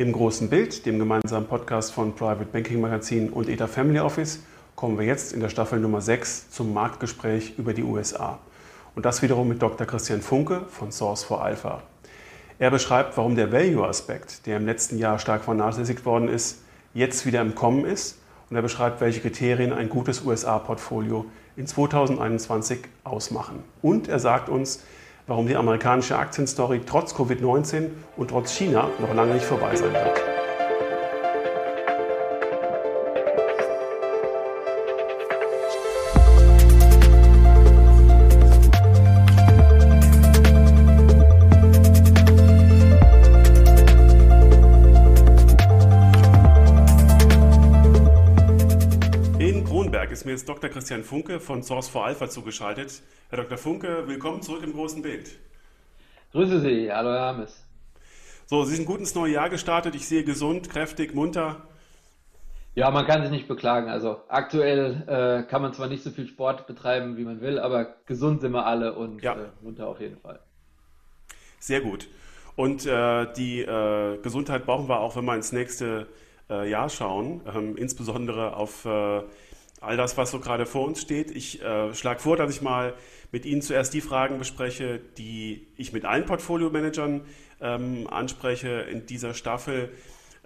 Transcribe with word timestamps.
Im 0.00 0.12
großen 0.12 0.48
Bild, 0.48 0.86
dem 0.86 0.98
gemeinsamen 0.98 1.46
Podcast 1.46 1.92
von 1.92 2.14
Private 2.14 2.46
Banking 2.46 2.80
Magazin 2.80 3.28
und 3.28 3.50
ETA 3.50 3.66
Family 3.66 4.00
Office, 4.00 4.38
kommen 4.74 4.98
wir 4.98 5.04
jetzt 5.04 5.34
in 5.34 5.40
der 5.40 5.50
Staffel 5.50 5.78
Nummer 5.78 6.00
6 6.00 6.48
zum 6.48 6.72
Marktgespräch 6.72 7.58
über 7.58 7.74
die 7.74 7.82
USA. 7.82 8.38
Und 8.94 9.04
das 9.04 9.20
wiederum 9.20 9.48
mit 9.48 9.60
Dr. 9.60 9.86
Christian 9.86 10.22
Funke 10.22 10.62
von 10.70 10.90
Source 10.90 11.22
for 11.22 11.44
Alpha. 11.44 11.82
Er 12.58 12.70
beschreibt, 12.70 13.18
warum 13.18 13.36
der 13.36 13.52
Value-Aspekt, 13.52 14.46
der 14.46 14.56
im 14.56 14.64
letzten 14.64 14.96
Jahr 14.96 15.18
stark 15.18 15.44
vernachlässigt 15.44 16.06
worden 16.06 16.28
ist, 16.28 16.62
jetzt 16.94 17.26
wieder 17.26 17.42
im 17.42 17.54
Kommen 17.54 17.84
ist. 17.84 18.16
Und 18.48 18.56
er 18.56 18.62
beschreibt, 18.62 19.02
welche 19.02 19.20
Kriterien 19.20 19.70
ein 19.70 19.90
gutes 19.90 20.24
USA-Portfolio 20.24 21.26
in 21.58 21.66
2021 21.66 22.78
ausmachen. 23.04 23.62
Und 23.82 24.08
er 24.08 24.18
sagt 24.18 24.48
uns, 24.48 24.82
warum 25.30 25.46
die 25.46 25.54
amerikanische 25.54 26.18
Aktienstory 26.18 26.80
trotz 26.84 27.14
Covid-19 27.14 27.86
und 28.16 28.30
trotz 28.30 28.52
China 28.52 28.88
noch 28.98 29.14
lange 29.14 29.34
nicht 29.34 29.44
vorbei 29.44 29.76
sein 29.76 29.92
wird. 29.92 30.29
Dr. 50.60 50.74
Christian 50.74 51.04
Funke 51.04 51.40
von 51.40 51.62
Source 51.62 51.88
for 51.88 52.04
Alpha 52.04 52.28
zugeschaltet. 52.28 53.00
Herr 53.30 53.38
Dr. 53.38 53.56
Funke, 53.56 54.06
willkommen 54.06 54.42
zurück 54.42 54.62
im 54.62 54.74
großen 54.74 55.00
Bild. 55.00 55.38
Grüße 56.32 56.60
Sie, 56.60 56.92
hallo 56.92 57.08
Herr 57.08 57.32
Hermes. 57.32 57.64
So, 58.44 58.64
Sie 58.64 58.76
sind 58.76 58.84
gut 58.84 59.00
ins 59.00 59.14
neue 59.14 59.32
Jahr 59.32 59.48
gestartet. 59.48 59.94
Ich 59.94 60.06
sehe 60.06 60.22
gesund, 60.22 60.68
kräftig, 60.68 61.14
munter. 61.14 61.62
Ja, 62.74 62.90
man 62.90 63.06
kann 63.06 63.22
sich 63.22 63.30
nicht 63.30 63.48
beklagen. 63.48 63.88
Also 63.88 64.20
aktuell 64.28 65.02
äh, 65.06 65.48
kann 65.48 65.62
man 65.62 65.72
zwar 65.72 65.88
nicht 65.88 66.02
so 66.02 66.10
viel 66.10 66.26
Sport 66.26 66.66
betreiben, 66.66 67.16
wie 67.16 67.24
man 67.24 67.40
will, 67.40 67.58
aber 67.58 67.96
gesund 68.04 68.42
sind 68.42 68.52
wir 68.52 68.66
alle 68.66 68.92
und 68.92 69.22
ja. 69.22 69.32
äh, 69.36 69.46
munter 69.62 69.88
auf 69.88 69.98
jeden 69.98 70.18
Fall. 70.18 70.40
Sehr 71.58 71.80
gut. 71.80 72.06
Und 72.54 72.84
äh, 72.84 73.32
die 73.32 73.62
äh, 73.62 74.18
Gesundheit 74.18 74.66
brauchen 74.66 74.90
wir 74.90 75.00
auch, 75.00 75.16
wenn 75.16 75.24
wir 75.24 75.36
ins 75.36 75.52
nächste 75.52 76.06
äh, 76.50 76.68
Jahr 76.68 76.90
schauen, 76.90 77.40
ähm, 77.46 77.78
insbesondere 77.78 78.56
auf 78.56 78.84
äh, 78.84 79.22
all 79.80 79.96
das, 79.96 80.16
was 80.16 80.30
so 80.30 80.40
gerade 80.40 80.66
vor 80.66 80.86
uns 80.86 81.00
steht. 81.00 81.30
Ich 81.30 81.62
äh, 81.62 81.94
schlage 81.94 82.20
vor, 82.20 82.36
dass 82.36 82.54
ich 82.54 82.62
mal 82.62 82.94
mit 83.32 83.46
Ihnen 83.46 83.62
zuerst 83.62 83.94
die 83.94 84.00
Fragen 84.00 84.38
bespreche, 84.38 85.00
die 85.18 85.66
ich 85.76 85.92
mit 85.92 86.04
allen 86.04 86.26
Portfolio-Managern 86.26 87.22
ähm, 87.60 88.06
anspreche 88.08 88.86
in 88.90 89.06
dieser 89.06 89.34
Staffel. 89.34 89.90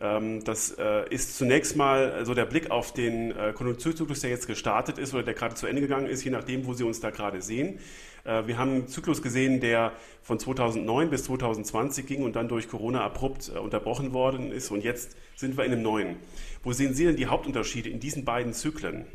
Ähm, 0.00 0.44
das 0.44 0.72
äh, 0.72 1.08
ist 1.08 1.36
zunächst 1.36 1.76
mal 1.76 2.24
so 2.24 2.34
der 2.34 2.44
Blick 2.44 2.70
auf 2.70 2.92
den 2.92 3.30
äh, 3.30 3.52
Konjunkturzyklus, 3.54 4.20
der 4.20 4.30
jetzt 4.30 4.46
gestartet 4.46 4.98
ist 4.98 5.14
oder 5.14 5.22
der 5.22 5.34
gerade 5.34 5.54
zu 5.54 5.66
Ende 5.66 5.80
gegangen 5.80 6.06
ist, 6.06 6.24
je 6.24 6.30
nachdem, 6.30 6.66
wo 6.66 6.74
Sie 6.74 6.84
uns 6.84 7.00
da 7.00 7.10
gerade 7.10 7.42
sehen. 7.42 7.78
Äh, 8.24 8.46
wir 8.46 8.58
haben 8.58 8.70
einen 8.70 8.88
Zyklus 8.88 9.22
gesehen, 9.22 9.60
der 9.60 9.92
von 10.22 10.38
2009 10.38 11.10
bis 11.10 11.24
2020 11.24 12.06
ging 12.06 12.22
und 12.22 12.36
dann 12.36 12.48
durch 12.48 12.68
Corona 12.68 13.04
abrupt 13.04 13.52
äh, 13.54 13.58
unterbrochen 13.58 14.12
worden 14.12 14.50
ist. 14.50 14.70
Und 14.70 14.82
jetzt 14.82 15.16
sind 15.36 15.56
wir 15.56 15.64
in 15.64 15.72
einem 15.72 15.82
neuen. 15.82 16.16
Wo 16.62 16.72
sehen 16.72 16.94
Sie 16.94 17.04
denn 17.04 17.16
die 17.16 17.26
Hauptunterschiede 17.26 17.88
in 17.88 18.00
diesen 18.00 18.24
beiden 18.24 18.52
Zyklen? 18.52 19.06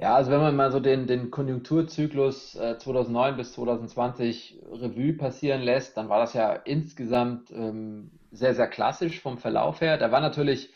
Ja, 0.00 0.14
also 0.14 0.30
wenn 0.30 0.40
man 0.40 0.56
mal 0.56 0.72
so 0.72 0.80
den, 0.80 1.06
den 1.06 1.30
Konjunkturzyklus 1.30 2.54
äh, 2.54 2.78
2009 2.78 3.36
bis 3.36 3.52
2020 3.52 4.58
Revue 4.72 5.12
passieren 5.12 5.60
lässt, 5.60 5.94
dann 5.98 6.08
war 6.08 6.20
das 6.20 6.32
ja 6.32 6.54
insgesamt 6.54 7.50
ähm, 7.50 8.10
sehr, 8.30 8.54
sehr 8.54 8.66
klassisch 8.68 9.20
vom 9.20 9.36
Verlauf 9.36 9.82
her. 9.82 9.98
Da 9.98 10.10
waren 10.10 10.22
natürlich 10.22 10.72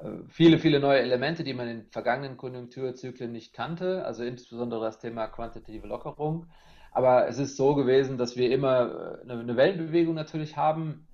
äh, 0.00 0.08
viele, 0.28 0.58
viele 0.58 0.80
neue 0.80 0.98
Elemente, 0.98 1.44
die 1.44 1.54
man 1.54 1.68
in 1.68 1.86
vergangenen 1.92 2.36
Konjunkturzyklen 2.36 3.30
nicht 3.30 3.52
kannte, 3.52 4.04
also 4.04 4.24
insbesondere 4.24 4.80
das 4.86 4.98
Thema 4.98 5.28
quantitative 5.28 5.86
Lockerung. 5.86 6.46
Aber 6.90 7.28
es 7.28 7.38
ist 7.38 7.56
so 7.56 7.76
gewesen, 7.76 8.18
dass 8.18 8.36
wir 8.36 8.50
immer 8.50 9.20
äh, 9.22 9.22
eine, 9.22 9.38
eine 9.38 9.56
Wellenbewegung 9.56 10.16
natürlich 10.16 10.56
haben. 10.56 11.06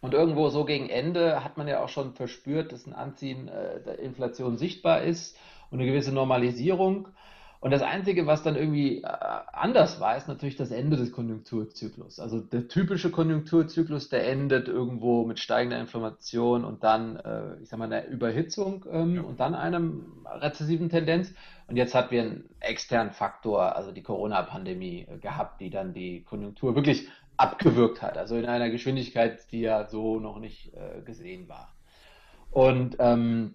Und 0.00 0.14
irgendwo 0.14 0.48
so 0.48 0.64
gegen 0.64 0.90
Ende 0.90 1.44
hat 1.44 1.58
man 1.58 1.68
ja 1.68 1.80
auch 1.80 1.88
schon 1.88 2.14
verspürt, 2.14 2.72
dass 2.72 2.88
ein 2.88 2.92
Anziehen 2.92 3.46
äh, 3.46 3.80
der 3.84 4.00
Inflation 4.00 4.58
sichtbar 4.58 5.02
ist 5.02 5.38
und 5.70 5.80
eine 5.80 5.88
gewisse 5.88 6.12
Normalisierung. 6.12 7.08
Und 7.64 7.70
das 7.70 7.80
Einzige, 7.80 8.26
was 8.26 8.42
dann 8.42 8.56
irgendwie 8.56 8.98
äh, 8.98 9.08
anders 9.50 9.98
war, 9.98 10.18
ist 10.18 10.28
natürlich 10.28 10.56
das 10.56 10.70
Ende 10.70 10.98
des 10.98 11.12
Konjunkturzyklus. 11.12 12.20
Also 12.20 12.38
der 12.40 12.68
typische 12.68 13.10
Konjunkturzyklus, 13.10 14.10
der 14.10 14.28
endet 14.28 14.68
irgendwo 14.68 15.24
mit 15.24 15.38
steigender 15.38 15.80
Inflation 15.80 16.62
und 16.66 16.84
dann, 16.84 17.16
äh, 17.16 17.56
ich 17.62 17.70
sag 17.70 17.78
mal, 17.78 17.86
einer 17.86 18.06
Überhitzung 18.06 18.84
ähm, 18.92 19.14
ja. 19.14 19.22
und 19.22 19.40
dann 19.40 19.54
einem 19.54 20.26
rezessiven 20.26 20.90
Tendenz. 20.90 21.32
Und 21.66 21.76
jetzt 21.76 21.94
hatten 21.94 22.10
wir 22.10 22.20
einen 22.20 22.50
externen 22.60 23.14
Faktor, 23.14 23.74
also 23.74 23.92
die 23.92 24.02
Corona-Pandemie 24.02 25.06
äh, 25.08 25.16
gehabt, 25.16 25.62
die 25.62 25.70
dann 25.70 25.94
die 25.94 26.22
Konjunktur 26.22 26.76
wirklich 26.76 27.08
abgewürgt 27.38 28.02
hat. 28.02 28.18
Also 28.18 28.36
in 28.36 28.44
einer 28.44 28.68
Geschwindigkeit, 28.68 29.50
die 29.52 29.62
ja 29.62 29.88
so 29.88 30.20
noch 30.20 30.38
nicht 30.38 30.70
gesehen 31.04 31.48
war. 31.48 31.74
Und 32.50 32.96
ähm, 33.00 33.54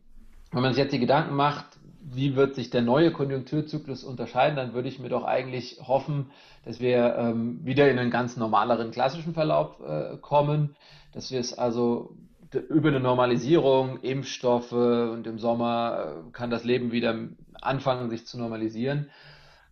wenn 0.51 0.61
man 0.61 0.73
sich 0.73 0.83
jetzt 0.83 0.91
die 0.91 0.99
Gedanken 0.99 1.35
macht, 1.35 1.78
wie 2.01 2.35
wird 2.35 2.55
sich 2.55 2.69
der 2.69 2.81
neue 2.81 3.11
Konjunkturzyklus 3.11 4.03
unterscheiden, 4.03 4.55
dann 4.55 4.73
würde 4.73 4.87
ich 4.89 4.99
mir 4.99 5.09
doch 5.09 5.25
eigentlich 5.25 5.79
hoffen, 5.85 6.31
dass 6.65 6.79
wir 6.79 7.15
ähm, 7.15 7.59
wieder 7.65 7.89
in 7.89 7.99
einen 7.99 8.11
ganz 8.11 8.37
normaleren 8.37 8.91
klassischen 8.91 9.33
Verlauf 9.33 9.79
äh, 9.81 10.17
kommen, 10.17 10.75
dass 11.13 11.31
wir 11.31 11.39
es 11.39 11.57
also 11.57 12.15
über 12.51 12.89
eine 12.89 12.99
Normalisierung, 12.99 13.99
Impfstoffe 14.01 14.71
und 14.71 15.27
im 15.27 15.37
Sommer 15.37 16.23
äh, 16.27 16.31
kann 16.31 16.49
das 16.49 16.63
Leben 16.63 16.91
wieder 16.91 17.15
anfangen, 17.61 18.09
sich 18.09 18.25
zu 18.25 18.39
normalisieren. 18.39 19.09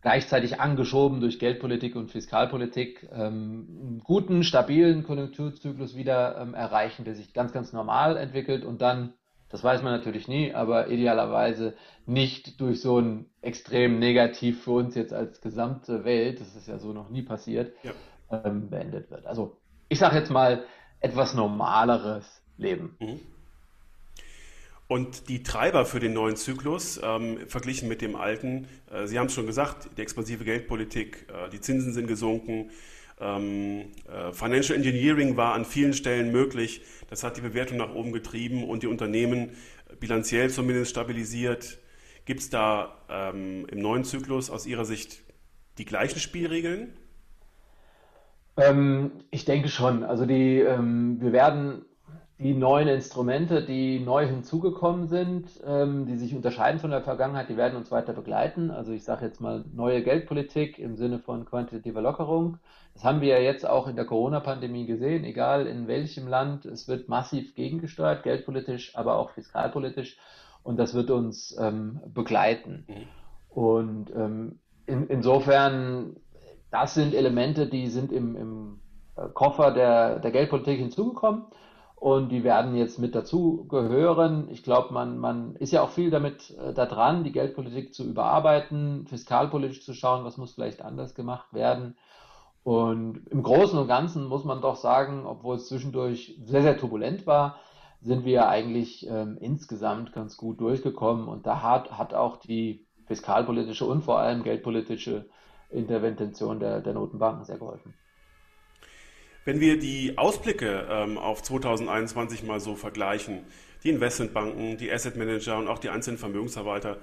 Gleichzeitig 0.03 0.59
angeschoben 0.61 1.21
durch 1.21 1.39
Geldpolitik 1.39 1.95
und 1.95 2.11
Fiskalpolitik, 2.11 3.09
ähm, 3.11 3.67
einen 3.81 4.01
guten, 4.03 4.43
stabilen 4.43 5.03
Konjunkturzyklus 5.03 5.95
wieder 5.95 6.39
ähm, 6.39 6.53
erreichen, 6.53 7.03
der 7.03 7.15
sich 7.15 7.33
ganz, 7.33 7.51
ganz 7.51 7.73
normal 7.73 8.15
entwickelt 8.15 8.63
und 8.63 8.81
dann 8.81 9.13
das 9.49 9.63
weiß 9.63 9.81
man 9.81 9.93
natürlich 9.93 10.27
nie, 10.27 10.53
aber 10.53 10.89
idealerweise 10.89 11.75
nicht 12.05 12.59
durch 12.59 12.81
so 12.81 12.99
ein 12.99 13.25
extrem 13.41 13.99
negativ 13.99 14.63
für 14.63 14.71
uns 14.71 14.95
jetzt 14.95 15.13
als 15.13 15.41
gesamte 15.41 16.03
Welt, 16.03 16.41
das 16.41 16.55
ist 16.55 16.67
ja 16.67 16.79
so 16.79 16.93
noch 16.93 17.09
nie 17.09 17.21
passiert, 17.21 17.73
ja. 17.83 17.91
ähm, 18.43 18.69
beendet 18.69 19.09
wird. 19.09 19.25
Also 19.25 19.57
ich 19.89 19.99
sage 19.99 20.17
jetzt 20.17 20.31
mal 20.31 20.65
etwas 20.99 21.33
normaleres 21.33 22.41
Leben. 22.57 22.95
Mhm. 22.99 23.19
Und 24.87 25.27
die 25.27 25.43
Treiber 25.43 25.85
für 25.85 25.99
den 25.99 26.13
neuen 26.13 26.37
Zyklus, 26.37 26.99
ähm, 27.03 27.39
verglichen 27.47 27.89
mit 27.89 28.01
dem 28.01 28.15
alten, 28.15 28.67
äh, 28.89 29.05
Sie 29.05 29.19
haben 29.19 29.27
es 29.27 29.33
schon 29.33 29.45
gesagt, 29.45 29.89
die 29.97 30.01
expansive 30.01 30.45
Geldpolitik, 30.45 31.27
äh, 31.29 31.49
die 31.49 31.59
Zinsen 31.59 31.93
sind 31.93 32.07
gesunken, 32.07 32.71
ähm, 33.19 33.91
äh, 34.07 34.31
Financial 34.31 34.77
Engineering 34.77 35.37
war 35.37 35.53
an 35.53 35.65
vielen 35.65 35.93
Stellen 35.93 36.31
möglich. 36.31 36.81
Das 37.09 37.23
hat 37.23 37.37
die 37.37 37.41
Bewertung 37.41 37.77
nach 37.77 37.93
oben 37.93 38.11
getrieben 38.11 38.63
und 38.63 38.83
die 38.83 38.87
Unternehmen 38.87 39.51
bilanziell 39.99 40.49
zumindest 40.49 40.91
stabilisiert. 40.91 41.79
Gibt 42.25 42.41
es 42.41 42.49
da 42.49 42.97
ähm, 43.09 43.65
im 43.69 43.79
neuen 43.79 44.03
Zyklus 44.03 44.49
aus 44.49 44.65
Ihrer 44.65 44.85
Sicht 44.85 45.23
die 45.77 45.85
gleichen 45.85 46.19
Spielregeln? 46.19 46.93
Ähm, 48.57 49.11
ich 49.31 49.45
denke 49.45 49.69
schon. 49.69 50.03
Also 50.03 50.25
die, 50.25 50.59
ähm, 50.59 51.21
wir 51.21 51.31
werden 51.31 51.85
die 52.39 52.53
neuen 52.53 52.87
Instrumente, 52.87 53.65
die 53.65 53.99
neu 53.99 54.27
hinzugekommen 54.27 55.07
sind, 55.07 55.49
ähm, 55.65 56.05
die 56.05 56.17
sich 56.17 56.35
unterscheiden 56.35 56.79
von 56.79 56.91
der 56.91 57.01
Vergangenheit, 57.01 57.49
die 57.49 57.57
werden 57.57 57.75
uns 57.75 57.91
weiter 57.91 58.13
begleiten. 58.13 58.69
Also 58.69 58.91
ich 58.91 59.03
sage 59.03 59.25
jetzt 59.25 59.41
mal 59.41 59.65
neue 59.73 60.03
Geldpolitik 60.03 60.77
im 60.77 60.97
Sinne 60.97 61.17
von 61.17 61.45
quantitativer 61.45 62.01
Lockerung. 62.01 62.59
Das 62.93 63.03
haben 63.03 63.21
wir 63.21 63.29
ja 63.29 63.39
jetzt 63.39 63.67
auch 63.67 63.87
in 63.87 63.95
der 63.95 64.05
Corona-Pandemie 64.05 64.85
gesehen, 64.85 65.23
egal 65.23 65.65
in 65.65 65.87
welchem 65.87 66.27
Land, 66.27 66.65
es 66.65 66.87
wird 66.87 67.09
massiv 67.09 67.55
gegengesteuert, 67.55 68.21
geldpolitisch, 68.21 68.95
aber 68.95 69.17
auch 69.17 69.31
fiskalpolitisch. 69.31 70.17
Und 70.61 70.77
das 70.77 70.93
wird 70.93 71.09
uns 71.09 71.57
ähm, 71.59 72.01
begleiten. 72.13 72.85
Mhm. 72.87 73.07
Und 73.49 74.11
ähm, 74.15 74.59
in, 74.85 75.07
insofern, 75.07 76.17
das 76.69 76.93
sind 76.93 77.15
Elemente, 77.15 77.67
die 77.67 77.87
sind 77.87 78.11
im, 78.11 78.35
im 78.35 78.79
äh, 79.15 79.27
Koffer 79.33 79.71
der, 79.71 80.19
der 80.19 80.31
Geldpolitik 80.31 80.77
hinzugekommen 80.77 81.45
und 81.99 82.29
die 82.29 82.43
werden 82.43 82.75
jetzt 82.75 82.99
mit 82.99 83.15
dazu 83.15 83.65
gehören. 83.67 84.49
Ich 84.51 84.61
glaube, 84.61 84.93
man, 84.93 85.17
man 85.17 85.55
ist 85.55 85.71
ja 85.71 85.81
auch 85.81 85.89
viel 85.89 86.11
damit 86.11 86.55
äh, 86.57 86.71
da 86.71 86.85
dran, 86.85 87.23
die 87.23 87.31
Geldpolitik 87.31 87.93
zu 87.93 88.03
überarbeiten, 88.03 89.07
fiskalpolitisch 89.07 89.83
zu 89.83 89.93
schauen, 89.93 90.23
was 90.23 90.37
muss 90.37 90.53
vielleicht 90.53 90.83
anders 90.83 91.15
gemacht 91.15 91.53
werden. 91.53 91.97
Und 92.63 93.25
im 93.29 93.41
Großen 93.41 93.79
und 93.79 93.87
Ganzen 93.87 94.27
muss 94.27 94.43
man 94.43 94.61
doch 94.61 94.75
sagen, 94.75 95.25
obwohl 95.25 95.55
es 95.55 95.67
zwischendurch 95.69 96.39
sehr, 96.43 96.61
sehr 96.61 96.77
turbulent 96.77 97.25
war, 97.25 97.55
sind 98.01 98.25
wir 98.25 98.47
eigentlich 98.47 99.07
ähm, 99.09 99.37
insgesamt 99.39 100.13
ganz 100.13 100.37
gut 100.37 100.61
durchgekommen. 100.61 101.27
Und 101.27 101.47
da 101.47 101.63
hat, 101.63 101.97
hat 101.97 102.13
auch 102.13 102.37
die 102.37 102.85
fiskalpolitische 103.07 103.85
und 103.85 104.03
vor 104.03 104.19
allem 104.19 104.43
geldpolitische 104.43 105.29
Intervention 105.71 106.59
der, 106.59 106.81
der 106.81 106.93
Notenbanken 106.93 107.43
sehr 107.43 107.57
geholfen. 107.57 107.95
Wenn 109.47 109.61
wir 109.61 109.79
die 109.79 110.17
Ausblicke 110.17 110.85
ähm, 110.89 111.17
auf 111.17 111.41
2021 111.41 112.43
mal 112.43 112.59
so 112.59 112.75
vergleichen, 112.75 113.45
die 113.81 113.91
Investmentbanken, 113.91 114.75
die 114.75 114.91
Asset 114.91 115.15
Manager 115.15 115.57
und 115.57 115.69
auch 115.69 115.79
die 115.79 115.87
einzelnen 115.87 116.17
Vermögensverwalter, 116.17 116.97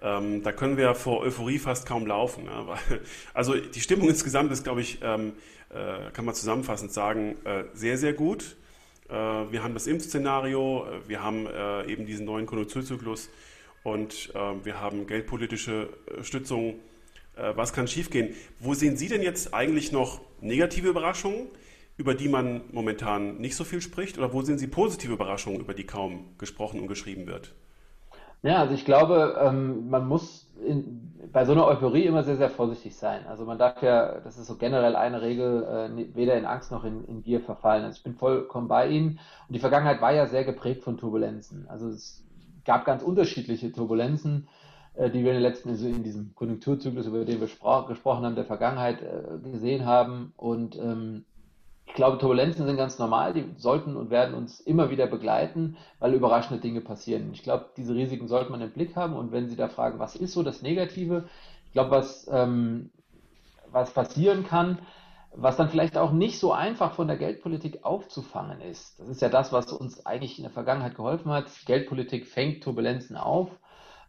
ähm, 0.00 0.42
da 0.42 0.50
können 0.50 0.78
wir 0.78 0.94
vor 0.94 1.20
Euphorie 1.20 1.58
fast 1.58 1.84
kaum 1.84 2.06
laufen. 2.06 2.46
Ja? 2.46 2.78
Also 3.34 3.54
die 3.54 3.80
Stimmung 3.82 4.08
insgesamt 4.08 4.50
ist, 4.50 4.64
glaube 4.64 4.80
ich, 4.80 5.00
ähm, 5.02 5.34
äh, 5.68 6.10
kann 6.14 6.24
man 6.24 6.34
zusammenfassend 6.34 6.90
sagen, 6.90 7.36
äh, 7.44 7.64
sehr, 7.74 7.98
sehr 7.98 8.14
gut. 8.14 8.56
Äh, 9.10 9.12
wir 9.12 9.62
haben 9.62 9.74
das 9.74 9.86
Impfszenario, 9.86 10.86
äh, 10.86 11.06
wir 11.06 11.22
haben 11.22 11.46
äh, 11.48 11.84
eben 11.84 12.06
diesen 12.06 12.24
neuen 12.24 12.46
Konjunkturzyklus 12.46 13.28
und 13.82 14.32
ähm, 14.34 14.64
wir 14.64 14.80
haben 14.80 15.06
geldpolitische 15.06 15.90
Stützung. 16.22 16.76
was 17.36 17.74
kann 17.74 17.86
schiefgehen? 17.88 18.34
Wo 18.58 18.72
sehen 18.72 18.96
Sie 18.96 19.08
denn 19.08 19.22
jetzt 19.22 19.52
eigentlich 19.52 19.92
noch 19.92 20.22
negative 20.40 20.88
Überraschungen? 20.88 21.48
Über 22.00 22.14
die 22.14 22.28
man 22.28 22.62
momentan 22.72 23.36
nicht 23.36 23.54
so 23.54 23.62
viel 23.62 23.82
spricht? 23.82 24.16
Oder 24.16 24.32
wo 24.32 24.40
sehen 24.40 24.56
Sie 24.56 24.66
positive 24.66 25.12
Überraschungen, 25.12 25.60
über 25.60 25.74
die 25.74 25.84
kaum 25.84 26.30
gesprochen 26.38 26.80
und 26.80 26.88
geschrieben 26.88 27.26
wird? 27.26 27.54
Ja, 28.42 28.60
also 28.60 28.72
ich 28.72 28.86
glaube, 28.86 29.38
ähm, 29.38 29.90
man 29.90 30.08
muss 30.08 30.50
in, 30.66 31.12
bei 31.30 31.44
so 31.44 31.52
einer 31.52 31.66
Euphorie 31.66 32.06
immer 32.06 32.22
sehr, 32.22 32.38
sehr 32.38 32.48
vorsichtig 32.48 32.96
sein. 32.96 33.26
Also 33.26 33.44
man 33.44 33.58
darf 33.58 33.82
ja, 33.82 34.18
das 34.20 34.38
ist 34.38 34.46
so 34.46 34.56
generell 34.56 34.96
eine 34.96 35.20
Regel, 35.20 35.62
äh, 35.62 36.16
weder 36.16 36.38
in 36.38 36.46
Angst 36.46 36.72
noch 36.72 36.84
in, 36.84 37.04
in 37.04 37.22
Gier 37.22 37.42
verfallen. 37.42 37.84
Also 37.84 37.98
ich 37.98 38.02
bin 38.02 38.14
vollkommen 38.14 38.66
bei 38.66 38.88
Ihnen. 38.88 39.20
Und 39.46 39.54
die 39.54 39.58
Vergangenheit 39.58 40.00
war 40.00 40.14
ja 40.14 40.26
sehr 40.26 40.44
geprägt 40.44 40.82
von 40.82 40.96
Turbulenzen. 40.96 41.68
Also 41.68 41.88
es 41.88 42.24
gab 42.64 42.86
ganz 42.86 43.02
unterschiedliche 43.02 43.72
Turbulenzen, 43.72 44.48
äh, 44.94 45.10
die 45.10 45.22
wir 45.22 45.32
in 45.32 45.36
den 45.36 45.42
letzten, 45.42 45.68
also 45.68 45.86
in 45.86 46.02
diesem 46.02 46.34
Konjunkturzyklus, 46.34 47.06
über 47.06 47.26
den 47.26 47.40
wir 47.40 47.48
gesprochen 47.88 48.24
haben, 48.24 48.36
der 48.36 48.46
Vergangenheit 48.46 49.02
äh, 49.02 49.50
gesehen 49.50 49.84
haben. 49.84 50.32
Und 50.38 50.76
ähm, 50.76 51.26
ich 51.90 51.96
glaube, 51.96 52.18
Turbulenzen 52.18 52.66
sind 52.66 52.76
ganz 52.76 53.00
normal, 53.00 53.32
die 53.32 53.44
sollten 53.56 53.96
und 53.96 54.10
werden 54.10 54.36
uns 54.36 54.60
immer 54.60 54.90
wieder 54.90 55.08
begleiten, 55.08 55.76
weil 55.98 56.14
überraschende 56.14 56.62
Dinge 56.62 56.80
passieren. 56.80 57.30
Ich 57.32 57.42
glaube, 57.42 57.70
diese 57.76 57.96
Risiken 57.96 58.28
sollte 58.28 58.52
man 58.52 58.60
im 58.60 58.70
Blick 58.70 58.94
haben 58.94 59.16
und 59.16 59.32
wenn 59.32 59.48
Sie 59.48 59.56
da 59.56 59.68
fragen, 59.68 59.98
was 59.98 60.14
ist 60.14 60.32
so 60.32 60.44
das 60.44 60.62
Negative, 60.62 61.28
ich 61.66 61.72
glaube, 61.72 61.90
was, 61.90 62.28
ähm, 62.30 62.90
was 63.72 63.92
passieren 63.92 64.46
kann, 64.46 64.78
was 65.34 65.56
dann 65.56 65.68
vielleicht 65.68 65.98
auch 65.98 66.12
nicht 66.12 66.38
so 66.38 66.52
einfach 66.52 66.94
von 66.94 67.08
der 67.08 67.16
Geldpolitik 67.16 67.84
aufzufangen 67.84 68.60
ist. 68.60 69.00
Das 69.00 69.08
ist 69.08 69.20
ja 69.20 69.28
das, 69.28 69.52
was 69.52 69.72
uns 69.72 70.06
eigentlich 70.06 70.38
in 70.38 70.44
der 70.44 70.52
Vergangenheit 70.52 70.94
geholfen 70.94 71.32
hat. 71.32 71.46
Geldpolitik 71.66 72.28
fängt 72.28 72.62
Turbulenzen 72.62 73.16
auf. 73.16 73.48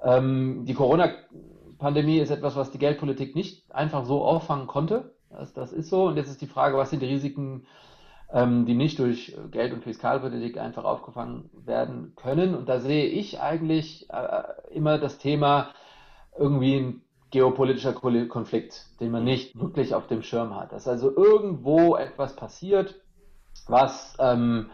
Ähm, 0.04 0.66
die 0.66 0.76
Corona-Pandemie 0.76 2.20
ist 2.20 2.30
etwas, 2.30 2.56
was 2.56 2.70
die 2.70 2.80
Geldpolitik 2.80 3.36
nicht 3.36 3.74
einfach 3.74 4.06
so 4.06 4.24
auffangen 4.24 4.68
konnte. 4.68 5.16
Das, 5.32 5.54
das 5.54 5.74
ist 5.74 5.90
so. 5.90 6.06
Und 6.08 6.18
jetzt 6.18 6.30
ist 6.30 6.42
die 6.42 6.48
Frage, 6.48 6.78
was 6.78 6.90
sind 6.90 7.02
die 7.02 7.08
Risiken, 7.08 7.66
ähm, 8.32 8.66
die 8.66 8.76
nicht 8.76 9.00
durch 9.00 9.36
Geld- 9.52 9.74
und 9.74 9.84
Fiskalpolitik 9.84 10.58
einfach 10.58 10.84
aufgefangen 10.84 11.50
werden 11.66 12.14
können. 12.16 12.56
Und 12.56 12.70
da 12.70 12.80
sehe 12.80 13.06
ich 13.06 13.40
eigentlich 13.40 14.10
äh, 14.10 14.44
immer 14.74 14.98
das 14.98 15.18
Thema 15.18 15.70
irgendwie 16.38 16.78
ein 16.78 17.02
geopolitischer 17.32 17.94
Konflikt, 17.94 18.86
den 19.00 19.12
man 19.12 19.24
nicht 19.24 19.58
wirklich 19.60 19.96
auf 19.96 20.08
dem 20.08 20.22
Schirm 20.22 20.56
hat. 20.56 20.72
Dass 20.74 20.88
also 20.88 21.16
irgendwo 21.16 21.96
etwas 21.96 22.36
passiert, 22.36 23.02
was 23.68 24.16
ähm, 24.20 24.70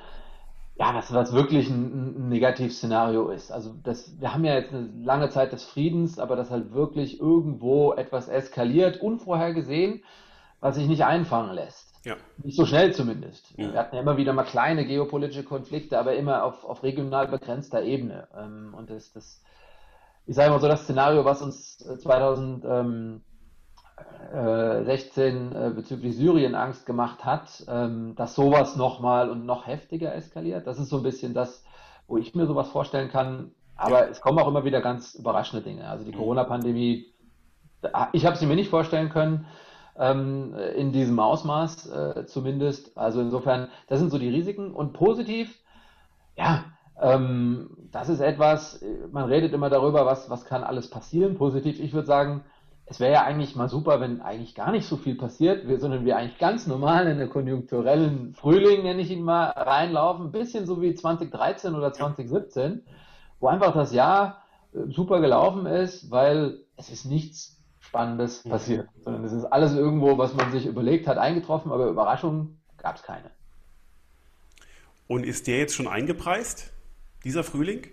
ja, 0.80 0.94
was, 0.94 1.12
was 1.14 1.34
wirklich 1.34 1.70
ein, 1.70 2.26
ein 2.26 2.30
Negativszenario 2.30 3.30
ist. 3.30 3.52
Also 3.52 3.74
das, 3.84 4.20
wir 4.20 4.34
haben 4.34 4.46
ja 4.46 4.56
jetzt 4.56 4.74
eine 4.74 4.90
lange 5.02 5.30
Zeit 5.30 5.52
des 5.52 5.64
Friedens, 5.64 6.20
aber 6.20 6.36
dass 6.36 6.52
halt 6.52 6.72
wirklich 6.74 7.20
irgendwo 7.20 7.94
etwas 7.94 8.28
eskaliert, 8.28 9.02
unvorhergesehen 9.02 10.04
was 10.60 10.76
sich 10.76 10.88
nicht 10.88 11.04
einfangen 11.04 11.54
lässt. 11.54 11.88
Ja. 12.06 12.16
Nicht 12.44 12.56
so 12.56 12.66
schnell 12.66 12.94
zumindest. 12.94 13.54
Ja. 13.58 13.74
Wir 13.74 13.80
hatten 13.80 13.96
ja 13.96 14.02
immer 14.02 14.18
wieder 14.18 14.34
mal 14.34 14.44
kleine 14.44 14.86
geopolitische 14.86 15.44
Konflikte, 15.44 16.00
aber 16.00 16.16
immer 16.16 16.44
auf, 16.44 16.64
auf 16.64 16.84
regional 16.84 17.28
begrenzter 17.28 17.84
Ebene. 17.84 18.28
Ähm, 18.36 18.74
und 18.76 18.90
das, 18.90 19.12
das, 19.12 19.44
ich 20.26 20.36
sage 20.36 20.52
mal 20.52 20.62
so, 20.62 20.68
das 20.70 20.84
Szenario, 20.84 21.26
was 21.26 21.42
uns 21.42 21.78
2016 21.78 23.22
äh, 24.34 25.68
äh, 25.68 25.70
bezüglich 25.72 26.16
Syrien 26.16 26.56
Angst 26.56 26.86
gemacht 26.86 27.26
hat, 27.26 27.66
ähm, 27.68 28.16
dass 28.16 28.36
sowas 28.36 28.78
nochmal 28.78 29.30
und 29.30 29.46
noch 29.46 29.68
heftiger 29.68 30.16
eskaliert. 30.16 30.66
Das 30.66 30.80
ist 30.80 30.88
so 30.90 30.98
ein 30.98 31.04
bisschen 31.04 31.34
das, 31.34 31.66
wo 32.08 32.18
ich 32.18 32.36
mir 32.36 32.48
sowas 32.48 32.70
vorstellen 32.70 33.10
kann. 33.10 33.52
Aber 33.76 34.06
ja. 34.06 34.10
es 34.10 34.22
kommen 34.22 34.40
auch 34.40 34.48
immer 34.48 34.64
wieder 34.64 34.82
ganz 34.82 35.14
überraschende 35.14 35.62
Dinge. 35.62 35.90
Also 35.90 36.06
die 36.06 36.14
mhm. 36.14 36.20
Corona-Pandemie, 36.20 37.06
ich 38.14 38.26
habe 38.26 38.38
sie 38.38 38.46
mir 38.46 38.56
nicht 38.56 38.70
vorstellen 38.70 39.10
können 39.10 39.46
ähm, 39.98 40.56
in 40.76 40.92
diesem 40.92 41.20
Ausmaß 41.20 41.90
äh, 41.90 42.26
zumindest. 42.26 42.98
Also 42.98 43.22
insofern, 43.22 43.70
das 43.88 44.00
sind 44.00 44.12
so 44.12 44.18
die 44.18 44.30
Risiken. 44.30 44.72
Und 44.72 44.94
positiv, 44.94 45.60
ja, 46.36 46.66
ähm, 47.00 47.70
das 47.92 48.10
ist 48.10 48.20
etwas, 48.20 48.84
man 49.12 49.26
redet 49.26 49.54
immer 49.54 49.70
darüber, 49.70 50.06
was, 50.06 50.30
was 50.30 50.46
kann 50.46 50.64
alles 50.64 50.90
passieren. 50.90 51.38
Positiv, 51.38 51.80
ich 51.80 51.94
würde 51.94 52.08
sagen, 52.08 52.44
es 52.90 53.02
wäre 53.02 53.12
ja 53.12 53.24
eigentlich 53.24 53.56
mal 53.56 53.68
super, 53.68 54.00
wenn 54.00 54.22
eigentlich 54.22 54.56
gar 54.56 54.72
nicht 54.72 54.88
so 54.88 54.96
viel 54.96 55.16
passiert, 55.16 55.66
sondern 55.80 56.06
wir 56.06 56.16
eigentlich 56.16 56.38
ganz 56.38 56.68
normal 56.68 57.08
in 57.08 57.20
einen 57.20 57.30
konjunkturellen 57.30 58.34
Frühling, 58.34 58.84
nenne 58.84 59.02
ich 59.02 59.12
ihn 59.12 59.24
mal, 59.24 59.50
reinlaufen. 59.50 60.28
Ein 60.28 60.32
bisschen 60.32 60.66
so 60.66 60.82
wie 60.82 60.96
2013 60.96 61.76
oder 61.76 61.92
2017, 61.92 62.84
wo 63.42 63.48
einfach 63.48 63.74
das 63.74 63.94
Jahr 63.94 64.42
äh, 64.74 64.90
super 64.90 65.20
gelaufen 65.20 65.66
ist, 65.66 66.10
weil 66.12 66.60
es 66.78 66.90
ist 66.90 67.06
nichts 67.06 67.57
Spannendes 67.88 68.44
mhm. 68.44 68.50
passiert, 68.50 68.90
sondern 69.04 69.24
es 69.24 69.32
ist 69.32 69.46
alles 69.46 69.74
irgendwo, 69.74 70.18
was 70.18 70.34
man 70.34 70.52
sich 70.52 70.66
überlegt 70.66 71.08
hat, 71.08 71.18
eingetroffen, 71.18 71.72
aber 71.72 71.88
Überraschungen 71.88 72.60
gab 72.78 72.98
es 72.98 73.04
keine. 73.04 73.32
Und 75.08 75.26
ist 75.26 75.48
der 75.48 75.60
jetzt 75.60 75.74
schon 75.74 75.88
eingepreist, 75.88 76.74
dieser 77.24 77.44
Frühling? 77.44 77.88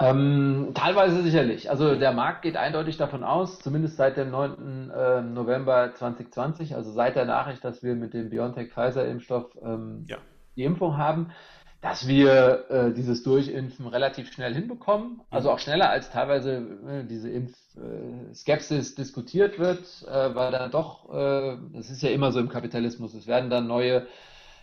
Ähm, 0.00 0.72
teilweise 0.74 1.22
sicherlich. 1.22 1.70
Also 1.70 1.96
der 1.96 2.12
Markt 2.12 2.42
geht 2.42 2.56
eindeutig 2.56 2.98
davon 2.98 3.24
aus, 3.24 3.58
zumindest 3.58 3.96
seit 3.96 4.16
dem 4.16 4.30
9. 4.30 4.90
Äh, 4.90 5.22
November 5.22 5.92
2020, 5.94 6.76
also 6.76 6.92
seit 6.92 7.16
der 7.16 7.24
Nachricht, 7.24 7.64
dass 7.64 7.82
wir 7.82 7.94
mit 7.94 8.14
dem 8.14 8.30
BioNTech-Pfizer-Impfstoff 8.30 9.58
ähm, 9.60 10.04
ja. 10.06 10.18
die 10.54 10.64
Impfung 10.64 10.98
haben, 10.98 11.32
dass 11.80 12.08
wir 12.08 12.64
äh, 12.70 12.92
dieses 12.92 13.22
Durchimpfen 13.22 13.86
relativ 13.86 14.32
schnell 14.32 14.52
hinbekommen. 14.52 15.20
Also 15.30 15.50
auch 15.50 15.60
schneller 15.60 15.90
als 15.90 16.10
teilweise 16.10 16.56
äh, 16.88 17.04
diese 17.04 17.30
Impfskepsis 17.30 18.92
äh, 18.92 18.96
diskutiert 18.96 19.58
wird, 19.58 19.80
äh, 20.08 20.34
weil 20.34 20.50
dann 20.50 20.70
doch, 20.72 21.08
äh, 21.14 21.56
das 21.72 21.90
ist 21.90 22.02
ja 22.02 22.10
immer 22.10 22.32
so 22.32 22.40
im 22.40 22.48
Kapitalismus, 22.48 23.14
es 23.14 23.28
werden 23.28 23.48
dann 23.48 23.68
neue 23.68 24.06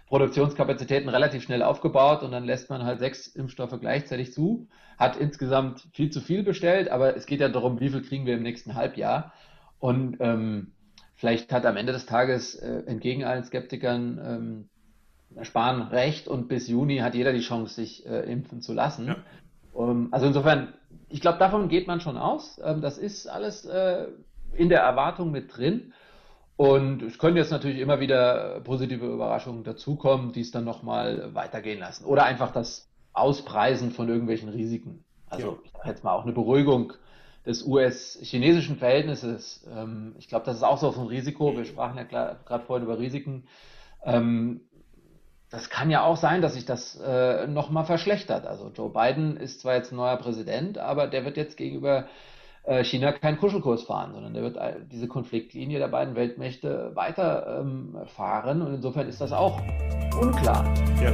Produktionskapazitäten 0.07 1.09
relativ 1.09 1.43
schnell 1.43 1.63
aufgebaut 1.63 2.21
und 2.21 2.31
dann 2.31 2.43
lässt 2.43 2.69
man 2.69 2.83
halt 2.83 2.99
sechs 2.99 3.27
Impfstoffe 3.27 3.79
gleichzeitig 3.79 4.33
zu, 4.33 4.67
hat 4.99 5.15
insgesamt 5.17 5.87
viel 5.93 6.11
zu 6.11 6.21
viel 6.21 6.43
bestellt, 6.43 6.89
aber 6.89 7.15
es 7.15 7.25
geht 7.25 7.39
ja 7.39 7.49
darum, 7.49 7.79
wie 7.79 7.89
viel 7.89 8.01
kriegen 8.01 8.25
wir 8.25 8.35
im 8.35 8.43
nächsten 8.43 8.75
Halbjahr. 8.75 9.33
Und 9.79 10.17
ähm, 10.19 10.73
vielleicht 11.15 11.51
hat 11.51 11.65
am 11.65 11.77
Ende 11.77 11.91
des 11.91 12.05
Tages 12.05 12.55
äh, 12.55 12.83
entgegen 12.85 13.23
allen 13.23 13.43
Skeptikern 13.43 14.19
ähm, 14.23 14.69
Spahn 15.41 15.81
recht 15.83 16.27
und 16.27 16.47
bis 16.47 16.67
Juni 16.67 16.97
hat 16.97 17.15
jeder 17.15 17.33
die 17.33 17.41
Chance, 17.41 17.75
sich 17.75 18.05
äh, 18.05 18.31
impfen 18.31 18.61
zu 18.61 18.73
lassen. 18.73 19.07
Ja. 19.07 19.17
Um, 19.73 19.89
ähm, 19.89 20.07
also 20.11 20.25
insofern, 20.25 20.73
ich 21.09 21.21
glaube, 21.21 21.37
davon 21.37 21.67
geht 21.67 21.87
man 21.87 21.99
schon 21.99 22.17
aus. 22.17 22.59
Ähm, 22.63 22.81
das 22.81 22.97
ist 22.97 23.27
alles 23.27 23.65
äh, 23.65 24.07
in 24.53 24.69
der 24.69 24.81
Erwartung 24.81 25.31
mit 25.31 25.55
drin. 25.55 25.93
Und 26.57 27.01
es 27.01 27.17
können 27.17 27.35
jetzt 27.35 27.51
natürlich 27.51 27.79
immer 27.79 27.99
wieder 27.99 28.61
positive 28.63 29.05
Überraschungen 29.05 29.65
dazukommen, 29.65 30.31
die 30.31 30.39
es 30.39 30.51
dann 30.51 30.63
nochmal 30.63 31.33
weitergehen 31.33 31.79
lassen. 31.79 32.05
Oder 32.05 32.23
einfach 32.23 32.51
das 32.51 32.89
Auspreisen 33.11 33.91
von 33.91 34.07
irgendwelchen 34.07 34.49
Risiken. 34.49 35.03
Also 35.29 35.47
ja. 35.47 35.57
ich 35.65 35.71
sage 35.71 35.89
jetzt 35.89 36.03
mal 36.05 36.13
auch 36.13 36.23
eine 36.23 36.31
Beruhigung 36.31 36.93
des 37.45 37.65
US-chinesischen 37.65 38.77
Verhältnisses. 38.77 39.67
Ähm, 39.69 40.15
ich 40.17 40.29
glaube, 40.29 40.45
das 40.45 40.57
ist 40.57 40.63
auch 40.63 40.77
so 40.77 40.91
ein 40.91 41.07
Risiko. 41.07 41.55
Wir 41.55 41.65
sprachen 41.65 41.97
ja 41.97 42.03
gerade 42.03 42.65
vorhin 42.65 42.85
über 42.85 42.99
Risiken. 42.99 43.47
Ähm, 44.03 44.61
das 45.49 45.69
kann 45.69 45.89
ja 45.89 46.03
auch 46.03 46.17
sein, 46.17 46.41
dass 46.41 46.55
sich 46.55 46.65
das 46.65 46.99
äh, 46.99 47.47
nochmal 47.47 47.85
verschlechtert. 47.85 48.45
Also 48.45 48.71
Joe 48.75 48.89
Biden 48.89 49.37
ist 49.37 49.61
zwar 49.61 49.75
jetzt 49.75 49.91
ein 49.91 49.97
neuer 49.97 50.17
Präsident, 50.17 50.77
aber 50.77 51.07
der 51.07 51.23
wird 51.23 51.37
jetzt 51.37 51.55
gegenüber 51.55 52.05
äh, 52.63 52.83
China 52.83 53.11
keinen 53.11 53.37
Kuschelkurs 53.37 53.83
fahren, 53.83 54.13
sondern 54.13 54.33
der 54.33 54.43
wird 54.43 54.57
diese 54.91 55.07
Konfliktlinie 55.07 55.79
der 55.79 55.87
beiden 55.87 56.15
Weltmächte 56.15 56.91
weiter 56.95 57.61
ähm, 57.61 57.95
und 57.95 58.73
insofern 58.73 59.07
ist 59.07 59.21
das 59.21 59.31
auch 59.31 59.61
unklar. 60.19 60.65
Ja. 61.01 61.11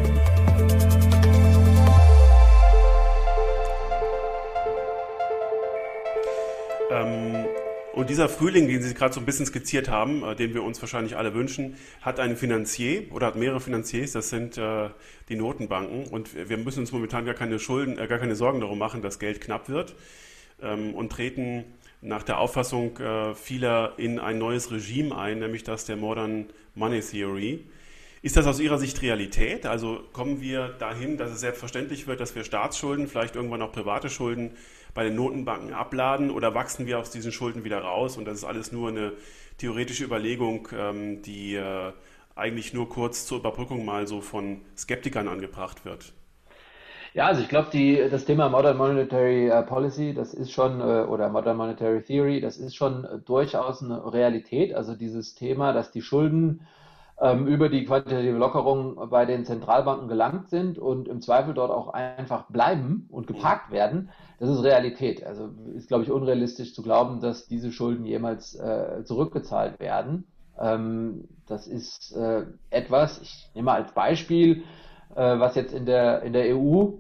Ähm, 6.91 7.45
und 7.93 8.09
dieser 8.09 8.29
Frühling, 8.29 8.67
den 8.67 8.81
Sie 8.81 8.93
gerade 8.93 9.13
so 9.13 9.19
ein 9.19 9.25
bisschen 9.25 9.45
skizziert 9.45 9.89
haben, 9.89 10.23
äh, 10.23 10.35
den 10.35 10.53
wir 10.53 10.63
uns 10.63 10.81
wahrscheinlich 10.81 11.17
alle 11.17 11.33
wünschen, 11.33 11.75
hat 12.01 12.19
einen 12.19 12.37
Finanzier 12.37 13.11
oder 13.11 13.27
hat 13.27 13.35
mehrere 13.35 13.59
Finanziers, 13.59 14.13
das 14.13 14.29
sind 14.29 14.57
äh, 14.57 14.89
die 15.29 15.35
Notenbanken. 15.35 16.07
Und 16.07 16.33
wir 16.49 16.57
müssen 16.57 16.79
uns 16.79 16.91
momentan 16.91 17.25
gar 17.25 17.33
keine 17.33 17.59
Schulden, 17.59 17.97
äh, 17.97 18.07
gar 18.07 18.19
keine 18.19 18.35
Sorgen 18.35 18.61
darum 18.61 18.79
machen, 18.79 19.01
dass 19.01 19.19
Geld 19.19 19.41
knapp 19.41 19.67
wird 19.67 19.95
ähm, 20.61 20.93
und 20.93 21.11
treten 21.11 21.65
nach 22.01 22.23
der 22.23 22.39
Auffassung 22.39 22.97
äh, 22.97 23.35
vieler 23.35 23.93
in 23.97 24.19
ein 24.19 24.37
neues 24.37 24.71
Regime 24.71 25.15
ein, 25.15 25.39
nämlich 25.39 25.63
das 25.63 25.85
der 25.85 25.97
Modern 25.97 26.45
Money 26.75 27.01
Theory. 27.01 27.65
Ist 28.23 28.37
das 28.37 28.45
aus 28.45 28.59
Ihrer 28.59 28.77
Sicht 28.77 29.01
Realität? 29.01 29.65
Also 29.65 30.03
kommen 30.13 30.41
wir 30.41 30.69
dahin, 30.79 31.17
dass 31.17 31.31
es 31.31 31.39
selbstverständlich 31.39 32.05
wird, 32.07 32.19
dass 32.19 32.35
wir 32.35 32.43
Staatsschulden, 32.43 33.07
vielleicht 33.07 33.35
irgendwann 33.35 33.63
auch 33.63 33.71
private 33.71 34.09
Schulden 34.09 34.51
bei 34.93 35.03
den 35.03 35.15
Notenbanken 35.15 35.73
abladen 35.73 36.31
oder 36.31 36.53
wachsen 36.53 36.85
wir 36.85 36.99
aus 36.99 37.11
diesen 37.11 37.31
Schulden 37.31 37.63
wieder 37.63 37.81
raus 37.81 38.17
und 38.17 38.25
das 38.25 38.37
ist 38.37 38.43
alles 38.43 38.71
nur 38.71 38.89
eine 38.89 39.13
theoretische 39.57 40.03
Überlegung, 40.03 40.67
ähm, 40.77 41.21
die 41.21 41.55
äh, 41.55 41.93
eigentlich 42.35 42.73
nur 42.73 42.89
kurz 42.89 43.25
zur 43.25 43.39
Überbrückung 43.39 43.85
mal 43.85 44.07
so 44.07 44.21
von 44.21 44.61
Skeptikern 44.77 45.27
angebracht 45.27 45.85
wird? 45.85 46.13
Ja, 47.13 47.27
also 47.27 47.41
ich 47.41 47.49
glaube, 47.49 47.69
das 48.09 48.23
Thema 48.23 48.47
Modern 48.47 48.77
Monetary 48.77 49.49
äh, 49.49 49.63
Policy, 49.63 50.13
das 50.13 50.33
ist 50.33 50.51
schon, 50.51 50.79
äh, 50.79 51.03
oder 51.03 51.27
Modern 51.27 51.57
Monetary 51.57 52.01
Theory, 52.03 52.39
das 52.39 52.57
ist 52.57 52.73
schon 52.73 53.05
durchaus 53.25 53.83
eine 53.83 54.13
Realität. 54.13 54.73
Also 54.73 54.95
dieses 54.95 55.35
Thema, 55.35 55.73
dass 55.73 55.91
die 55.91 56.01
Schulden 56.01 56.61
über 57.21 57.69
die 57.69 57.85
quantitative 57.85 58.37
Lockerung 58.37 59.09
bei 59.11 59.25
den 59.25 59.45
Zentralbanken 59.45 60.07
gelangt 60.07 60.49
sind 60.49 60.79
und 60.79 61.07
im 61.07 61.21
Zweifel 61.21 61.53
dort 61.53 61.69
auch 61.69 61.89
einfach 61.89 62.49
bleiben 62.49 63.07
und 63.11 63.27
geparkt 63.27 63.71
werden, 63.71 64.09
das 64.39 64.49
ist 64.49 64.63
Realität. 64.63 65.23
Also 65.23 65.51
ist, 65.75 65.87
glaube 65.87 66.03
ich, 66.03 66.09
unrealistisch 66.09 66.73
zu 66.73 66.81
glauben, 66.81 67.19
dass 67.19 67.47
diese 67.47 67.71
Schulden 67.71 68.05
jemals 68.05 68.55
äh, 68.55 69.03
zurückgezahlt 69.03 69.79
werden. 69.79 70.25
Ähm, 70.59 71.27
das 71.47 71.67
ist 71.67 72.15
äh, 72.15 72.45
etwas, 72.71 73.21
ich 73.21 73.51
nehme 73.53 73.67
mal 73.67 73.83
als 73.83 73.93
Beispiel, 73.93 74.63
äh, 75.15 75.39
was 75.39 75.53
jetzt 75.53 75.73
in 75.73 75.85
der, 75.85 76.23
in 76.23 76.33
der 76.33 76.57
EU 76.57 76.93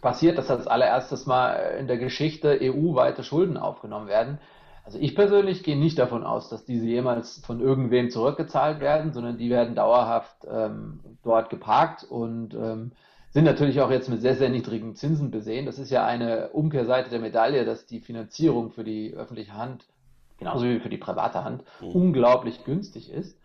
passiert, 0.00 0.38
dass 0.38 0.50
als 0.50 0.66
allererstes 0.66 1.26
mal 1.26 1.76
in 1.78 1.86
der 1.86 1.98
Geschichte 1.98 2.58
EU-weite 2.62 3.24
Schulden 3.24 3.58
aufgenommen 3.58 4.06
werden. 4.06 4.38
Also 4.84 4.98
ich 4.98 5.14
persönlich 5.14 5.62
gehe 5.62 5.78
nicht 5.78 5.98
davon 5.98 6.24
aus, 6.24 6.50
dass 6.50 6.66
diese 6.66 6.84
jemals 6.84 7.38
von 7.44 7.60
irgendwem 7.60 8.10
zurückgezahlt 8.10 8.80
werden, 8.80 9.12
sondern 9.14 9.38
die 9.38 9.48
werden 9.48 9.74
dauerhaft 9.74 10.46
ähm, 10.46 11.00
dort 11.22 11.48
geparkt 11.48 12.04
und 12.04 12.54
ähm, 12.54 12.92
sind 13.30 13.44
natürlich 13.44 13.80
auch 13.80 13.90
jetzt 13.90 14.08
mit 14.08 14.20
sehr, 14.20 14.36
sehr 14.36 14.50
niedrigen 14.50 14.94
Zinsen 14.94 15.30
besehen. 15.30 15.66
Das 15.66 15.78
ist 15.78 15.90
ja 15.90 16.04
eine 16.04 16.50
Umkehrseite 16.50 17.10
der 17.10 17.18
Medaille, 17.18 17.64
dass 17.64 17.86
die 17.86 18.00
Finanzierung 18.00 18.70
für 18.70 18.84
die 18.84 19.14
öffentliche 19.14 19.54
Hand, 19.54 19.86
genauso 20.38 20.66
wie 20.66 20.78
für 20.78 20.90
die 20.90 20.98
private 20.98 21.42
Hand, 21.42 21.64
mhm. 21.80 21.88
unglaublich 21.88 22.62
günstig 22.64 23.10
ist. 23.10 23.38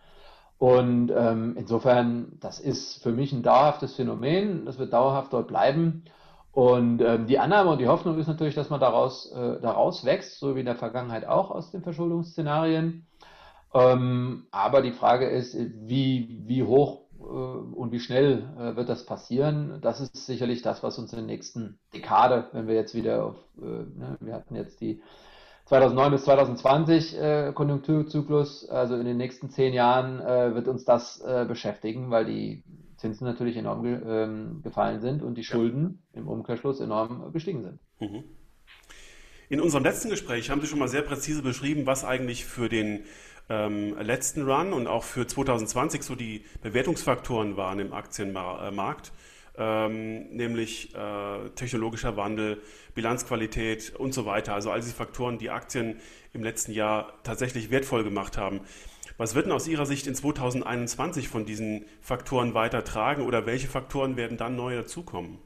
Und 0.59 1.09
ähm, 1.15 1.55
insofern, 1.57 2.37
das 2.41 2.59
ist 2.59 3.01
für 3.01 3.13
mich 3.13 3.31
ein 3.31 3.43
dauerhaftes 3.43 3.95
Phänomen. 3.95 4.65
Das 4.65 4.77
wird 4.77 4.91
dauerhaft 4.91 5.31
dort 5.31 5.47
bleiben. 5.47 6.03
Und 6.51 7.01
ähm, 7.01 7.27
die 7.27 7.39
Annahme 7.39 7.71
und 7.71 7.79
die 7.79 7.87
Hoffnung 7.87 8.17
ist 8.17 8.27
natürlich, 8.27 8.55
dass 8.55 8.69
man 8.69 8.79
daraus, 8.79 9.31
äh, 9.31 9.59
daraus 9.61 10.03
wächst, 10.03 10.39
so 10.39 10.55
wie 10.55 10.61
in 10.61 10.65
der 10.65 10.75
Vergangenheit 10.75 11.25
auch 11.25 11.51
aus 11.51 11.71
den 11.71 11.83
Verschuldungsszenarien. 11.83 13.05
Ähm, 13.73 14.47
aber 14.51 14.81
die 14.81 14.91
Frage 14.91 15.29
ist, 15.29 15.55
wie, 15.55 16.41
wie 16.45 16.63
hoch 16.63 17.01
äh, 17.19 17.23
und 17.23 17.91
wie 17.91 17.99
schnell 17.99 18.49
äh, 18.57 18.75
wird 18.75 18.89
das 18.89 19.05
passieren? 19.05 19.79
Das 19.81 19.99
ist 19.99 20.25
sicherlich 20.25 20.63
das, 20.63 20.81
was 20.81 20.97
uns 20.97 21.13
in 21.13 21.19
der 21.19 21.27
nächsten 21.27 21.79
Dekade, 21.93 22.47
wenn 22.51 22.67
wir 22.67 22.75
jetzt 22.75 22.95
wieder 22.95 23.25
auf, 23.25 23.35
äh, 23.61 23.65
ne, 23.65 24.17
wir 24.19 24.33
hatten 24.33 24.55
jetzt 24.55 24.81
die 24.81 25.01
2009 25.65 26.11
bis 26.11 26.23
2020 26.23 27.21
äh, 27.21 27.51
Konjunkturzyklus, 27.53 28.67
also 28.69 28.95
in 28.95 29.05
den 29.05 29.17
nächsten 29.17 29.51
zehn 29.51 29.73
Jahren 29.73 30.19
äh, 30.19 30.55
wird 30.55 30.67
uns 30.67 30.83
das 30.83 31.23
beschäftigen, 31.47 32.09
weil 32.09 32.25
die 32.25 32.63
Zinsen 32.99 33.25
natürlich 33.25 33.57
enorm 33.57 33.83
ge 33.83 33.99
ähm, 34.05 34.61
gefallen 34.61 34.99
sind 34.99 35.23
und 35.23 35.35
die 35.35 35.43
Schulden 35.43 36.03
ja. 36.13 36.19
im 36.19 36.27
Umkehrschluss 36.27 36.79
enorm 36.79 37.31
gestiegen 37.31 37.63
sind. 37.63 37.79
Mhm. 37.99 38.23
In 39.49 39.61
unserem 39.61 39.83
letzten 39.83 40.09
Gespräch 40.09 40.49
haben 40.51 40.61
Sie 40.61 40.67
schon 40.67 40.77
mal 40.77 40.87
sehr 40.87 41.01
präzise 41.01 41.41
beschrieben, 41.41 41.87
was 41.87 42.05
eigentlich 42.05 42.45
für 42.45 42.69
den 42.69 43.05
ähm, 43.49 43.97
letzten 43.99 44.43
Run 44.43 44.73
und 44.73 44.85
auch 44.85 45.03
für 45.03 45.25
2020 45.25 46.03
so 46.03 46.15
die 46.15 46.45
Bewertungsfaktoren 46.61 47.57
waren 47.57 47.79
im 47.79 47.93
Aktienmarkt, 47.93 49.11
ähm, 49.57 50.29
nämlich 50.29 50.93
äh, 50.93 51.49
technologischer 51.55 52.15
Wandel, 52.15 52.61
Bilanzqualität 52.93 53.95
und 53.95 54.13
so 54.13 54.25
weiter. 54.25 54.53
Also 54.53 54.69
all 54.69 54.81
diese 54.81 54.93
Faktoren, 54.93 55.39
die 55.39 55.49
Aktien 55.49 55.99
im 56.31 56.43
letzten 56.43 56.71
Jahr 56.71 57.13
tatsächlich 57.23 57.71
wertvoll 57.71 58.03
gemacht 58.03 58.37
haben. 58.37 58.61
Was 59.19 59.35
wird 59.35 59.47
denn 59.47 59.51
aus 59.51 59.67
Ihrer 59.67 59.85
Sicht 59.85 60.07
in 60.07 60.15
2021 60.15 61.27
von 61.27 61.45
diesen 61.45 61.83
Faktoren 61.99 62.53
weitertragen 62.53 63.27
oder 63.27 63.45
welche 63.45 63.67
Faktoren 63.67 64.15
werden 64.15 64.37
dann 64.37 64.55
neu 64.55 64.77
dazukommen? 64.77 65.39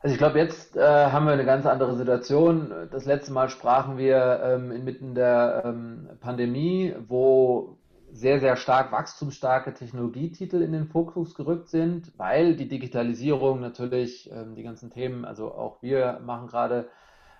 Also 0.00 0.14
ich 0.14 0.18
glaube, 0.18 0.40
jetzt 0.40 0.76
äh, 0.76 0.80
haben 0.80 1.26
wir 1.26 1.32
eine 1.32 1.44
ganz 1.44 1.64
andere 1.64 1.94
Situation. 1.94 2.72
Das 2.90 3.04
letzte 3.04 3.32
Mal 3.32 3.50
sprachen 3.50 3.98
wir 3.98 4.40
ähm, 4.42 4.72
inmitten 4.72 5.14
der 5.14 5.62
ähm, 5.64 6.08
Pandemie, 6.20 6.92
wo 7.06 7.78
sehr, 8.10 8.40
sehr 8.40 8.56
stark 8.56 8.90
wachstumsstarke 8.90 9.72
Technologietitel 9.72 10.60
in 10.60 10.72
den 10.72 10.88
Fokus 10.88 11.36
gerückt 11.36 11.68
sind, 11.68 12.10
weil 12.16 12.56
die 12.56 12.66
Digitalisierung 12.66 13.60
natürlich 13.60 14.28
ähm, 14.32 14.56
die 14.56 14.64
ganzen 14.64 14.90
Themen, 14.90 15.24
also 15.24 15.54
auch 15.54 15.80
wir 15.82 16.18
machen 16.26 16.48
gerade 16.48 16.88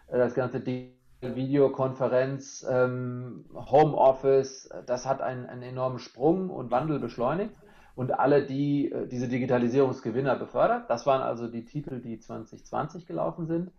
äh, 0.06 0.18
das 0.18 0.34
ganze 0.34 0.60
Digitalisierung 0.60 0.99
Videokonferenz, 1.20 2.66
ähm, 2.68 3.44
Homeoffice, 3.54 4.70
das 4.86 5.06
hat 5.06 5.20
einen, 5.20 5.46
einen 5.46 5.62
enormen 5.62 5.98
Sprung 5.98 6.48
und 6.50 6.70
Wandel 6.70 6.98
beschleunigt 6.98 7.54
und 7.94 8.18
alle, 8.18 8.46
die 8.46 8.90
äh, 8.90 9.06
diese 9.06 9.28
Digitalisierungsgewinner 9.28 10.36
befördert. 10.36 10.88
Das 10.88 11.06
waren 11.06 11.20
also 11.20 11.48
die 11.48 11.64
Titel, 11.64 12.00
die 12.00 12.18
2020 12.18 13.06
gelaufen 13.06 13.46
sind. 13.46 13.70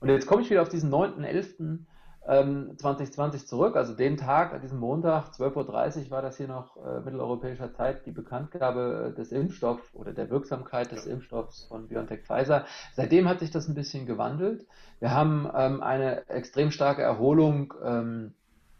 Und 0.00 0.08
jetzt 0.08 0.26
komme 0.26 0.42
ich 0.42 0.50
wieder 0.50 0.62
auf 0.62 0.68
diesen 0.68 0.92
9.11. 0.92 1.78
2020 2.24 3.40
ähm, 3.40 3.46
zurück, 3.46 3.74
also 3.74 3.94
den 3.94 4.16
Tag, 4.16 4.60
diesen 4.62 4.78
Montag, 4.78 5.32
12.30 5.32 6.04
Uhr 6.04 6.10
war 6.12 6.22
das 6.22 6.36
hier 6.36 6.46
noch 6.46 6.76
äh, 6.76 7.00
mitteleuropäischer 7.00 7.72
Zeit, 7.74 8.06
die 8.06 8.12
Bekanntgabe 8.12 9.10
äh, 9.10 9.16
des 9.16 9.32
Impfstoffs 9.32 9.92
oder 9.92 10.12
der 10.12 10.30
Wirksamkeit 10.30 10.92
des 10.92 11.06
Impfstoffs 11.06 11.64
von 11.64 11.88
BioNTech 11.88 12.20
Pfizer. 12.20 12.64
Seitdem 12.94 13.28
hat 13.28 13.40
sich 13.40 13.50
das 13.50 13.66
ein 13.66 13.74
bisschen 13.74 14.06
gewandelt. 14.06 14.66
Wir 15.00 15.12
haben 15.12 15.50
ähm, 15.52 15.82
eine 15.82 16.28
extrem 16.28 16.70
starke 16.70 17.02
Erholung 17.02 17.74
ähm, 17.84 18.34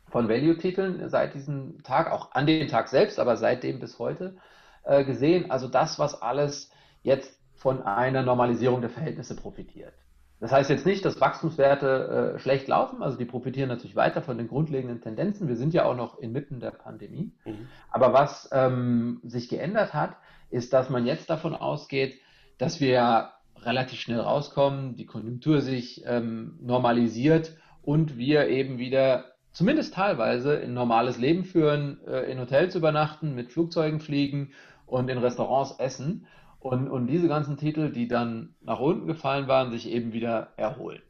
von 0.08 0.28
Value-Titeln 0.28 1.08
seit 1.08 1.34
diesem 1.34 1.82
Tag, 1.82 2.12
auch 2.12 2.32
an 2.32 2.46
dem 2.46 2.68
Tag 2.68 2.88
selbst, 2.88 3.18
aber 3.18 3.36
seitdem 3.36 3.80
bis 3.80 3.98
heute 3.98 4.36
äh, 4.84 5.04
gesehen. 5.04 5.50
Also 5.50 5.66
das, 5.66 5.98
was 5.98 6.22
alles 6.22 6.70
jetzt 7.02 7.36
von 7.56 7.82
einer 7.82 8.22
Normalisierung 8.22 8.82
der 8.82 8.90
Verhältnisse 8.90 9.34
profitiert. 9.34 9.94
Das 10.42 10.50
heißt 10.50 10.70
jetzt 10.70 10.86
nicht, 10.86 11.04
dass 11.04 11.20
Wachstumswerte 11.20 12.34
äh, 12.34 12.38
schlecht 12.40 12.66
laufen, 12.66 13.00
also 13.00 13.16
die 13.16 13.24
profitieren 13.24 13.68
natürlich 13.68 13.94
weiter 13.94 14.22
von 14.22 14.38
den 14.38 14.48
grundlegenden 14.48 15.00
Tendenzen. 15.00 15.46
Wir 15.46 15.54
sind 15.54 15.72
ja 15.72 15.84
auch 15.84 15.94
noch 15.94 16.18
inmitten 16.18 16.58
der 16.58 16.72
Pandemie. 16.72 17.30
Mhm. 17.44 17.68
Aber 17.92 18.12
was 18.12 18.50
ähm, 18.52 19.20
sich 19.22 19.48
geändert 19.48 19.94
hat, 19.94 20.16
ist, 20.50 20.72
dass 20.72 20.90
man 20.90 21.06
jetzt 21.06 21.30
davon 21.30 21.54
ausgeht, 21.54 22.18
dass 22.58 22.80
wir 22.80 23.30
relativ 23.60 24.00
schnell 24.00 24.18
rauskommen, 24.18 24.96
die 24.96 25.06
Konjunktur 25.06 25.60
sich 25.60 26.02
ähm, 26.06 26.58
normalisiert 26.60 27.56
und 27.80 28.18
wir 28.18 28.48
eben 28.48 28.78
wieder 28.78 29.26
zumindest 29.52 29.94
teilweise 29.94 30.58
ein 30.58 30.74
normales 30.74 31.18
Leben 31.18 31.44
führen, 31.44 32.00
äh, 32.04 32.22
in 32.22 32.40
Hotels 32.40 32.74
übernachten, 32.74 33.36
mit 33.36 33.52
Flugzeugen 33.52 34.00
fliegen 34.00 34.50
und 34.86 35.08
in 35.08 35.18
Restaurants 35.18 35.78
essen 35.78 36.26
und, 36.62 36.88
und 36.88 37.08
diese 37.08 37.26
ganzen 37.26 37.56
Titel, 37.56 37.90
die 37.90 38.06
dann 38.06 38.54
nach 38.60 38.78
unten 38.78 39.08
gefallen 39.08 39.48
waren, 39.48 39.72
sich 39.72 39.88
eben 39.88 40.12
wieder 40.12 40.52
erholen. 40.56 41.02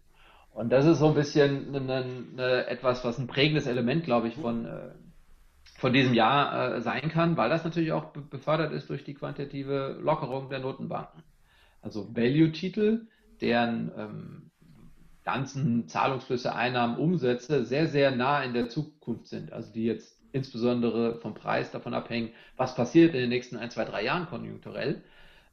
Und 0.55 0.71
das 0.71 0.87
ist 0.87 0.99
so 0.99 1.09
ein 1.09 1.15
bisschen 1.15 1.75
eine, 1.75 2.05
eine, 2.33 2.67
etwas, 2.67 3.05
was 3.05 3.19
ein 3.19 3.27
prägendes 3.27 3.67
Element, 3.67 4.05
glaube 4.05 4.29
ich, 4.29 4.35
von, 4.37 4.65
äh, 4.65 4.91
von 5.77 5.93
diesem 5.93 6.15
Jahr 6.15 6.77
äh, 6.77 6.81
sein 6.81 7.11
kann, 7.11 7.37
weil 7.37 7.51
das 7.51 7.65
natürlich 7.65 7.93
auch 7.93 8.13
befördert 8.13 8.73
ist 8.73 8.89
durch 8.89 9.05
die 9.05 9.15
quantitative 9.15 9.99
Lockerung 10.01 10.49
der 10.49 10.61
Notenbanken. 10.61 11.23
Also 11.83 12.15
Value-Titel, 12.17 13.09
deren 13.43 13.93
ähm, 13.97 14.51
ganzen 15.25 15.87
Zahlungsflüsse, 15.87 16.55
Einnahmen, 16.55 16.97
Umsätze 16.97 17.65
sehr, 17.65 17.89
sehr 17.89 18.11
nah 18.11 18.43
in 18.43 18.55
der 18.55 18.71
Zukunft 18.71 19.27
sind. 19.27 19.53
Also 19.53 19.71
die 19.73 19.85
jetzt 19.85 20.19
insbesondere 20.33 21.17
vom 21.17 21.35
Preis 21.35 21.71
davon 21.71 21.93
abhängen, 21.93 22.31
was 22.57 22.75
passiert 22.75 23.15
in 23.15 23.21
den 23.21 23.29
nächsten 23.29 23.57
ein, 23.57 23.71
zwei, 23.71 23.85
drei 23.85 24.03
Jahren 24.05 24.27
konjunkturell 24.27 25.03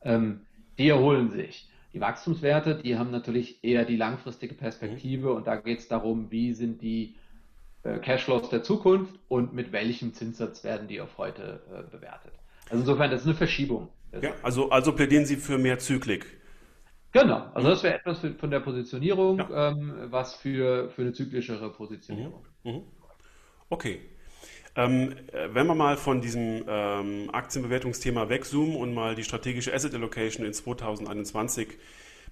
ähm, 0.02 0.42
die 0.78 0.90
erholen 0.90 1.30
sich. 1.30 1.68
Die 1.94 2.02
Wachstumswerte, 2.02 2.76
die 2.76 2.98
haben 2.98 3.12
natürlich 3.12 3.64
eher 3.64 3.84
die 3.84 3.98
langfristige 3.98 4.54
Perspektive 4.54 5.30
mhm. 5.30 5.36
und 5.38 5.48
da 5.48 5.56
geht 5.56 5.80
es 5.80 5.88
darum, 5.88 6.30
wie 6.30 6.54
sind 6.54 6.82
die 6.82 7.16
äh, 7.84 7.98
Cashflows 7.98 8.50
der 8.50 8.64
Zukunft 8.64 9.16
und 9.28 9.54
mit 9.54 9.72
welchem 9.72 10.14
Zinssatz 10.14 10.64
werden 10.64 10.88
die 10.88 11.02
auf 11.02 11.18
heute 11.18 11.62
äh, 11.72 11.90
bewertet. 11.90 12.34
Also 12.66 12.82
insofern, 12.82 13.10
das 13.10 13.22
ist 13.22 13.28
eine 13.28 13.36
Verschiebung. 13.36 13.90
Ja, 14.22 14.32
also, 14.44 14.70
also 14.70 14.94
plädieren 14.94 15.26
Sie 15.26 15.36
für 15.36 15.58
mehr 15.58 15.80
Zyklik. 15.80 16.26
Genau, 17.12 17.48
also 17.54 17.68
mhm. 17.68 17.72
das 17.72 17.84
wäre 17.84 17.96
etwas 17.96 18.20
für, 18.20 18.34
von 18.36 18.52
der 18.52 18.60
Positionierung, 18.60 19.40
ja. 19.40 19.70
ähm, 19.70 19.94
was 20.10 20.36
für, 20.36 20.90
für 20.92 21.02
eine 21.02 21.14
zyklischere 21.14 21.72
Positionierung. 21.72 22.46
Mhm. 22.64 22.72
mhm. 22.72 22.82
Okay. 23.70 24.00
Ähm, 24.80 25.14
wenn 25.52 25.68
wir 25.68 25.76
mal 25.76 25.98
von 25.98 26.22
diesem 26.22 26.64
ähm, 26.66 27.30
Aktienbewertungsthema 27.34 28.30
wegzoomen 28.30 28.78
und 28.78 28.94
mal 28.94 29.14
die 29.14 29.26
strategische 29.26 29.74
Asset 29.74 29.94
Allocation 29.94 30.46
in 30.46 30.54
2021 30.54 31.68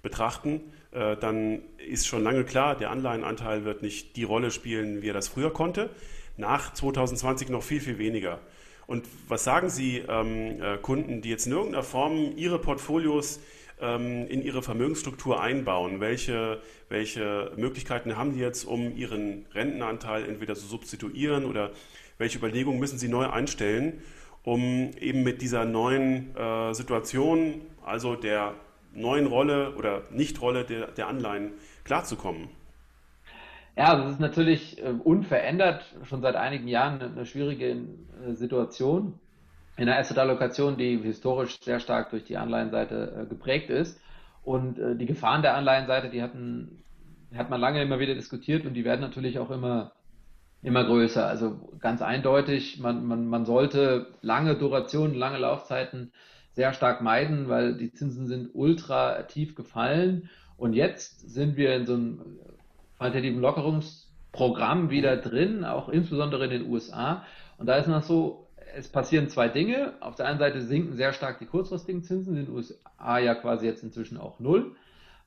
betrachten, 0.01 0.62
äh, 0.92 1.18
dann 1.18 1.60
ist 1.89 2.08
schon 2.08 2.24
lange 2.24 2.46
klar, 2.46 2.77
der 2.77 2.92
Anleihenanteil 2.92 3.66
wird 3.66 3.82
nicht 3.82 4.16
die 4.16 4.24
Rolle 4.24 4.51
spielen, 4.51 5.01
wie 5.01 5.10
er 5.10 5.13
das 5.13 5.27
früher 5.27 5.51
konnte. 5.51 5.89
Nach 6.38 6.72
2020 6.72 7.50
noch 7.50 7.63
viel, 7.63 7.82
viel 7.82 7.98
weniger. 7.98 8.39
Und 8.86 9.06
was 9.27 9.44
sagen 9.44 9.70
Sie 9.70 9.98
ähm, 10.08 10.62
äh, 10.62 10.77
Kunden, 10.77 11.22
die 11.22 11.30
jetzt 11.30 11.48
in 11.48 11.51
irgendeiner 11.51 11.84
Form 11.84 12.32
ihre 12.38 12.60
Portfolios 12.60 13.42
ähm, 13.82 14.25
in 14.30 14.42
ihre 14.42 14.62
Vermögensstruktur 14.62 15.42
einbauen? 15.42 16.00
Welche, 16.00 16.62
welche 16.88 17.51
Möglichkeiten 17.58 18.16
haben 18.16 18.32
die 18.32 18.39
jetzt, 18.39 18.63
um 18.63 18.96
ihren 18.96 19.46
Rentenanteil 19.54 20.24
entweder 20.24 20.56
zu 20.56 20.66
substituieren 20.66 21.44
oder 21.44 21.72
welche 22.17 22.38
Überlegungen 22.38 22.79
müssen 22.79 22.97
sie 22.97 23.07
neu 23.07 23.27
einstellen, 23.27 24.01
um 24.43 24.91
eben 25.00 25.24
mit 25.24 25.41
dieser 25.41 25.65
neuen 25.65 26.36
äh, 26.36 26.74
Situation, 26.74 27.62
also 27.86 28.15
der 28.15 28.53
neuen 28.93 29.27
Rolle 29.27 29.75
oder 29.75 30.03
Nichtrolle 30.12 30.63
der, 30.63 30.88
der 30.88 31.07
Anleihen 31.07 31.53
klarzukommen? 31.83 32.50
Ja, 33.77 33.95
das 33.95 34.13
ist 34.13 34.19
natürlich 34.19 34.83
äh, 34.83 34.89
unverändert 35.03 35.83
schon 36.03 36.21
seit 36.21 36.36
einigen 36.36 36.67
Jahren 36.67 37.00
eine, 37.00 37.25
schwierige 37.27 37.69
äh, 37.69 38.33
Situation 38.33 39.19
in 39.77 39.86
der 39.86 40.00
Asset-Allokation, 40.00 40.77
die 40.77 40.97
historisch 40.97 41.59
sehr 41.62 41.79
stark 41.79 42.09
durch 42.09 42.24
die 42.24 42.38
Anleihenseite 42.38 43.25
äh, 43.25 43.29
geprägt 43.29 43.69
ist. 43.69 44.01
Und 44.43 44.79
die 44.97 45.05
Gefahren 45.05 45.41
der 45.41 45.55
Anleihenseite, 45.55 46.09
die 46.09 46.21
hatten, 46.21 46.81
hat 47.36 47.50
man 47.50 47.59
lange 47.59 47.81
immer 47.81 48.00
wieder 48.00 48.15
diskutiert 48.15 48.65
und 48.65 48.75
die 48.75 48.86
werden 48.86 49.01
natürlich 49.01 49.39
auch 49.39 49.51
immer, 49.51 49.91
immer 50.61 50.83
größer. 50.83 51.27
Also 51.27 51.69
ganz 51.79 52.01
eindeutig, 52.01 52.79
man, 52.79 53.05
man, 53.05 53.27
man 53.27 53.45
sollte 53.45 54.07
lange 54.21 54.55
Durationen, 54.55 55.15
lange 55.15 55.37
Laufzeiten 55.37 56.11
sehr 56.53 56.73
stark 56.73 57.01
meiden, 57.01 57.49
weil 57.49 57.75
die 57.75 57.93
Zinsen 57.93 58.27
sind 58.27 58.49
ultra 58.53 59.23
tief 59.23 59.55
gefallen. 59.55 60.29
Und 60.57 60.73
jetzt 60.73 61.29
sind 61.29 61.55
wir 61.55 61.75
in 61.75 61.85
so 61.85 61.93
einem 61.93 62.39
quantitativen 62.97 63.39
Lockerungsprogramm 63.39 64.89
wieder 64.89 65.17
drin, 65.17 65.63
auch 65.63 65.87
insbesondere 65.89 66.45
in 66.45 66.49
den 66.49 66.69
USA. 66.69 67.23
Und 67.57 67.67
da 67.67 67.75
ist 67.75 67.87
noch 67.87 68.01
so, 68.01 68.47
es 68.75 68.87
passieren 68.87 69.29
zwei 69.29 69.49
Dinge. 69.49 69.93
Auf 69.99 70.15
der 70.15 70.27
einen 70.27 70.39
Seite 70.39 70.61
sinken 70.61 70.95
sehr 70.95 71.13
stark 71.13 71.39
die 71.39 71.45
kurzfristigen 71.45 72.03
Zinsen, 72.03 72.35
in 72.35 72.45
den 72.45 72.55
USA 72.55 73.19
ja 73.19 73.35
quasi 73.35 73.65
jetzt 73.67 73.83
inzwischen 73.83 74.17
auch 74.17 74.39
null. 74.39 74.75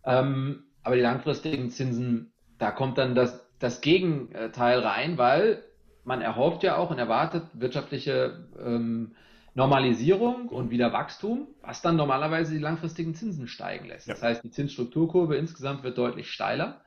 Ähm, 0.05 0.65
aber 0.83 0.97
die 0.97 1.03
langfristigen 1.03 1.71
Zinsen, 1.71 2.33
da 2.59 2.71
kommt 2.71 2.99
dann 2.99 3.15
das, 3.15 3.49
das 3.61 3.81
Gegenteil 3.81 4.81
rein, 4.81 5.17
weil 5.17 5.63
man 6.05 6.23
erhofft 6.23 6.65
ja 6.65 6.77
auch 6.77 6.91
und 6.91 6.99
erwartet 6.99 7.45
wirtschaftliche 7.53 8.49
ähm, 8.59 9.13
Normalisierung 9.55 10.49
und 10.49 10.71
wieder 10.71 10.93
Wachstum, 10.93 11.49
was 11.63 11.83
dann 11.83 11.97
normalerweise 11.97 12.55
die 12.55 12.61
langfristigen 12.61 13.15
Zinsen 13.15 13.47
steigen 13.47 13.87
lässt. 13.87 14.09
Ja. 14.09 14.15
Das 14.15 14.23
heißt, 14.23 14.43
die 14.43 14.51
Zinsstrukturkurve 14.51 15.37
insgesamt 15.37 15.83
wird 15.83 15.99
deutlich 15.99 16.31
steiler. 16.31 16.81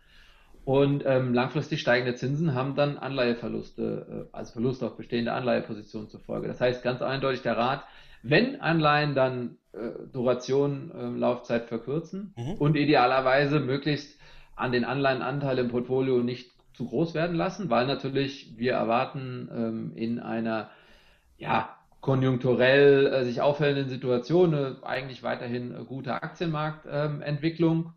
Und 0.66 1.04
ähm, 1.06 1.34
langfristig 1.34 1.82
steigende 1.82 2.16
Zinsen 2.16 2.56
haben 2.56 2.76
dann 2.76 2.98
Anleiheverluste, 2.98 4.28
äh, 4.32 4.36
also 4.36 4.54
Verluste 4.54 4.86
auf 4.86 4.96
bestehende 4.96 5.34
Anleihepositionen 5.34 6.10
zur 6.10 6.22
Folge. 6.22 6.48
Das 6.48 6.62
heißt 6.62 6.84
ganz 6.84 7.02
eindeutig 7.02 7.42
der 7.42 7.58
Rat, 7.58 7.84
wenn 8.24 8.62
Anleihen 8.62 9.14
dann 9.14 9.58
äh, 9.74 9.90
Duration, 10.12 10.92
äh, 10.92 11.20
Laufzeit 11.20 11.66
verkürzen 11.66 12.34
mhm. 12.38 12.54
und 12.54 12.78
idealerweise 12.78 13.60
möglichst 13.60 14.18
an 14.56 14.72
den 14.72 14.86
Anleihenanteil 14.86 15.60
im 15.60 15.68
Portfolio 15.68 16.20
nicht 16.20 16.53
zu 16.74 16.88
groß 16.88 17.14
werden 17.14 17.36
lassen, 17.36 17.70
weil 17.70 17.88
natürlich 17.88 18.54
wir 18.58 18.74
erwarten 18.74 19.50
ähm, 19.54 19.92
in 19.96 20.20
einer 20.20 20.70
ja, 21.38 21.76
konjunkturell 22.02 23.08
äh, 23.08 23.24
sich 23.26 23.42
auffällenden 23.42 23.90
Situation 23.90 24.54
eine 24.54 24.78
eigentlich 24.84 25.24
weiterhin 25.24 25.74
äh, 25.74 25.84
gute 25.86 26.14
Aktienmarktentwicklung. 26.14 27.78
Ähm, 27.78 27.94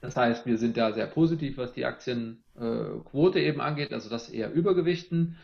das 0.00 0.16
heißt, 0.16 0.46
wir 0.46 0.58
sind 0.58 0.76
da 0.76 0.92
sehr 0.92 1.06
positiv, 1.06 1.58
was 1.58 1.72
die 1.72 1.84
Aktienquote 1.84 3.38
äh, 3.38 3.46
eben 3.46 3.60
angeht, 3.60 3.92
also 3.92 4.08
das 4.08 4.30
eher 4.30 4.52
übergewichten. 4.52 5.36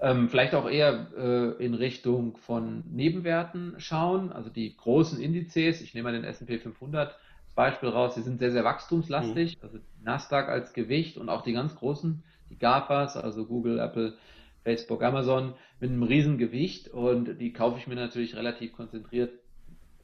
Ähm, 0.00 0.28
vielleicht 0.28 0.54
auch 0.54 0.68
eher 0.68 1.08
äh, 1.16 1.64
in 1.64 1.74
Richtung 1.74 2.36
von 2.38 2.84
Nebenwerten 2.90 3.74
schauen, 3.78 4.32
also 4.32 4.48
die 4.48 4.76
großen 4.76 5.20
Indizes. 5.20 5.80
Ich 5.80 5.94
nehme 5.94 6.10
mal 6.10 6.14
den 6.14 6.24
S&P 6.24 6.58
500 6.58 7.08
als 7.08 7.14
Beispiel 7.58 7.88
raus. 7.88 8.14
Die 8.14 8.22
sind 8.22 8.38
sehr, 8.38 8.52
sehr 8.52 8.62
wachstumslastig. 8.62 9.56
Mhm. 9.56 9.62
Also 9.62 9.78
Nasdaq 10.04 10.48
als 10.48 10.72
Gewicht 10.72 11.18
und 11.18 11.28
auch 11.28 11.42
die 11.42 11.52
ganz 11.52 11.74
großen, 11.74 12.22
die 12.50 12.56
GAFAs, 12.56 13.16
also 13.16 13.46
Google, 13.46 13.80
Apple, 13.80 14.14
Facebook, 14.62 15.02
Amazon 15.02 15.54
mit 15.80 15.90
einem 15.90 16.04
riesen 16.04 16.38
Gewicht 16.38 16.88
und 16.88 17.40
die 17.40 17.52
kaufe 17.52 17.78
ich 17.78 17.88
mir 17.88 17.96
natürlich 17.96 18.36
relativ 18.36 18.72
konzentriert 18.72 19.32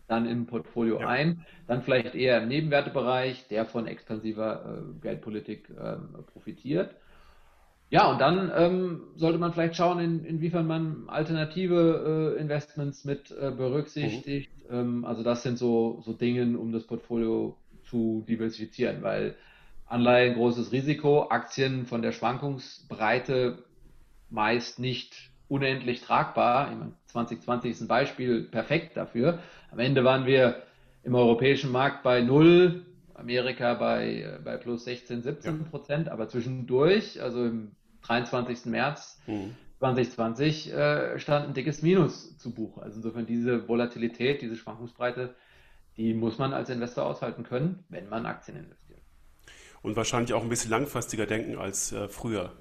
dann 0.08 0.26
im 0.26 0.46
Portfolio 0.46 1.00
ja. 1.00 1.08
ein. 1.08 1.46
Dann 1.66 1.82
vielleicht 1.82 2.14
eher 2.14 2.42
im 2.42 2.48
Nebenwertebereich, 2.48 3.46
der 3.48 3.64
von 3.64 3.86
expansiver 3.86 4.82
äh, 4.82 5.00
Geldpolitik 5.00 5.70
ähm, 5.70 6.08
profitiert. 6.32 6.94
Ja, 7.94 8.10
und 8.10 8.20
dann 8.20 8.50
ähm, 8.56 9.02
sollte 9.14 9.38
man 9.38 9.52
vielleicht 9.52 9.76
schauen, 9.76 10.00
in, 10.00 10.24
inwiefern 10.24 10.66
man 10.66 11.04
alternative 11.06 12.34
äh, 12.36 12.40
Investments 12.40 13.04
mit 13.04 13.30
äh, 13.30 13.52
berücksichtigt. 13.52 14.50
Mhm. 14.68 14.76
Ähm, 14.76 15.04
also 15.04 15.22
das 15.22 15.44
sind 15.44 15.58
so, 15.58 16.02
so 16.04 16.12
Dinge, 16.12 16.58
um 16.58 16.72
das 16.72 16.88
Portfolio 16.88 17.56
zu 17.84 18.24
diversifizieren, 18.28 19.04
weil 19.04 19.36
Anleihen 19.86 20.34
großes 20.34 20.72
Risiko, 20.72 21.28
Aktien 21.28 21.86
von 21.86 22.02
der 22.02 22.10
Schwankungsbreite 22.10 23.62
meist 24.28 24.80
nicht 24.80 25.30
unendlich 25.46 26.02
tragbar. 26.02 26.72
Ich 26.72 26.76
meine, 26.76 26.92
2020 27.06 27.70
ist 27.70 27.80
ein 27.80 27.86
Beispiel 27.86 28.42
perfekt 28.42 28.96
dafür. 28.96 29.38
Am 29.70 29.78
Ende 29.78 30.02
waren 30.02 30.26
wir 30.26 30.64
im 31.04 31.14
europäischen 31.14 31.70
Markt 31.70 32.02
bei 32.02 32.22
null, 32.22 32.86
Amerika 33.14 33.74
bei, 33.74 34.40
bei 34.42 34.56
plus 34.56 34.84
16, 34.84 35.22
17 35.22 35.66
Prozent, 35.66 36.08
ja. 36.08 36.12
aber 36.12 36.26
zwischendurch, 36.26 37.22
also 37.22 37.44
im 37.44 37.70
23. 38.04 38.66
März 38.66 39.20
mhm. 39.26 39.54
2020, 39.78 40.72
äh, 40.72 41.18
stand 41.18 41.48
ein 41.48 41.54
dickes 41.54 41.82
Minus 41.82 42.38
zu 42.38 42.54
Buch. 42.54 42.78
Also 42.78 42.96
insofern 42.96 43.26
diese 43.26 43.68
Volatilität, 43.68 44.40
diese 44.40 44.56
Schwankungsbreite, 44.56 45.34
die 45.96 46.14
muss 46.14 46.38
man 46.38 46.52
als 46.52 46.70
Investor 46.70 47.04
aushalten 47.04 47.44
können, 47.44 47.84
wenn 47.88 48.08
man 48.08 48.26
Aktien 48.26 48.56
investiert. 48.56 49.00
Und 49.82 49.96
wahrscheinlich 49.96 50.32
auch 50.32 50.42
ein 50.42 50.48
bisschen 50.48 50.70
langfristiger 50.70 51.26
denken 51.26 51.58
als 51.58 51.92
äh, 51.92 52.08
früher 52.08 52.52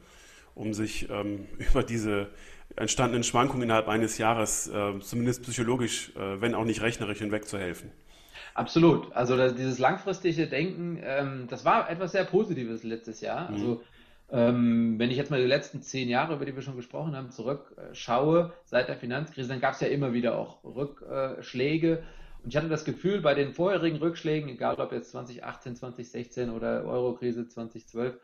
um 0.55 0.73
sich 0.73 1.09
ähm, 1.09 1.47
über 1.57 1.83
diese 1.83 2.29
entstandenen 2.75 3.23
Schwankungen 3.23 3.63
innerhalb 3.63 3.87
eines 3.87 4.17
Jahres 4.17 4.67
äh, 4.67 4.99
zumindest 4.99 5.43
psychologisch, 5.43 6.15
äh, 6.15 6.41
wenn 6.41 6.55
auch 6.55 6.65
nicht 6.65 6.81
rechnerisch, 6.81 7.19
hinwegzuhelfen. 7.19 7.91
Absolut. 8.55 9.11
Also 9.13 9.35
dieses 9.49 9.79
langfristige 9.79 10.47
Denken, 10.47 10.99
ähm, 11.03 11.47
das 11.49 11.65
war 11.65 11.89
etwas 11.89 12.11
sehr 12.11 12.23
Positives 12.23 12.83
letztes 12.83 13.21
Jahr. 13.21 13.49
Mhm. 13.49 13.55
Also 13.55 13.83
ähm, 14.33 14.97
wenn 14.97 15.11
ich 15.11 15.17
jetzt 15.17 15.29
mal 15.29 15.39
die 15.39 15.47
letzten 15.47 15.83
zehn 15.83 16.09
Jahre, 16.09 16.33
über 16.33 16.45
die 16.45 16.55
wir 16.55 16.63
schon 16.63 16.75
gesprochen 16.75 17.15
haben, 17.15 17.29
zurückschaue, 17.29 18.51
seit 18.65 18.89
der 18.89 18.97
Finanzkrise, 18.97 19.47
dann 19.47 19.61
gab 19.61 19.75
es 19.75 19.79
ja 19.79 19.87
immer 19.87 20.11
wieder 20.13 20.39
auch 20.39 20.63
Rückschläge. 20.63 22.01
Und 22.43 22.49
ich 22.49 22.57
hatte 22.57 22.67
das 22.67 22.83
Gefühl, 22.83 23.21
bei 23.21 23.35
den 23.35 23.53
vorherigen 23.53 23.97
Rückschlägen, 23.97 24.49
egal 24.49 24.75
ob 24.79 24.91
jetzt 24.91 25.11
2018, 25.11 25.75
2016 25.75 26.49
oder 26.49 26.83
Eurokrise 26.83 27.47
2012, 27.47 28.17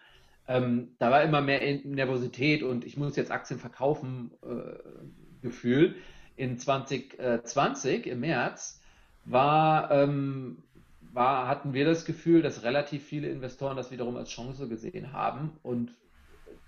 ähm, 0.48 0.96
da 0.98 1.12
war 1.12 1.22
immer 1.22 1.42
mehr 1.42 1.62
Nervosität 1.84 2.64
und 2.64 2.86
ich 2.86 2.98
muss 2.98 3.16
jetzt 3.16 3.32
Aktien 3.32 3.60
verkaufen 3.60 4.32
äh, 4.42 5.44
Gefühl. 5.44 5.96
In 6.36 6.58
2020 6.58 8.08
im 8.08 8.22
März 8.22 8.82
war, 9.26 9.92
ähm, 9.92 10.64
war, 11.12 11.48
hatten 11.48 11.74
wir 11.74 11.86
das 11.86 12.06
Gefühl, 12.06 12.42
dass 12.42 12.64
relativ 12.64 13.04
viele 13.04 13.30
Investoren 13.30 13.78
das 13.78 13.92
wiederum 13.92 14.16
als 14.16 14.30
Chance 14.30 14.68
gesehen 14.68 15.14
haben 15.14 15.52
und 15.64 15.94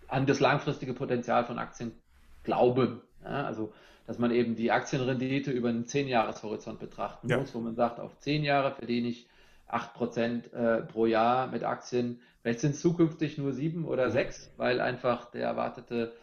an 0.08 0.25
das 0.25 0.39
langfristige 0.39 0.93
Potenzial 0.93 1.45
von 1.45 1.60
Aktien 1.60 1.93
glauben. 2.43 3.01
Ja, 3.23 3.45
also, 3.45 3.73
dass 4.08 4.19
man 4.19 4.32
eben 4.32 4.56
die 4.56 4.71
Aktienrendite 4.71 5.51
über 5.51 5.69
einen 5.69 5.86
10-Jahres-Horizont 5.86 6.80
betrachten 6.80 7.30
ja. 7.30 7.38
muss, 7.38 7.54
wo 7.54 7.60
man 7.60 7.75
sagt, 7.75 7.99
auf 7.99 8.17
10 8.19 8.43
Jahre 8.43 8.71
verdiene 8.71 9.08
ich 9.08 9.27
8% 9.69 10.54
äh, 10.54 10.82
pro 10.82 11.06
Jahr 11.06 11.47
mit 11.47 11.63
Aktien. 11.63 12.19
Vielleicht 12.41 12.60
sind 12.60 12.71
es 12.71 12.82
zukünftig 12.82 13.38
nur 13.38 13.54
7 13.54 13.86
oder 13.86 14.10
6, 14.10 14.47
mhm. 14.47 14.51
weil 14.58 14.82
einfach 14.82 15.32
der 15.32 15.47
erwartete, 15.47 16.13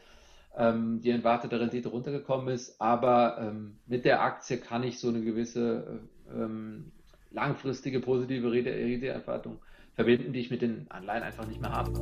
ähm, 0.57 1.00
die 1.00 1.11
erwartete 1.11 1.59
Rendite 1.61 1.88
runtergekommen 1.88 2.48
ist. 2.48 2.81
Aber 2.81 3.38
ähm, 3.40 3.78
mit 3.87 4.04
der 4.04 4.22
Aktie 4.22 4.59
kann 4.59 4.83
ich 4.83 4.98
so 4.98 5.09
eine 5.09 5.22
gewisse 5.22 6.00
äh, 6.28 6.42
ähm, 6.42 6.92
langfristige 7.30 8.00
positive 8.00 8.50
Renditeerwartung 8.50 9.58
verbinden, 9.94 10.32
die 10.32 10.40
ich 10.40 10.50
mit 10.50 10.62
den 10.62 10.86
Anleihen 10.90 11.22
einfach 11.22 11.46
nicht 11.46 11.60
mehr 11.60 11.72
habe. 11.72 11.92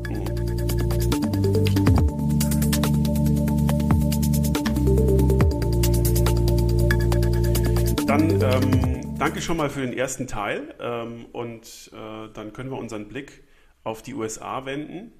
Dann 8.06 8.40
ähm 8.40 8.96
danke 9.18 9.40
schon 9.40 9.56
mal 9.56 9.70
für 9.70 9.80
den 9.80 9.92
ersten 9.92 10.26
Teil 10.26 10.74
ähm, 10.80 11.26
und 11.32 11.90
äh, 11.92 12.28
dann 12.32 12.52
können 12.52 12.70
wir 12.70 12.78
unseren 12.78 13.08
Blick 13.08 13.44
auf 13.84 14.02
die 14.02 14.14
USA 14.14 14.64
wenden. 14.64 15.12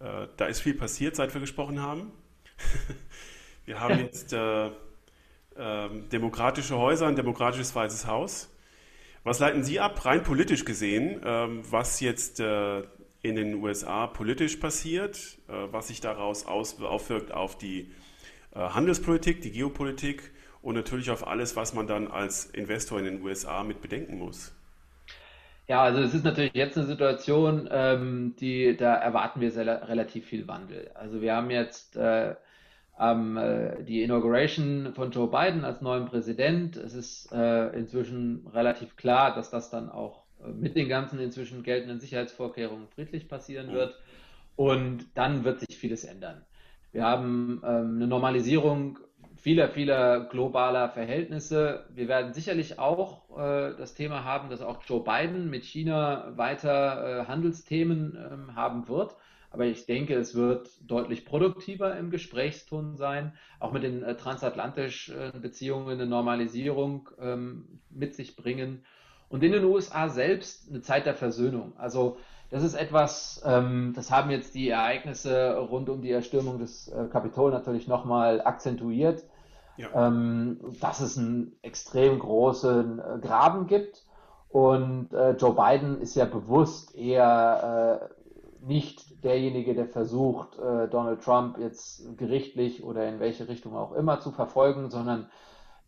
Äh, 0.00 0.28
da 0.36 0.46
ist 0.46 0.60
viel 0.60 0.74
passiert, 0.74 1.16
seit 1.16 1.34
wir 1.34 1.40
gesprochen 1.40 1.80
haben. 1.80 2.12
wir 3.66 3.80
haben 3.80 3.98
jetzt 4.00 4.32
äh, 4.32 4.70
ähm, 5.56 6.08
demokratische 6.10 6.76
Häuser, 6.76 7.06
ein 7.06 7.16
demokratisches 7.16 7.74
Weißes 7.74 8.06
Haus. 8.06 8.52
Was 9.26 9.40
leiten 9.40 9.64
Sie 9.64 9.80
ab, 9.80 10.04
rein 10.04 10.22
politisch 10.22 10.64
gesehen, 10.64 11.20
ähm, 11.24 11.62
was 11.68 11.98
jetzt 11.98 12.38
äh, 12.38 12.82
in 13.22 13.34
den 13.34 13.54
USA 13.56 14.06
politisch 14.06 14.54
passiert, 14.56 15.38
äh, 15.48 15.52
was 15.72 15.88
sich 15.88 16.00
daraus 16.00 16.46
aus, 16.46 16.80
aufwirkt 16.80 17.32
auf 17.32 17.58
die 17.58 17.90
äh, 18.54 18.60
Handelspolitik, 18.60 19.40
die 19.42 19.50
Geopolitik? 19.50 20.30
und 20.66 20.74
natürlich 20.74 21.12
auf 21.12 21.28
alles, 21.28 21.54
was 21.54 21.74
man 21.74 21.86
dann 21.86 22.08
als 22.08 22.46
Investor 22.46 22.98
in 22.98 23.04
den 23.04 23.22
USA 23.22 23.62
mit 23.62 23.80
bedenken 23.80 24.18
muss. 24.18 24.52
Ja, 25.68 25.82
also 25.82 26.00
es 26.00 26.12
ist 26.12 26.24
natürlich 26.24 26.54
jetzt 26.54 26.76
eine 26.76 26.88
Situation, 26.88 27.68
ähm, 27.70 28.34
die, 28.40 28.76
da 28.76 28.96
erwarten 28.96 29.40
wir 29.40 29.52
sehr, 29.52 29.88
relativ 29.88 30.26
viel 30.26 30.48
Wandel. 30.48 30.90
Also 30.94 31.20
wir 31.22 31.36
haben 31.36 31.50
jetzt 31.50 31.96
ähm, 32.98 33.36
äh, 33.36 33.82
die 33.84 34.02
Inauguration 34.02 34.92
von 34.94 35.10
Joe 35.10 35.28
Biden 35.28 35.64
als 35.64 35.80
neuen 35.80 36.06
Präsident. 36.06 36.76
Es 36.76 36.94
ist 36.94 37.32
äh, 37.32 37.68
inzwischen 37.76 38.46
relativ 38.48 38.96
klar, 38.96 39.34
dass 39.34 39.50
das 39.50 39.70
dann 39.70 39.90
auch 39.90 40.24
äh, 40.42 40.48
mit 40.48 40.76
den 40.76 40.88
ganzen 40.88 41.18
inzwischen 41.18 41.62
geltenden 41.62 42.00
Sicherheitsvorkehrungen 42.00 42.88
friedlich 42.88 43.28
passieren 43.28 43.72
wird. 43.72 43.98
Und 44.56 45.06
dann 45.14 45.44
wird 45.44 45.60
sich 45.60 45.76
vieles 45.76 46.04
ändern. 46.04 46.42
Wir 46.92 47.04
haben 47.04 47.60
ähm, 47.64 47.96
eine 47.96 48.06
Normalisierung 48.06 48.98
vieler, 49.36 49.68
vieler 49.68 50.20
globaler 50.24 50.88
Verhältnisse. 50.88 51.84
Wir 51.94 52.08
werden 52.08 52.32
sicherlich 52.32 52.78
auch 52.78 53.38
äh, 53.38 53.76
das 53.76 53.94
Thema 53.94 54.24
haben, 54.24 54.50
dass 54.50 54.62
auch 54.62 54.82
Joe 54.84 55.04
Biden 55.04 55.50
mit 55.50 55.64
China 55.64 56.32
weiter 56.36 57.22
äh, 57.22 57.26
Handelsthemen 57.26 58.16
äh, 58.16 58.54
haben 58.54 58.88
wird. 58.88 59.14
Aber 59.50 59.64
ich 59.64 59.86
denke, 59.86 60.14
es 60.14 60.34
wird 60.34 60.70
deutlich 60.80 61.24
produktiver 61.24 61.96
im 61.96 62.10
Gesprächston 62.10 62.96
sein, 62.96 63.32
auch 63.60 63.72
mit 63.72 63.82
den 63.82 64.02
äh, 64.02 64.16
transatlantischen 64.16 65.40
Beziehungen 65.40 65.90
eine 65.90 66.06
Normalisierung 66.06 67.08
ähm, 67.20 67.80
mit 67.90 68.14
sich 68.14 68.36
bringen. 68.36 68.84
Und 69.28 69.42
in 69.42 69.52
den 69.52 69.64
USA 69.64 70.08
selbst 70.08 70.68
eine 70.70 70.82
Zeit 70.82 71.06
der 71.06 71.14
Versöhnung. 71.14 71.72
Also 71.76 72.18
das 72.50 72.62
ist 72.62 72.74
etwas, 72.74 73.42
ähm, 73.44 73.92
das 73.96 74.10
haben 74.10 74.30
jetzt 74.30 74.54
die 74.54 74.68
Ereignisse 74.68 75.56
rund 75.56 75.88
um 75.88 76.00
die 76.00 76.12
Erstürmung 76.12 76.58
des 76.58 76.88
äh, 76.88 77.06
Kapitol 77.10 77.50
natürlich 77.50 77.88
nochmal 77.88 78.40
akzentuiert, 78.40 79.24
ja. 79.76 80.06
ähm, 80.06 80.60
dass 80.80 81.00
es 81.00 81.18
einen 81.18 81.56
extrem 81.62 82.18
großen 82.18 83.00
äh, 83.00 83.18
Graben 83.20 83.66
gibt. 83.66 84.04
Und 84.48 85.12
äh, 85.12 85.32
Joe 85.32 85.54
Biden 85.54 86.00
ist 86.00 86.14
ja 86.14 86.24
bewusst 86.24 86.94
eher 86.94 88.08
äh, 88.10 88.64
nicht 88.64 89.04
derjenige, 89.22 89.74
der 89.74 89.86
versucht, 89.86 90.58
äh, 90.58 90.88
Donald 90.88 91.22
Trump 91.22 91.58
jetzt 91.58 92.16
gerichtlich 92.16 92.84
oder 92.84 93.08
in 93.08 93.20
welche 93.20 93.48
Richtung 93.48 93.74
auch 93.74 93.92
immer 93.92 94.20
zu 94.20 94.30
verfolgen, 94.30 94.90
sondern 94.90 95.28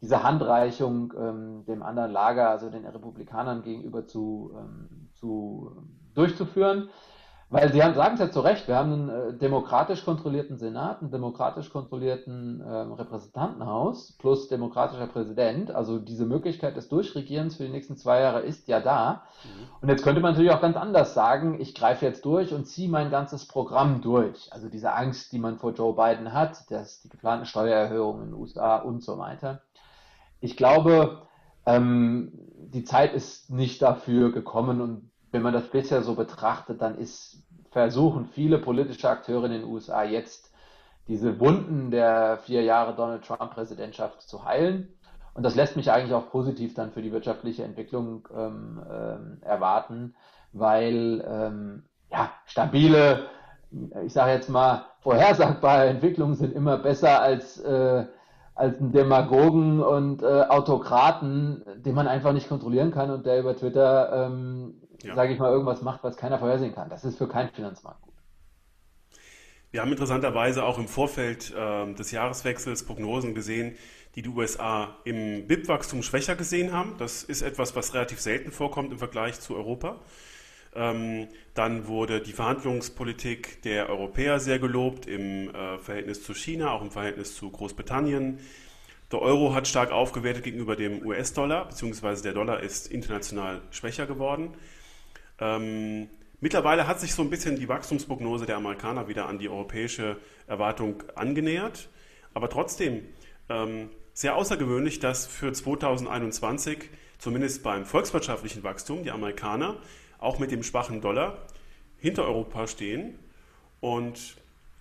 diese 0.00 0.22
Handreichung 0.22 1.12
ähm, 1.18 1.64
dem 1.66 1.82
anderen 1.82 2.12
Lager, 2.12 2.50
also 2.50 2.70
den 2.70 2.86
Republikanern 2.86 3.62
gegenüber 3.62 4.06
zu, 4.06 4.52
ähm, 4.56 5.08
zu 5.14 5.72
durchzuführen. 6.14 6.88
Weil 7.50 7.72
Sie 7.72 7.82
haben, 7.82 7.94
sagen 7.94 8.14
es 8.14 8.20
ja 8.20 8.30
zu 8.30 8.40
Recht, 8.40 8.68
wir 8.68 8.76
haben 8.76 8.92
einen 8.92 9.08
äh, 9.08 9.38
demokratisch 9.38 10.04
kontrollierten 10.04 10.58
Senat, 10.58 11.00
einen 11.00 11.11
demokratisch 11.11 11.70
kontrollierten 11.70 12.61
äh, 12.61 12.70
Repräsentantenhaus 12.70 14.12
plus 14.18 14.48
demokratischer 14.48 15.06
Präsident. 15.06 15.70
Also 15.70 15.98
diese 15.98 16.26
Möglichkeit 16.26 16.76
des 16.76 16.88
Durchregierens 16.88 17.56
für 17.56 17.64
die 17.64 17.70
nächsten 17.70 17.96
zwei 17.96 18.20
Jahre 18.20 18.40
ist 18.40 18.68
ja 18.68 18.80
da. 18.80 19.22
Mhm. 19.44 19.68
Und 19.80 19.88
jetzt 19.88 20.04
könnte 20.04 20.20
man 20.20 20.32
natürlich 20.32 20.52
auch 20.52 20.61
ganz 20.61 20.76
anders 20.76 21.14
sagen, 21.14 21.58
ich 21.58 21.74
greife 21.74 22.04
jetzt 22.04 22.26
durch 22.26 22.52
und 22.52 22.66
ziehe 22.66 22.90
mein 22.90 23.11
ganzes 23.11 23.48
Programm 23.48 24.02
durch. 24.02 24.52
Also 24.52 24.68
diese 24.68 24.92
Angst, 24.92 25.32
die 25.32 25.38
man 25.38 25.56
vor 25.56 25.72
Joe 25.72 25.94
Biden 25.94 26.34
hat, 26.34 26.70
dass 26.70 27.00
die 27.00 27.08
geplanten 27.08 27.46
Steuererhöhungen 27.46 28.24
in 28.24 28.30
den 28.32 28.38
USA 28.38 28.76
und 28.76 29.02
so 29.02 29.16
weiter. 29.16 29.62
Ich 30.40 30.58
glaube, 30.58 31.22
ähm, 31.64 32.32
die 32.58 32.84
Zeit 32.84 33.14
ist 33.14 33.48
nicht 33.48 33.80
dafür 33.80 34.32
gekommen 34.32 34.82
und 34.82 35.11
wenn 35.30 35.42
man 35.42 35.52
das 35.52 35.68
bisher 35.68 36.02
so 36.02 36.14
betrachtet, 36.14 36.80
dann 36.80 36.96
ist, 36.96 37.42
versuchen 37.70 38.26
viele 38.26 38.58
politische 38.58 39.08
Akteure 39.08 39.44
in 39.44 39.52
den 39.52 39.64
USA 39.64 40.02
jetzt 40.04 40.52
diese 41.06 41.40
Wunden 41.40 41.90
der 41.90 42.38
vier 42.38 42.62
Jahre 42.62 42.94
Donald 42.94 43.24
Trump-Präsidentschaft 43.24 44.22
zu 44.22 44.44
heilen. 44.44 44.88
Und 45.34 45.42
das 45.42 45.54
lässt 45.54 45.76
mich 45.76 45.90
eigentlich 45.90 46.14
auch 46.14 46.30
positiv 46.30 46.74
dann 46.74 46.90
für 46.90 47.02
die 47.02 47.12
wirtschaftliche 47.12 47.64
Entwicklung 47.64 48.28
ähm, 48.36 48.82
ähm, 48.90 49.38
erwarten, 49.40 50.14
weil 50.52 51.24
ähm, 51.26 51.84
ja, 52.10 52.30
stabile, 52.44 53.26
ich 54.04 54.12
sage 54.12 54.32
jetzt 54.32 54.48
mal, 54.48 54.86
vorhersagbare 55.00 55.86
Entwicklungen 55.86 56.34
sind 56.34 56.54
immer 56.54 56.78
besser 56.78 57.20
als, 57.20 57.58
äh, 57.60 58.04
als 58.54 58.80
ein 58.80 58.92
Demagogen 58.92 59.80
und 59.80 60.22
äh, 60.22 60.42
Autokraten, 60.48 61.62
den 61.76 61.94
man 61.94 62.08
einfach 62.08 62.32
nicht 62.32 62.48
kontrollieren 62.48 62.90
kann 62.90 63.10
und 63.10 63.24
der 63.24 63.38
über 63.38 63.56
Twitter 63.56 64.26
ähm, 64.26 64.74
ja. 65.02 65.14
sage 65.14 65.32
ich 65.32 65.38
mal, 65.38 65.50
irgendwas 65.50 65.82
macht, 65.82 66.02
was 66.02 66.16
keiner 66.16 66.38
vorhersehen 66.38 66.74
kann. 66.74 66.88
Das 66.88 67.04
ist 67.04 67.18
für 67.18 67.28
keinen 67.28 67.50
Finanzmarkt 67.50 68.02
gut. 68.02 68.14
Wir 69.70 69.82
haben 69.82 69.90
interessanterweise 69.90 70.64
auch 70.64 70.78
im 70.78 70.88
Vorfeld 70.88 71.54
äh, 71.54 71.92
des 71.92 72.11
Jahreswechsels 72.11 72.84
Prognosen 72.84 73.34
gesehen, 73.34 73.76
die 74.14 74.22
die 74.22 74.30
USA 74.30 74.96
im 75.04 75.46
BIP-Wachstum 75.46 76.02
schwächer 76.02 76.37
gesehen 76.37 76.72
haben. 76.72 76.94
Das 76.98 77.22
ist 77.22 77.42
etwas, 77.42 77.76
was 77.76 77.92
relativ 77.94 78.20
selten 78.20 78.50
vorkommt 78.50 78.92
im 78.92 78.98
Vergleich 78.98 79.40
zu 79.40 79.54
Europa. 79.54 80.00
Ähm, 80.74 81.28
dann 81.54 81.87
wurde 81.87 82.20
die 82.20 82.32
Verhandlungspolitik 82.32 83.62
der 83.62 83.88
Europäer 83.88 84.40
sehr 84.40 84.58
gelobt 84.58 85.06
im 85.06 85.54
äh, 85.54 85.78
Verhältnis 85.78 86.22
zu 86.22 86.34
China, 86.34 86.72
auch 86.72 86.82
im 86.82 86.90
Verhältnis 86.90 87.34
zu 87.34 87.50
Großbritannien. 87.50 88.38
Der 89.11 89.22
Euro 89.22 89.54
hat 89.54 89.66
stark 89.66 89.90
aufgewertet 89.90 90.44
gegenüber 90.44 90.76
dem 90.76 91.04
US-Dollar, 91.04 91.66
beziehungsweise 91.66 92.22
der 92.22 92.32
Dollar 92.32 92.61
ist 92.61 92.88
international 92.90 93.62
schwächer 93.70 94.06
geworden. 94.06 94.54
Ähm, 95.40 96.09
mittlerweile 96.40 96.87
hat 96.87 97.01
sich 97.01 97.14
so 97.14 97.22
ein 97.22 97.31
bisschen 97.31 97.57
die 97.57 97.68
Wachstumsprognose 97.68 98.46
der 98.46 98.57
Amerikaner 98.57 99.09
wieder 99.09 99.27
an 99.27 99.38
die 99.38 99.48
europäische 99.48 100.16
Erwartung 100.46 101.03
angenähert. 101.14 101.88
Aber 102.35 102.51
trotzdem 102.51 103.07
ähm, 103.48 103.90
sehr 104.12 104.37
außergewöhnlich, 104.37 104.98
dass 104.98 105.27
für 105.27 105.53
2021 105.53 106.90
zumindest 107.18 107.62
beim 107.62 107.85
volkswirtschaftlichen 107.85 108.64
Wachstum 108.64 109.05
die 109.05 109.11
Amerikaner 109.11 109.77
auch 110.18 110.38
mit 110.38 110.51
dem 110.51 110.62
schwachen 110.62 111.01
Dollar 111.01 111.38
hinter 111.98 112.24
Europa 112.24 112.66
stehen 112.66 113.18
und 113.81 114.37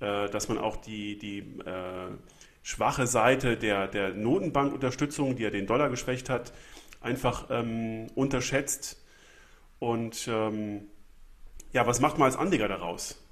äh, 0.00 0.28
dass 0.28 0.48
man 0.48 0.59
auch 0.59 0.76
die, 0.76 1.18
die 1.18 1.38
äh, 1.38 2.11
schwache 2.62 3.06
Seite 3.06 3.56
der, 3.56 3.87
der 3.87 4.14
Notenbankunterstützung, 4.14 5.37
die 5.37 5.44
ja 5.44 5.50
den 5.50 5.66
Dollar 5.66 5.88
geschwächt 5.88 6.28
hat, 6.28 6.52
einfach 7.00 7.46
ähm, 7.50 8.09
unterschätzt? 8.14 9.00
Und 9.78 10.28
ähm, 10.28 10.88
ja, 11.72 11.87
was 11.87 12.00
macht 12.00 12.18
man 12.18 12.26
als 12.26 12.37
Anleger 12.37 12.68
daraus? 12.68 13.22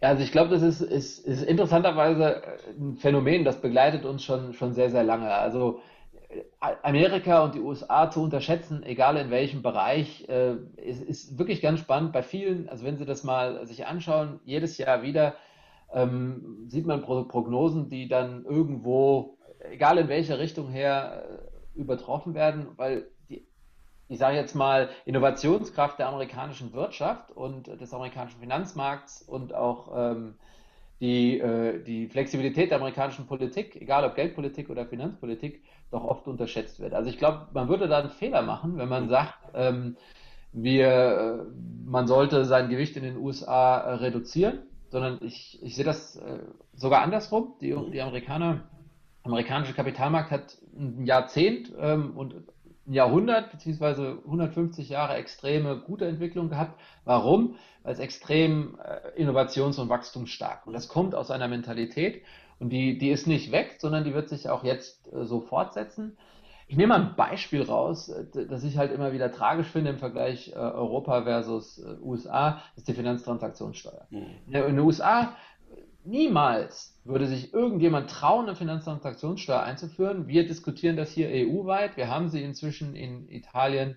Ja, 0.00 0.08
also 0.08 0.22
ich 0.22 0.32
glaube, 0.32 0.50
das 0.50 0.62
ist, 0.62 0.80
ist, 0.80 1.18
ist 1.20 1.42
interessanterweise 1.42 2.42
ein 2.78 2.96
Phänomen, 2.96 3.44
das 3.44 3.60
begleitet 3.60 4.04
uns 4.04 4.24
schon, 4.24 4.52
schon 4.52 4.74
sehr, 4.74 4.90
sehr 4.90 5.04
lange. 5.04 5.30
Also 5.30 5.80
äh, 6.28 6.42
Amerika 6.82 7.44
und 7.44 7.54
die 7.54 7.60
USA 7.60 8.10
zu 8.10 8.22
unterschätzen, 8.22 8.82
egal 8.82 9.16
in 9.16 9.30
welchem 9.30 9.62
Bereich, 9.62 10.28
äh, 10.28 10.56
ist, 10.76 11.02
ist 11.02 11.38
wirklich 11.38 11.62
ganz 11.62 11.80
spannend. 11.80 12.12
Bei 12.12 12.22
vielen, 12.22 12.68
also 12.68 12.84
wenn 12.84 12.98
Sie 12.98 13.06
das 13.06 13.24
mal 13.24 13.66
sich 13.66 13.86
anschauen, 13.86 14.40
jedes 14.44 14.78
Jahr 14.78 15.02
wieder 15.02 15.34
ähm, 15.92 16.66
sieht 16.68 16.86
man 16.86 17.02
Prognosen, 17.02 17.88
die 17.88 18.08
dann 18.08 18.44
irgendwo, 18.44 19.38
egal 19.70 19.98
in 19.98 20.08
welche 20.08 20.38
Richtung 20.38 20.68
her, 20.68 21.24
äh, 21.76 21.78
übertroffen 21.80 22.34
werden, 22.34 22.68
weil 22.76 23.06
ich 24.08 24.18
sage 24.18 24.36
jetzt 24.36 24.54
mal, 24.54 24.90
Innovationskraft 25.06 25.98
der 25.98 26.08
amerikanischen 26.08 26.72
Wirtschaft 26.72 27.30
und 27.30 27.68
des 27.68 27.94
amerikanischen 27.94 28.40
Finanzmarkts 28.40 29.22
und 29.22 29.54
auch 29.54 29.92
ähm, 29.96 30.34
die, 31.00 31.38
äh, 31.38 31.82
die 31.82 32.08
Flexibilität 32.08 32.70
der 32.70 32.78
amerikanischen 32.78 33.26
Politik, 33.26 33.76
egal 33.76 34.04
ob 34.04 34.14
Geldpolitik 34.14 34.70
oder 34.70 34.86
Finanzpolitik, 34.86 35.62
doch 35.90 36.04
oft 36.04 36.26
unterschätzt 36.26 36.80
wird. 36.80 36.94
Also 36.94 37.10
ich 37.10 37.18
glaube, 37.18 37.48
man 37.52 37.68
würde 37.68 37.88
da 37.88 37.98
einen 37.98 38.10
Fehler 38.10 38.42
machen, 38.42 38.76
wenn 38.76 38.88
man 38.88 39.08
sagt, 39.08 39.34
ähm, 39.54 39.96
wir, 40.52 40.88
äh, 40.88 41.88
man 41.90 42.06
sollte 42.06 42.44
sein 42.44 42.68
Gewicht 42.68 42.96
in 42.96 43.02
den 43.02 43.16
USA 43.16 43.78
äh, 43.78 43.94
reduzieren, 43.94 44.60
sondern 44.90 45.18
ich, 45.22 45.60
ich 45.62 45.74
sehe 45.74 45.84
das 45.84 46.16
äh, 46.16 46.38
sogar 46.74 47.02
andersrum. 47.02 47.54
Die, 47.60 47.74
die 47.92 48.00
Amerikaner, 48.00 48.60
amerikanische 49.24 49.74
Kapitalmarkt 49.74 50.30
hat 50.30 50.58
ein 50.76 51.04
Jahrzehnt 51.06 51.72
ähm, 51.78 52.16
und 52.16 52.34
Jahrhundert 52.86 53.50
beziehungsweise 53.50 54.18
150 54.24 54.88
Jahre 54.88 55.14
extreme 55.14 55.76
gute 55.78 56.06
Entwicklung 56.06 56.48
gehabt. 56.48 56.78
Warum? 57.04 57.56
Weil 57.82 57.94
es 57.94 57.98
extrem 57.98 58.78
äh, 58.78 59.20
innovations- 59.20 59.78
und 59.80 59.88
wachstumsstark. 59.88 60.66
Und 60.66 60.72
das 60.72 60.88
kommt 60.88 61.14
aus 61.14 61.30
einer 61.30 61.48
Mentalität 61.48 62.22
und 62.58 62.70
die, 62.70 62.98
die 62.98 63.10
ist 63.10 63.26
nicht 63.26 63.52
weg, 63.52 63.76
sondern 63.78 64.04
die 64.04 64.14
wird 64.14 64.28
sich 64.28 64.48
auch 64.48 64.64
jetzt 64.64 65.12
äh, 65.12 65.24
so 65.24 65.40
fortsetzen. 65.40 66.16
Ich 66.66 66.76
nehme 66.76 66.94
mal 66.94 67.00
ein 67.00 67.16
Beispiel 67.16 67.62
raus, 67.62 68.08
äh, 68.08 68.46
das 68.46 68.64
ich 68.64 68.78
halt 68.78 68.92
immer 68.92 69.12
wieder 69.12 69.30
tragisch 69.32 69.68
finde 69.68 69.90
im 69.90 69.98
Vergleich 69.98 70.52
äh, 70.52 70.54
Europa 70.54 71.22
versus 71.22 71.78
äh, 71.78 71.96
USA, 72.02 72.62
ist 72.76 72.88
die 72.88 72.94
Finanztransaktionssteuer. 72.94 74.06
Mhm. 74.10 74.26
In 74.46 74.52
den 74.52 74.78
USA 74.78 75.36
niemals 76.04 76.98
würde 77.04 77.26
sich 77.26 77.52
irgendjemand 77.52 78.10
trauen, 78.10 78.46
eine 78.46 78.56
Finanztransaktionssteuer 78.56 79.62
einzuführen. 79.62 80.26
Wir 80.26 80.46
diskutieren 80.46 80.96
das 80.96 81.10
hier 81.10 81.28
EU-weit. 81.28 81.96
Wir 81.96 82.08
haben 82.08 82.28
sie 82.28 82.42
inzwischen 82.42 82.94
in 82.94 83.28
Italien, 83.28 83.96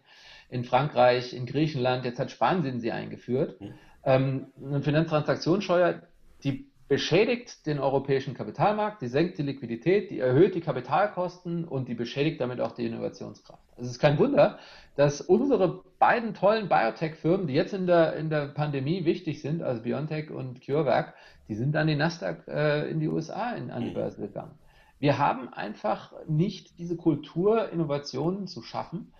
in 0.49 0.63
Frankreich, 0.63 1.33
in 1.33 1.45
Griechenland. 1.45 2.05
Jetzt 2.05 2.19
hat 2.19 2.31
Spanien 2.31 2.79
sie 2.79 2.91
eingeführt. 2.91 3.59
Mhm. 3.61 3.73
Ähm, 4.03 4.47
eine 4.63 4.81
Finanztransaktionssteuer, 4.81 6.01
die 6.43 6.69
beschädigt 6.87 7.65
den 7.65 7.79
europäischen 7.79 8.33
Kapitalmarkt, 8.33 9.01
die 9.01 9.07
senkt 9.07 9.37
die 9.37 9.43
Liquidität, 9.43 10.09
die 10.09 10.19
erhöht 10.19 10.55
die 10.55 10.61
Kapitalkosten 10.61 11.65
und 11.65 11.89
die 11.89 11.95
beschädigt 11.95 12.39
damit 12.39 12.61
auch 12.61 12.71
die 12.71 12.85
Innovationskraft. 12.85 13.61
Also 13.71 13.87
es 13.87 13.91
ist 13.91 13.99
kein 13.99 14.17
Wunder, 14.17 14.57
dass 14.95 15.19
unsere 15.19 15.83
beiden 15.99 16.33
tollen 16.33 16.69
Biotech-Firmen, 16.69 17.47
die 17.47 17.53
jetzt 17.53 17.73
in 17.73 17.87
der, 17.87 18.15
in 18.15 18.29
der 18.29 18.47
Pandemie 18.47 19.03
wichtig 19.03 19.41
sind, 19.41 19.61
also 19.61 19.81
BioNTech 19.81 20.31
und 20.31 20.65
CureVac, 20.65 21.13
die 21.49 21.55
sind 21.55 21.75
an 21.75 21.87
die 21.87 21.95
Nasdaq 21.95 22.47
äh, 22.47 22.89
in 22.89 22.99
die 22.99 23.07
USA 23.07 23.51
in, 23.51 23.69
an 23.69 23.83
die 23.83 23.89
mhm. 23.89 23.95
Börse 23.95 24.21
gegangen. 24.21 24.57
Wir 24.99 25.17
haben 25.19 25.53
einfach 25.53 26.13
nicht 26.27 26.79
diese 26.79 26.95
Kultur, 26.95 27.69
Innovationen 27.69 28.47
zu 28.47 28.63
schaffen. 28.63 29.13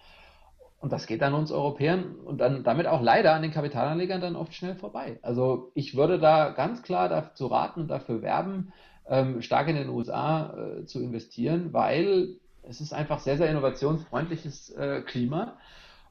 Und 0.80 0.92
das 0.92 1.08
geht 1.08 1.24
an 1.24 1.34
uns 1.34 1.52
Europäern 1.52 2.16
und 2.24 2.38
dann 2.38 2.64
damit 2.64 2.86
auch 2.86 3.02
leider 3.02 3.34
an 3.34 3.42
den 3.42 3.52
Kapitalanlegern 3.52 4.22
dann 4.22 4.36
oft 4.36 4.54
schnell 4.54 4.76
vorbei. 4.76 5.18
Also 5.24 5.72
ich 5.74 5.96
würde 5.96 6.20
da 6.20 6.52
ganz 6.52 6.84
klar 6.84 7.10
dazu 7.10 7.48
raten 7.48 7.82
und 7.82 7.88
dafür 7.88 8.22
werben, 8.22 8.74
ähm, 9.10 9.42
stark 9.42 9.68
in 9.70 9.76
den 9.76 9.90
USA 9.90 10.54
äh, 10.54 10.86
zu 10.86 11.02
investieren, 11.02 11.74
weil 11.74 12.36
es 12.64 12.82
ist 12.82 12.94
einfach 12.94 13.20
sehr, 13.20 13.38
sehr 13.38 13.50
innovationsfreundliches 13.50 14.70
äh, 14.72 15.02
Klima. 15.02 15.58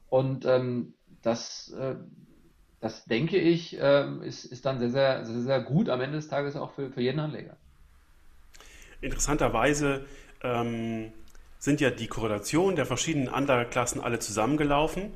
Und 0.09 0.45
ähm, 0.45 0.93
das, 1.21 1.71
äh, 1.71 1.95
das 2.81 3.05
denke 3.05 3.37
ich, 3.37 3.77
ähm, 3.79 4.21
ist, 4.21 4.45
ist 4.45 4.65
dann 4.65 4.79
sehr, 4.79 4.89
sehr, 4.89 5.25
sehr, 5.25 5.41
sehr 5.41 5.61
gut 5.61 5.87
am 5.89 6.01
Ende 6.01 6.17
des 6.17 6.27
Tages 6.27 6.55
auch 6.55 6.71
für, 6.71 6.91
für 6.91 7.01
jeden 7.01 7.19
Anleger. 7.19 7.55
Interessanterweise 9.01 10.05
ähm, 10.43 11.11
sind 11.59 11.81
ja 11.81 11.89
die 11.89 12.07
Korrelationen 12.07 12.75
der 12.75 12.85
verschiedenen 12.85 13.29
Anlageklassen 13.29 14.01
alle 14.01 14.19
zusammengelaufen. 14.19 15.13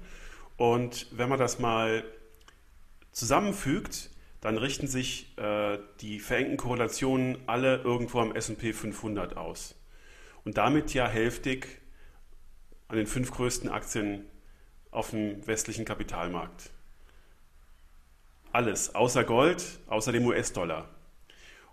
Und 0.57 1.07
wenn 1.11 1.29
man 1.29 1.39
das 1.39 1.59
mal 1.59 2.03
zusammenfügt, 3.11 4.09
dann 4.41 4.57
richten 4.57 4.87
sich 4.87 5.37
äh, 5.37 5.77
die 6.01 6.19
verengten 6.19 6.57
Korrelationen 6.57 7.37
alle 7.45 7.77
irgendwo 7.77 8.19
am 8.19 8.35
SP 8.35 8.73
500 8.73 9.37
aus. 9.37 9.75
Und 10.43 10.57
damit 10.57 10.93
ja 10.93 11.07
hälftig 11.07 11.81
an 12.87 12.97
den 12.97 13.07
fünf 13.07 13.31
größten 13.31 13.69
Aktien 13.69 14.25
auf 14.89 15.11
dem 15.11 15.45
westlichen 15.47 15.85
Kapitalmarkt. 15.85 16.71
Alles, 18.51 18.95
außer 18.95 19.23
Gold, 19.23 19.63
außer 19.87 20.11
dem 20.11 20.25
US-Dollar. 20.25 20.89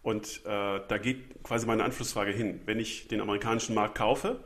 Und 0.02 0.44
äh, 0.44 0.80
da 0.86 0.98
geht 0.98 1.42
quasi 1.42 1.66
meine 1.66 1.82
Anschlussfrage 1.82 2.30
hin. 2.30 2.60
Wenn 2.66 2.78
ich 2.78 3.08
den 3.08 3.20
amerikanischen 3.20 3.74
Markt 3.74 3.96
kaufe, 3.96 4.44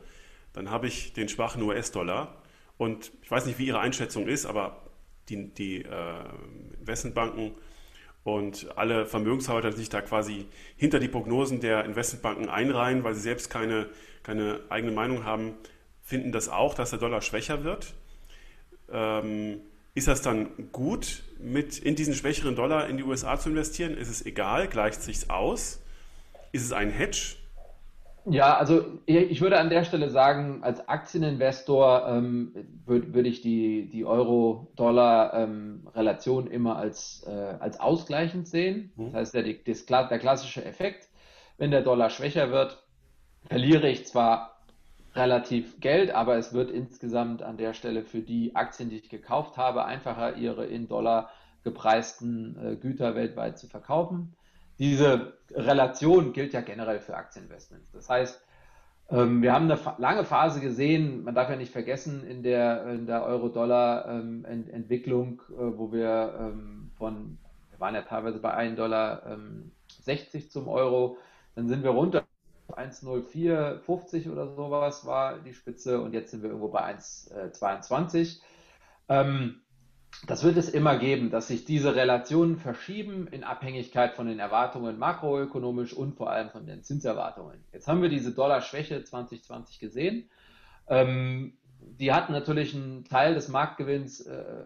dann 0.52 0.70
habe 0.70 0.86
ich 0.86 1.12
den 1.12 1.28
schwachen 1.28 1.62
US-Dollar. 1.62 2.42
Und 2.76 3.12
ich 3.22 3.30
weiß 3.30 3.46
nicht, 3.46 3.58
wie 3.58 3.66
Ihre 3.66 3.80
Einschätzung 3.80 4.26
ist, 4.28 4.46
aber 4.46 4.82
die, 5.28 5.52
die 5.54 5.82
äh, 5.82 6.24
Investmentbanken 6.80 7.52
und 8.24 8.76
alle 8.76 9.06
Vermögenshalter, 9.06 9.70
die 9.70 9.78
sich 9.78 9.88
da 9.88 10.00
quasi 10.00 10.46
hinter 10.76 11.00
die 11.00 11.08
Prognosen 11.08 11.60
der 11.60 11.84
Investmentbanken 11.84 12.48
einreihen, 12.48 13.04
weil 13.04 13.14
sie 13.14 13.20
selbst 13.20 13.50
keine, 13.50 13.88
keine 14.22 14.60
eigene 14.68 14.92
Meinung 14.92 15.24
haben, 15.24 15.54
finden 16.02 16.32
das 16.32 16.48
auch, 16.48 16.74
dass 16.74 16.90
der 16.90 16.98
Dollar 16.98 17.20
schwächer 17.20 17.64
wird. 17.64 17.94
Ähm, 18.90 19.60
ist 19.94 20.08
das 20.08 20.22
dann 20.22 20.70
gut, 20.72 21.22
mit 21.38 21.78
in 21.78 21.96
diesen 21.96 22.14
schwächeren 22.14 22.54
Dollar 22.54 22.88
in 22.88 22.96
die 22.96 23.02
USA 23.02 23.38
zu 23.38 23.50
investieren? 23.50 23.96
Ist 23.96 24.08
es 24.08 24.24
egal? 24.24 24.68
Gleicht 24.68 25.02
sich 25.02 25.30
aus? 25.30 25.82
Ist 26.52 26.64
es 26.64 26.72
ein 26.72 26.90
Hedge? 26.90 27.36
Ja, 28.24 28.56
also 28.56 28.84
ich 29.06 29.40
würde 29.40 29.58
an 29.58 29.68
der 29.68 29.82
Stelle 29.84 30.08
sagen, 30.08 30.62
als 30.62 30.88
Aktieninvestor 30.88 32.06
ähm, 32.08 32.54
würde 32.86 33.12
würd 33.14 33.26
ich 33.26 33.40
die, 33.40 33.88
die 33.88 34.04
Euro-Dollar-Relation 34.04 36.46
ähm, 36.46 36.52
immer 36.52 36.76
als, 36.76 37.26
äh, 37.26 37.56
als 37.58 37.80
ausgleichend 37.80 38.46
sehen. 38.46 38.92
Mhm. 38.96 39.06
Das 39.06 39.14
heißt, 39.14 39.34
der, 39.34 39.52
das, 39.66 39.86
der 39.86 40.20
klassische 40.20 40.64
Effekt, 40.64 41.08
wenn 41.58 41.72
der 41.72 41.82
Dollar 41.82 42.10
schwächer 42.10 42.52
wird, 42.52 42.80
verliere 43.48 43.88
ich 43.88 44.06
zwar 44.06 44.62
relativ 45.14 45.80
Geld, 45.80 46.14
aber 46.14 46.36
es 46.36 46.52
wird 46.52 46.70
insgesamt 46.70 47.42
an 47.42 47.56
der 47.56 47.74
Stelle 47.74 48.04
für 48.04 48.20
die 48.20 48.54
Aktien, 48.54 48.88
die 48.88 48.98
ich 48.98 49.10
gekauft 49.10 49.56
habe, 49.56 49.84
einfacher, 49.84 50.36
ihre 50.36 50.66
in 50.66 50.86
Dollar 50.86 51.30
gepreisten 51.64 52.56
äh, 52.62 52.76
Güter 52.76 53.16
weltweit 53.16 53.58
zu 53.58 53.66
verkaufen 53.66 54.36
diese 54.78 55.32
Relation 55.50 56.32
gilt 56.32 56.52
ja 56.52 56.60
generell 56.60 57.00
für 57.00 57.16
Aktieninvestments. 57.16 57.90
Das 57.92 58.08
heißt, 58.08 58.40
ähm, 59.10 59.42
wir 59.42 59.52
haben 59.52 59.68
eine 59.70 59.78
lange 59.98 60.24
Phase 60.24 60.60
gesehen, 60.60 61.24
man 61.24 61.34
darf 61.34 61.50
ja 61.50 61.56
nicht 61.56 61.72
vergessen, 61.72 62.26
in 62.26 62.42
der, 62.42 62.86
in 62.86 63.04
der 63.06 63.24
Euro-Dollar-Entwicklung, 63.24 65.42
äh, 65.50 65.76
wo 65.76 65.92
wir 65.92 66.34
ähm, 66.38 66.90
von, 66.96 67.36
wir 67.70 67.80
waren 67.80 67.94
ja 67.94 68.00
teilweise 68.02 68.38
bei 68.38 68.56
1,60 68.56 68.74
Dollar 68.76 69.26
ähm, 69.26 69.72
zum 70.48 70.68
Euro, 70.68 71.18
dann 71.54 71.68
sind 71.68 71.82
wir 71.82 71.90
runter 71.90 72.24
1,0450 72.70 74.30
oder 74.30 74.54
sowas 74.54 75.04
war 75.04 75.40
die 75.40 75.52
Spitze 75.52 76.00
und 76.00 76.14
jetzt 76.14 76.30
sind 76.30 76.42
wir 76.42 76.48
irgendwo 76.50 76.68
bei 76.68 76.94
1,22. 76.94 78.40
Ähm, 79.08 79.61
das 80.26 80.44
wird 80.44 80.56
es 80.56 80.68
immer 80.68 80.98
geben, 80.98 81.30
dass 81.30 81.48
sich 81.48 81.64
diese 81.64 81.94
Relationen 81.94 82.56
verschieben 82.56 83.26
in 83.28 83.44
Abhängigkeit 83.44 84.14
von 84.14 84.26
den 84.26 84.38
Erwartungen 84.38 84.98
makroökonomisch 84.98 85.92
und 85.92 86.14
vor 86.14 86.30
allem 86.30 86.50
von 86.50 86.66
den 86.66 86.82
Zinserwartungen. 86.82 87.64
Jetzt 87.72 87.88
haben 87.88 88.02
wir 88.02 88.08
diese 88.08 88.32
Dollarschwäche 88.32 89.02
2020 89.02 89.78
gesehen. 89.80 90.30
Ähm, 90.86 91.54
die 91.80 92.12
hat 92.12 92.30
natürlich 92.30 92.74
einen 92.74 93.04
Teil 93.04 93.34
des 93.34 93.48
Marktgewinns 93.48 94.20
äh, 94.20 94.64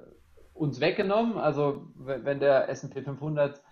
uns 0.53 0.81
weggenommen. 0.81 1.39
Also 1.39 1.87
wenn 1.97 2.41
der 2.41 2.69
S&P 2.69 3.03
500 3.03 3.63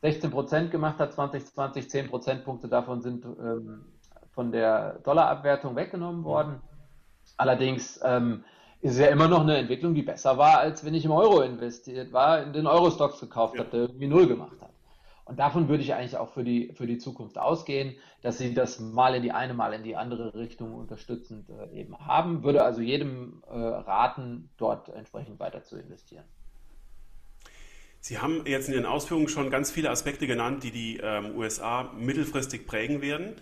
16 0.00 0.30
Prozent 0.30 0.70
gemacht 0.70 0.98
hat 0.98 1.12
2020, 1.12 1.90
10 1.90 2.08
Prozentpunkte 2.08 2.68
davon 2.68 3.02
sind 3.02 3.24
ähm, 3.24 3.84
von 4.30 4.52
der 4.52 5.00
Dollarabwertung 5.00 5.74
weggenommen 5.74 6.24
worden. 6.24 6.60
Allerdings 7.36 8.00
ähm, 8.04 8.44
ist 8.80 8.98
ja 8.98 9.08
immer 9.08 9.28
noch 9.28 9.40
eine 9.40 9.56
Entwicklung, 9.56 9.94
die 9.94 10.02
besser 10.02 10.38
war, 10.38 10.58
als 10.58 10.84
wenn 10.84 10.94
ich 10.94 11.04
im 11.04 11.10
Euro 11.10 11.40
investiert 11.40 12.12
war, 12.12 12.42
in 12.42 12.52
den 12.52 12.66
Euro-Stocks 12.66 13.20
gekauft 13.20 13.54
ja. 13.54 13.60
habe, 13.60 13.70
der 13.70 13.80
irgendwie 13.80 14.06
null 14.06 14.28
gemacht 14.28 14.60
hat. 14.60 14.70
Und 15.24 15.38
davon 15.38 15.68
würde 15.68 15.82
ich 15.82 15.92
eigentlich 15.92 16.16
auch 16.16 16.32
für 16.32 16.42
die, 16.42 16.72
für 16.74 16.86
die 16.86 16.96
Zukunft 16.96 17.36
ausgehen, 17.36 17.96
dass 18.22 18.38
sie 18.38 18.54
das 18.54 18.80
mal 18.80 19.14
in 19.14 19.22
die 19.22 19.32
eine, 19.32 19.52
mal 19.52 19.74
in 19.74 19.82
die 19.82 19.94
andere 19.94 20.34
Richtung 20.34 20.74
unterstützend 20.74 21.50
äh, 21.50 21.80
eben 21.80 21.98
haben. 21.98 22.44
Würde 22.44 22.64
also 22.64 22.80
jedem 22.80 23.42
äh, 23.46 23.54
raten, 23.54 24.48
dort 24.56 24.88
entsprechend 24.88 25.38
weiter 25.38 25.62
zu 25.64 25.76
investieren. 25.76 26.24
Sie 28.00 28.18
haben 28.18 28.46
jetzt 28.46 28.68
in 28.68 28.74
Ihren 28.74 28.86
Ausführungen 28.86 29.28
schon 29.28 29.50
ganz 29.50 29.70
viele 29.70 29.90
Aspekte 29.90 30.26
genannt, 30.26 30.62
die 30.62 30.70
die 30.70 30.98
ähm, 31.02 31.36
USA 31.36 31.92
mittelfristig 31.98 32.66
prägen 32.66 33.02
werden. 33.02 33.34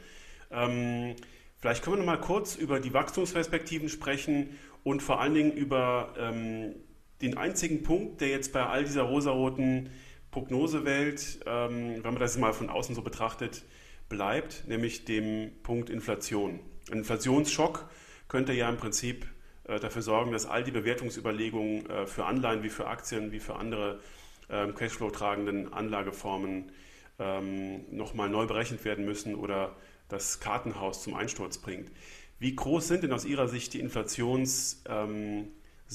Ähm, 0.50 1.14
vielleicht 1.58 1.84
können 1.84 1.96
wir 1.96 2.00
noch 2.00 2.06
mal 2.06 2.20
kurz 2.20 2.56
über 2.56 2.80
die 2.80 2.92
Wachstumsperspektiven 2.94 3.88
sprechen 3.88 4.58
und 4.86 5.02
vor 5.02 5.20
allen 5.20 5.34
Dingen 5.34 5.50
über 5.50 6.14
ähm, 6.16 6.76
den 7.20 7.36
einzigen 7.36 7.82
Punkt, 7.82 8.20
der 8.20 8.28
jetzt 8.28 8.52
bei 8.52 8.64
all 8.64 8.84
dieser 8.84 9.02
rosaroten 9.02 9.90
Prognosewelt, 10.30 11.40
ähm, 11.44 12.04
wenn 12.04 12.12
man 12.12 12.20
das 12.20 12.38
mal 12.38 12.52
von 12.52 12.70
außen 12.70 12.94
so 12.94 13.02
betrachtet, 13.02 13.64
bleibt, 14.08 14.68
nämlich 14.68 15.04
dem 15.04 15.50
Punkt 15.64 15.90
Inflation. 15.90 16.60
Ein 16.88 16.98
Inflationsschock 16.98 17.90
könnte 18.28 18.52
ja 18.52 18.68
im 18.68 18.76
Prinzip 18.76 19.26
äh, 19.64 19.80
dafür 19.80 20.02
sorgen, 20.02 20.30
dass 20.30 20.46
all 20.46 20.62
die 20.62 20.70
Bewertungsüberlegungen 20.70 21.90
äh, 21.90 22.06
für 22.06 22.24
Anleihen 22.24 22.62
wie 22.62 22.68
für 22.68 22.86
Aktien, 22.86 23.32
wie 23.32 23.40
für 23.40 23.56
andere 23.56 23.98
äh, 24.46 24.68
Cashflow-tragenden 24.68 25.72
Anlageformen 25.72 26.70
ähm, 27.18 27.86
nochmal 27.90 28.30
neu 28.30 28.46
berechnet 28.46 28.84
werden 28.84 29.04
müssen 29.04 29.34
oder 29.34 29.74
das 30.08 30.38
Kartenhaus 30.38 31.02
zum 31.02 31.14
Einsturz 31.14 31.58
bringt. 31.58 31.90
Wie 32.38 32.54
groß 32.54 32.88
sind 32.88 33.02
denn 33.02 33.12
aus 33.12 33.24
Ihrer 33.24 33.48
Sicht 33.48 33.72
die 33.72 33.80
Inflationssorgen 33.80 35.48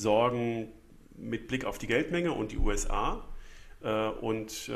ähm, 0.04 0.68
mit 1.16 1.48
Blick 1.48 1.66
auf 1.66 1.78
die 1.78 1.88
Geldmenge 1.88 2.32
und 2.32 2.52
die 2.52 2.58
USA? 2.58 3.24
Äh, 3.84 4.08
und 4.08 4.70
äh, 4.70 4.74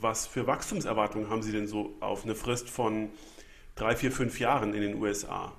was 0.00 0.26
für 0.26 0.46
Wachstumserwartungen 0.46 1.28
haben 1.28 1.42
Sie 1.42 1.52
denn 1.52 1.66
so 1.66 1.94
auf 2.00 2.24
eine 2.24 2.34
Frist 2.34 2.70
von 2.70 3.10
drei, 3.74 3.96
vier, 3.96 4.12
fünf 4.12 4.40
Jahren 4.40 4.74
in 4.74 4.80
den 4.80 5.00
USA? 5.00 5.52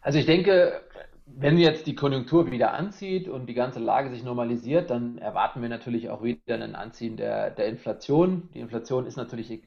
Also 0.00 0.18
ich 0.18 0.26
denke, 0.26 0.82
wenn 1.26 1.58
jetzt 1.58 1.86
die 1.86 1.94
Konjunktur 1.94 2.50
wieder 2.50 2.74
anzieht 2.74 3.28
und 3.28 3.46
die 3.46 3.54
ganze 3.54 3.78
Lage 3.78 4.10
sich 4.10 4.24
normalisiert, 4.24 4.90
dann 4.90 5.18
erwarten 5.18 5.62
wir 5.62 5.68
natürlich 5.68 6.10
auch 6.10 6.22
wieder 6.22 6.54
ein 6.54 6.74
Anziehen 6.74 7.16
der, 7.16 7.50
der 7.50 7.66
Inflation. 7.66 8.48
Die 8.54 8.60
Inflation 8.60 9.06
ist 9.06 9.16
natürlich 9.16 9.62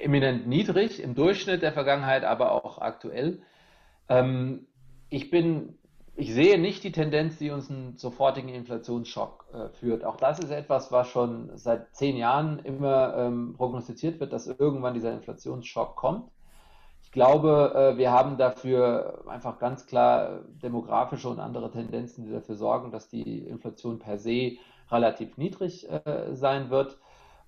eminent 0.00 0.46
niedrig 0.46 1.02
im 1.02 1.14
Durchschnitt 1.14 1.62
der 1.62 1.72
Vergangenheit, 1.72 2.24
aber 2.24 2.52
auch 2.52 2.78
aktuell. 2.78 3.40
Ähm, 4.08 4.66
ich 5.08 5.30
bin, 5.30 5.78
ich 6.14 6.32
sehe 6.32 6.58
nicht 6.58 6.84
die 6.84 6.92
Tendenz, 6.92 7.38
die 7.38 7.50
uns 7.50 7.70
einen 7.70 7.96
sofortigen 7.96 8.48
Inflationsschock 8.48 9.46
äh, 9.52 9.68
führt. 9.78 10.04
Auch 10.04 10.16
das 10.16 10.38
ist 10.38 10.50
etwas, 10.50 10.92
was 10.92 11.08
schon 11.08 11.50
seit 11.56 11.94
zehn 11.94 12.16
Jahren 12.16 12.58
immer 12.60 13.16
ähm, 13.16 13.54
prognostiziert 13.56 14.20
wird, 14.20 14.32
dass 14.32 14.46
irgendwann 14.46 14.94
dieser 14.94 15.12
Inflationsschock 15.12 15.96
kommt. 15.96 16.30
Ich 17.02 17.12
glaube, 17.12 17.72
äh, 17.74 17.98
wir 17.98 18.10
haben 18.10 18.36
dafür 18.36 19.24
einfach 19.26 19.58
ganz 19.58 19.86
klar 19.86 20.40
demografische 20.62 21.28
und 21.28 21.38
andere 21.38 21.70
Tendenzen, 21.70 22.24
die 22.24 22.32
dafür 22.32 22.56
sorgen, 22.56 22.90
dass 22.90 23.08
die 23.08 23.38
Inflation 23.38 23.98
per 23.98 24.18
se 24.18 24.58
relativ 24.90 25.36
niedrig 25.36 25.88
äh, 25.88 26.34
sein 26.34 26.70
wird. 26.70 26.98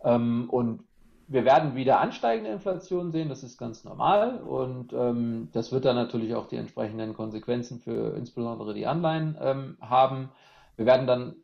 Ähm, 0.05 0.49
und 0.49 0.85
wir 1.29 1.45
werden 1.45 1.77
wieder 1.77 2.01
ansteigende 2.01 2.51
Inflation 2.51 3.13
sehen, 3.13 3.29
das 3.29 3.43
ist 3.43 3.59
ganz 3.59 3.85
normal 3.85 4.39
und 4.41 4.95
ähm, 4.95 5.51
das 5.53 5.71
wird 5.73 5.85
dann 5.85 5.95
natürlich 5.95 6.35
auch 6.35 6.49
die 6.49 6.57
entsprechenden 6.57 7.15
Konsequenzen 7.15 7.81
für 7.81 8.17
insbesondere 8.17 8.73
die 8.73 8.87
Anleihen 8.87 9.37
ähm, 9.41 9.77
haben. 9.83 10.31
Wir 10.77 10.87
werden 10.87 11.07
dann, 11.07 11.37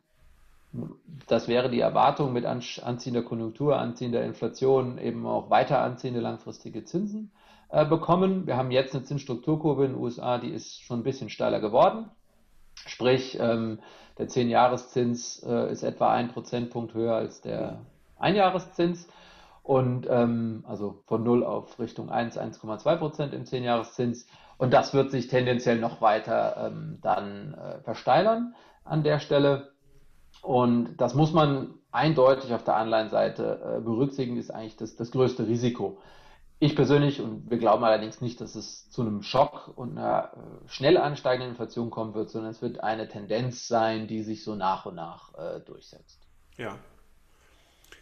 das 1.27 1.47
wäre 1.47 1.69
die 1.69 1.79
Erwartung 1.79 2.33
mit 2.33 2.45
anziehender 2.45 3.21
Konjunktur, 3.21 3.77
anziehender 3.77 4.23
Inflation 4.23 4.97
eben 4.97 5.27
auch 5.27 5.51
weiter 5.51 5.81
anziehende 5.81 6.19
langfristige 6.19 6.83
Zinsen 6.83 7.31
äh, 7.69 7.85
bekommen. 7.85 8.47
Wir 8.47 8.57
haben 8.57 8.71
jetzt 8.71 8.95
eine 8.95 9.03
Zinsstrukturkurve 9.03 9.85
in 9.85 9.93
den 9.93 10.01
USA, 10.01 10.39
die 10.39 10.49
ist 10.49 10.81
schon 10.81 11.01
ein 11.01 11.03
bisschen 11.03 11.29
steiler 11.29 11.59
geworden. 11.59 12.09
Sprich, 12.87 13.37
ähm, 13.39 13.79
der 14.17 14.29
10-Jahreszins 14.29 15.43
äh, 15.43 15.71
ist 15.71 15.83
etwa 15.83 16.11
ein 16.11 16.29
Prozentpunkt 16.29 16.95
höher 16.95 17.15
als 17.15 17.41
der 17.41 17.81
Einjahreszins. 18.17 19.07
Und 19.65 20.05
ähm, 20.11 20.63
also 20.67 21.01
von 21.07 21.23
0 21.23 21.43
auf 21.43 21.79
Richtung 21.79 22.11
1, 22.11 22.37
1,2 22.37 22.97
Prozent 22.97 23.33
im 23.33 23.45
10-Jahreszins. 23.45 24.27
Und 24.59 24.75
das 24.75 24.93
wird 24.93 25.09
sich 25.09 25.27
tendenziell 25.27 25.79
noch 25.79 26.01
weiter 26.01 26.67
ähm, 26.67 26.99
dann 27.01 27.55
äh, 27.55 27.79
versteilern 27.81 28.53
an 28.83 29.01
der 29.01 29.17
Stelle. 29.17 29.71
Und 30.43 30.97
das 30.97 31.15
muss 31.15 31.33
man 31.33 31.79
eindeutig 31.91 32.53
auf 32.53 32.63
der 32.63 32.75
Anleihenseite 32.75 33.77
äh, 33.79 33.81
berücksichtigen, 33.81 34.37
ist 34.37 34.51
eigentlich 34.51 34.77
das, 34.77 34.97
das 34.97 35.09
größte 35.09 35.47
Risiko. 35.47 35.97
Ich 36.59 36.75
persönlich, 36.75 37.19
und 37.19 37.49
wir 37.49 37.57
glauben 37.57 37.83
allerdings 37.83 38.21
nicht, 38.21 38.41
dass 38.41 38.53
es 38.53 38.91
zu 38.91 39.01
einem 39.01 39.23
Schock 39.23 39.73
und 39.75 39.97
einer 39.97 40.29
äh, 40.35 40.67
schnell 40.67 40.97
ansteigenden 40.97 41.49
Inflation 41.49 41.89
kommen 41.89 42.13
wird, 42.13 42.29
sondern 42.29 42.51
es 42.51 42.61
wird 42.61 42.83
eine 42.83 43.07
Tendenz 43.07 43.67
sein, 43.67 44.05
die 44.05 44.21
sich 44.21 44.43
so 44.43 44.53
nach 44.53 44.85
und 44.85 44.93
nach 44.93 45.33
äh, 45.33 45.59
durchsetzt. 45.61 46.21
Ja, 46.55 46.77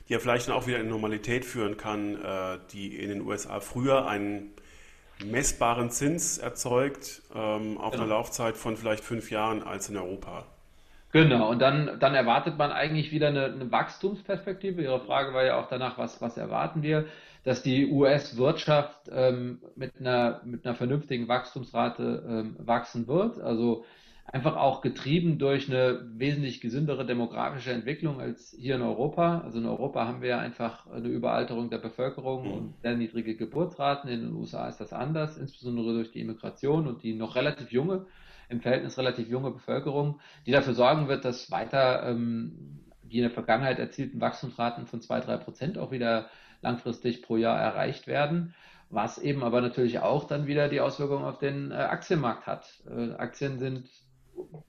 die 0.08 0.14
ja 0.14 0.20
vielleicht 0.20 0.48
dann 0.48 0.56
auch 0.56 0.68
wieder 0.68 0.80
in 0.80 0.90
Normalität 0.90 1.46
führen 1.46 1.78
kann, 1.78 2.16
äh, 2.16 2.60
die 2.72 2.96
in 2.96 3.10
den 3.10 3.22
USA 3.22 3.60
früher 3.60 4.08
einen 4.08 4.54
messbaren 5.24 5.90
Zins 5.90 6.38
erzeugt 6.38 7.22
ähm, 7.34 7.78
auf 7.78 7.92
genau. 7.92 8.04
eine 8.04 8.12
Laufzeit 8.12 8.58
von 8.58 8.78
vielleicht 8.78 9.04
fünf 9.04 9.32
Jahren 9.32 9.64
als 9.64 9.90
in 9.90 9.98
Europa. 9.98 10.46
Genau, 11.12 11.52
und 11.52 11.60
dann, 11.60 12.00
dann 12.00 12.16
erwartet 12.16 12.58
man 12.58 12.72
eigentlich 12.72 13.12
wieder 13.12 13.28
eine, 13.28 13.46
eine 13.46 13.72
Wachstumsperspektive. 13.72 14.82
Ihre 14.82 15.00
Frage 15.00 15.32
war 15.34 15.46
ja 15.46 15.60
auch 15.60 15.68
danach, 15.68 16.00
was, 16.00 16.22
was 16.22 16.38
erwarten 16.38 16.82
wir? 16.82 17.06
Dass 17.44 17.62
die 17.62 17.92
US-Wirtschaft 17.92 19.10
ähm, 19.12 19.62
mit, 19.76 19.92
einer, 20.00 20.42
mit 20.44 20.66
einer 20.66 20.74
vernünftigen 20.74 21.28
Wachstumsrate 21.28 22.24
ähm, 22.28 22.56
wachsen 22.58 23.08
wird. 23.08 23.40
Also 23.40 23.86
einfach 24.26 24.56
auch 24.56 24.82
getrieben 24.82 25.38
durch 25.38 25.70
eine 25.70 26.02
wesentlich 26.16 26.62
gesündere 26.62 27.06
demografische 27.06 27.72
Entwicklung 27.72 28.22
als 28.22 28.56
hier 28.58 28.76
in 28.76 28.82
Europa. 28.82 29.42
Also 29.42 29.60
in 29.60 29.66
Europa 29.66 30.08
haben 30.08 30.22
wir 30.22 30.40
einfach 30.40 30.88
eine 30.88 31.10
Überalterung 31.10 31.70
der 31.70 31.78
Bevölkerung 31.78 32.48
mhm. 32.48 32.54
und 32.54 32.82
sehr 32.82 32.96
niedrige 32.96 33.36
Geburtsraten. 33.36 34.10
In 34.10 34.22
den 34.22 34.34
USA 34.34 34.68
ist 34.68 34.80
das 34.80 34.94
anders, 34.94 35.38
insbesondere 35.38 35.94
durch 35.94 36.12
die 36.12 36.22
Immigration 36.22 36.88
und 36.88 37.04
die 37.04 37.14
noch 37.14 37.36
relativ 37.36 37.72
junge, 37.72 38.06
im 38.50 38.62
Verhältnis 38.62 38.98
relativ 38.98 39.30
junge 39.30 39.52
Bevölkerung, 39.52 40.20
die 40.46 40.52
dafür 40.52 40.74
sorgen 40.74 41.08
wird, 41.08 41.26
dass 41.26 41.52
weiter 41.52 42.08
ähm, 42.08 42.80
die 43.04 43.18
in 43.18 43.24
der 43.24 43.32
Vergangenheit 43.32 43.78
erzielten 43.78 44.22
Wachstumsraten 44.22 44.88
von 44.88 45.02
zwei, 45.02 45.20
drei 45.20 45.38
Prozent 45.38 45.78
auch 45.78 45.92
wieder 45.92 46.28
langfristig 46.62 47.22
pro 47.22 47.36
Jahr 47.38 47.60
erreicht 47.60 48.08
werden 48.08 48.56
was 48.90 49.18
eben 49.18 49.44
aber 49.44 49.62
natürlich 49.62 50.00
auch 50.00 50.26
dann 50.26 50.46
wieder 50.46 50.70
die 50.70 50.80
Auswirkungen 50.80 51.26
auf 51.26 51.40
den 51.40 51.72
äh, 51.72 51.76
Aktienmarkt 51.76 52.46
hat. 52.46 52.84
Äh, 52.88 53.14
Aktien 53.14 53.58
sind 53.58 53.90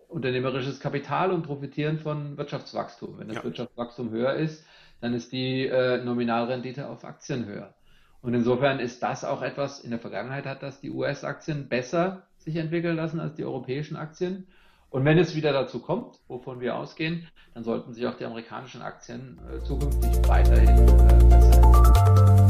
unternehmerisches 0.09 0.81
Kapital 0.81 1.31
und 1.33 1.43
profitieren 1.43 1.99
von 1.99 2.37
Wirtschaftswachstum. 2.37 3.19
Wenn 3.19 3.29
das 3.29 3.39
ja. 3.39 3.45
Wirtschaftswachstum 3.45 4.11
höher 4.11 4.35
ist, 4.35 4.65
dann 5.01 5.13
ist 5.15 5.33
die 5.33 5.67
äh, 5.67 6.03
Nominalrendite 6.03 6.89
auf 6.89 7.05
Aktien 7.05 7.47
höher. 7.47 7.75
Und 8.23 8.33
insofern 8.33 8.81
ist 8.81 9.03
das 9.03 9.25
auch 9.25 9.43
etwas, 9.43 9.81
in 9.81 9.91
der 9.91 9.99
Vergangenheit 9.99 10.47
hat 10.47 10.63
das 10.63 10.81
die 10.81 10.91
US-Aktien 10.91 11.69
besser 11.69 12.23
sich 12.39 12.57
entwickeln 12.57 12.97
lassen 12.97 13.21
als 13.21 13.35
die 13.35 13.45
europäischen 13.45 13.97
Aktien. 13.97 14.47
Und 14.89 15.05
wenn 15.05 15.19
es 15.19 15.35
wieder 15.35 15.53
dazu 15.53 15.81
kommt, 15.81 16.21
wovon 16.29 16.61
wir 16.61 16.77
ausgehen, 16.77 17.27
dann 17.53 17.65
sollten 17.65 17.93
sich 17.93 18.07
auch 18.07 18.15
die 18.15 18.25
amerikanischen 18.25 18.81
Aktien 18.81 19.41
äh, 19.51 19.63
zukünftig 19.65 20.11
weiterhin 20.29 20.69
äh, 20.69 21.25
besser 21.29 21.63
entwickeln. 21.63 22.44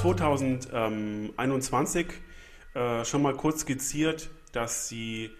2021 0.00 2.06
äh, 2.72 3.04
schon 3.04 3.20
mal 3.20 3.34
kurz 3.34 3.60
skizziert, 3.60 4.30
dass 4.52 4.88
Sie 4.88 5.30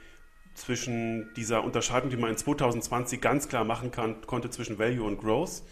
zwischen 0.53 1.33
dieser 1.35 1.65
Unterscheidung, 1.65 2.11
die 2.11 2.19
man 2.19 2.29
in 2.29 2.37
2020 2.37 3.23
ganz 3.23 3.49
klar 3.49 3.65
machen 3.65 3.91
kann, 3.91 4.21
konnte 4.27 4.51
zwischen 4.51 4.79
Value 4.79 5.07
und 5.07 5.19
Growth, 5.19 5.63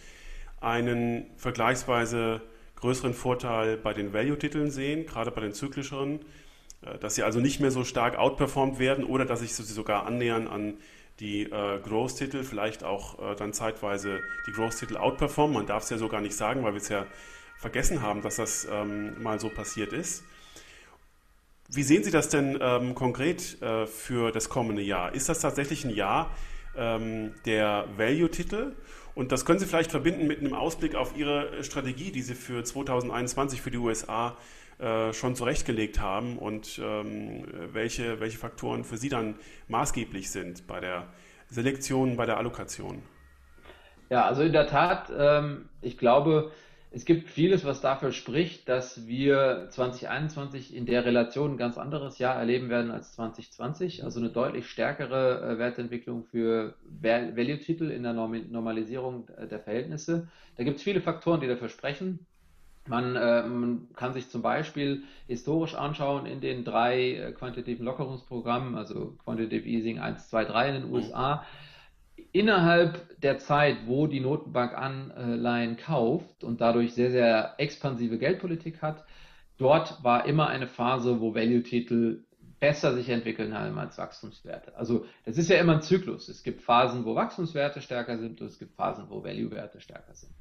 einen 0.59 1.27
vergleichsweise 1.37 2.41
größeren 2.77 3.13
Vorteil 3.13 3.77
bei 3.77 3.93
den 3.93 4.11
Value-Titeln 4.11 4.71
sehen, 4.71 5.05
gerade 5.05 5.29
bei 5.29 5.41
den 5.41 5.53
zyklischen, 5.53 6.21
äh, 6.81 6.97
dass 6.97 7.13
sie 7.13 7.21
also 7.21 7.39
nicht 7.39 7.59
mehr 7.59 7.69
so 7.69 7.83
stark 7.83 8.17
outperformed 8.17 8.79
werden 8.79 9.03
oder 9.03 9.25
dass 9.25 9.41
sich 9.41 9.53
sie 9.53 9.61
sogar 9.61 10.07
annähern 10.07 10.47
an 10.47 10.79
die 11.19 11.43
äh, 11.43 11.79
Growth-Titel, 11.79 12.43
vielleicht 12.43 12.83
auch 12.83 13.19
äh, 13.19 13.35
dann 13.35 13.53
zeitweise 13.53 14.19
die 14.47 14.51
Growth-Titel 14.51 14.97
outperformen. 14.97 15.53
Man 15.53 15.67
darf 15.67 15.83
es 15.83 15.91
ja 15.91 15.99
so 15.99 16.07
gar 16.07 16.21
nicht 16.21 16.35
sagen, 16.35 16.63
weil 16.63 16.73
wir 16.73 16.81
es 16.81 16.89
ja 16.89 17.05
vergessen 17.59 18.01
haben, 18.01 18.21
dass 18.21 18.37
das 18.37 18.67
ähm, 18.71 19.21
mal 19.21 19.39
so 19.39 19.49
passiert 19.49 19.93
ist. 19.93 20.23
Wie 21.71 21.83
sehen 21.83 22.03
Sie 22.03 22.09
das 22.09 22.29
denn 22.29 22.57
ähm, 22.59 22.95
konkret 22.95 23.61
äh, 23.61 23.85
für 23.85 24.31
das 24.31 24.49
kommende 24.49 24.81
Jahr? 24.81 25.13
Ist 25.13 25.29
das 25.29 25.39
tatsächlich 25.39 25.83
ein 25.83 25.91
Jahr 25.91 26.31
ähm, 26.75 27.35
der 27.45 27.85
Value-Titel? 27.95 28.75
Und 29.13 29.31
das 29.31 29.45
können 29.45 29.59
Sie 29.59 29.65
vielleicht 29.65 29.91
verbinden 29.91 30.25
mit 30.25 30.39
einem 30.39 30.53
Ausblick 30.53 30.95
auf 30.95 31.15
Ihre 31.15 31.63
Strategie, 31.63 32.11
die 32.11 32.21
Sie 32.21 32.33
für 32.33 32.63
2021 32.63 33.61
für 33.61 33.69
die 33.69 33.77
USA 33.77 34.37
äh, 34.79 35.11
schon 35.11 35.35
zurechtgelegt 35.35 35.99
haben 35.99 36.37
und 36.37 36.79
ähm, 36.81 37.43
welche, 37.73 38.21
welche 38.21 38.37
Faktoren 38.37 38.85
für 38.85 38.97
Sie 38.97 39.09
dann 39.09 39.35
maßgeblich 39.67 40.31
sind 40.31 40.65
bei 40.65 40.79
der 40.79 41.07
Selektion, 41.49 42.15
bei 42.15 42.25
der 42.25 42.37
Allokation. 42.37 43.03
Ja, 44.09 44.25
also 44.25 44.41
in 44.41 44.53
der 44.53 44.67
Tat, 44.67 45.11
ähm, 45.15 45.69
ich 45.81 45.97
glaube, 45.97 46.51
es 46.91 47.05
gibt 47.05 47.29
vieles, 47.29 47.65
was 47.65 47.81
dafür 47.81 48.11
spricht, 48.11 48.67
dass 48.67 49.05
wir 49.05 49.67
2021 49.69 50.75
in 50.75 50.87
der 50.87 51.05
Relation 51.05 51.51
ein 51.51 51.57
ganz 51.57 51.77
anderes 51.77 52.17
Jahr 52.17 52.35
erleben 52.35 52.69
werden 52.69 52.89
als 52.89 53.13
2020. 53.13 54.03
Also 54.03 54.19
eine 54.19 54.29
deutlich 54.29 54.67
stärkere 54.67 55.41
äh, 55.41 55.57
Wertentwicklung 55.59 56.23
für 56.23 56.73
Value-Titel 56.99 57.91
in 57.91 58.01
der 58.01 58.13
Normalisierung 58.13 59.27
der 59.27 59.59
Verhältnisse. 59.59 60.29
Da 60.57 60.63
gibt 60.63 60.77
es 60.77 60.83
viele 60.83 61.01
Faktoren, 61.01 61.41
die 61.41 61.47
dafür 61.47 61.69
sprechen. 61.69 62.25
Man, 62.87 63.15
äh, 63.15 63.43
man, 63.43 63.87
kann 63.95 64.13
sich 64.13 64.29
zum 64.29 64.41
Beispiel 64.41 65.03
historisch 65.27 65.75
anschauen 65.75 66.25
in 66.25 66.41
den 66.41 66.63
drei 66.63 67.11
äh, 67.11 67.31
quantitativen 67.33 67.85
Lockerungsprogrammen, 67.85 68.75
also 68.75 69.15
Quantitative 69.23 69.69
Easing 69.69 69.99
1, 69.99 70.29
2, 70.29 70.45
3 70.45 70.69
in 70.69 70.81
den 70.81 70.91
USA 70.91 71.45
innerhalb 72.31 73.19
der 73.21 73.39
Zeit, 73.39 73.77
wo 73.85 74.07
die 74.07 74.19
Notenbank 74.19 74.77
Anleihen 74.77 75.77
kauft 75.77 76.43
und 76.43 76.61
dadurch 76.61 76.93
sehr, 76.93 77.11
sehr 77.11 77.55
expansive 77.57 78.17
Geldpolitik 78.17 78.81
hat, 78.81 79.03
dort 79.57 80.03
war 80.03 80.25
immer 80.25 80.47
eine 80.47 80.67
Phase, 80.67 81.19
wo 81.21 81.33
Value-Titel 81.33 82.23
besser 82.59 82.93
sich 82.93 83.09
entwickeln 83.09 83.57
haben 83.57 83.77
als 83.79 83.97
Wachstumswerte. 83.97 84.75
Also 84.75 85.05
das 85.25 85.37
ist 85.37 85.49
ja 85.49 85.57
immer 85.57 85.75
ein 85.75 85.81
Zyklus. 85.81 86.27
Es 86.27 86.43
gibt 86.43 86.61
Phasen, 86.61 87.05
wo 87.05 87.15
Wachstumswerte 87.15 87.81
stärker 87.81 88.17
sind 88.17 88.41
und 88.41 88.47
es 88.47 88.59
gibt 88.59 88.75
Phasen, 88.75 89.05
wo 89.09 89.23
Value-Werte 89.23 89.79
stärker 89.79 90.13
sind. 90.13 90.33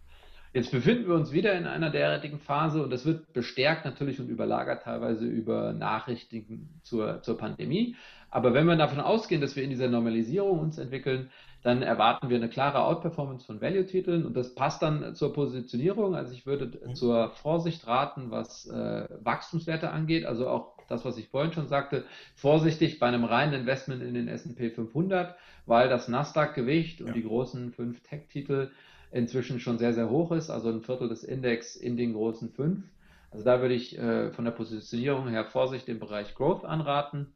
Jetzt 0.53 0.71
befinden 0.71 1.07
wir 1.07 1.15
uns 1.15 1.31
wieder 1.31 1.53
in 1.55 1.67
einer 1.67 1.91
derartigen 1.91 2.39
Phase 2.39 2.83
und 2.83 2.91
das 2.91 3.05
wird 3.05 3.33
bestärkt 3.33 3.85
natürlich 3.85 4.19
und 4.19 4.29
überlagert 4.29 4.83
teilweise 4.83 5.27
über 5.27 5.75
Nachrichten 5.75 6.81
zur, 6.83 7.23
zur 7.23 7.37
Pandemie. 7.37 7.97
Aber 8.31 8.55
wenn 8.55 8.67
wir 8.67 8.77
davon 8.77 9.01
ausgehen, 9.01 9.41
dass 9.41 9.57
wir 9.57 9.63
in 9.63 9.71
dieser 9.71 9.89
Normalisierung 9.89 10.59
uns 10.59 10.79
entwickeln, 10.79 11.31
dann 11.63 11.83
erwarten 11.83 12.29
wir 12.29 12.37
eine 12.37 12.49
klare 12.49 12.85
Outperformance 12.85 13.45
von 13.45 13.61
Value-Titeln 13.61 14.25
und 14.25 14.37
das 14.37 14.55
passt 14.55 14.83
dann 14.83 15.15
zur 15.15 15.33
Positionierung. 15.33 16.15
Also 16.15 16.33
ich 16.33 16.47
würde 16.47 16.67
mhm. 16.67 16.95
zur 16.95 17.31
Vorsicht 17.31 17.87
raten, 17.87 18.31
was 18.31 18.67
äh, 18.69 19.09
Wachstumswerte 19.23 19.91
angeht, 19.91 20.25
also 20.25 20.49
auch 20.49 20.79
das, 20.89 21.05
was 21.05 21.19
ich 21.19 21.29
vorhin 21.29 21.53
schon 21.53 21.69
sagte, 21.69 22.05
vorsichtig 22.35 22.99
bei 22.99 23.07
einem 23.07 23.25
reinen 23.25 23.61
Investment 23.61 24.03
in 24.03 24.15
den 24.15 24.29
S&P 24.29 24.71
500, 24.71 25.37
weil 25.67 25.89
das 25.89 26.09
Nasdaq-Gewicht 26.09 27.01
und 27.01 27.09
ja. 27.09 27.13
die 27.13 27.25
großen 27.25 27.73
fünf 27.73 28.03
Tech-Titel 28.03 28.71
inzwischen 29.11 29.61
schon 29.61 29.79
sehr, 29.79 29.93
sehr 29.93 30.11
hoch 30.11 30.33
ist, 30.33 30.51
also 30.51 30.71
ein 30.71 30.83
Viertel 30.83 31.09
des 31.09 31.25
Index 31.25 31.77
in 31.77 31.97
den 31.97 32.15
großen 32.15 32.51
fünf. 32.51 32.85
Also 33.31 33.45
da 33.45 33.61
würde 33.61 33.75
ich 33.75 33.99
äh, 33.99 34.31
von 34.31 34.45
der 34.45 34.53
Positionierung 34.53 35.29
her 35.29 35.45
Vorsicht 35.45 35.89
im 35.89 35.99
Bereich 35.99 36.35
Growth 36.35 36.65
anraten. 36.65 37.35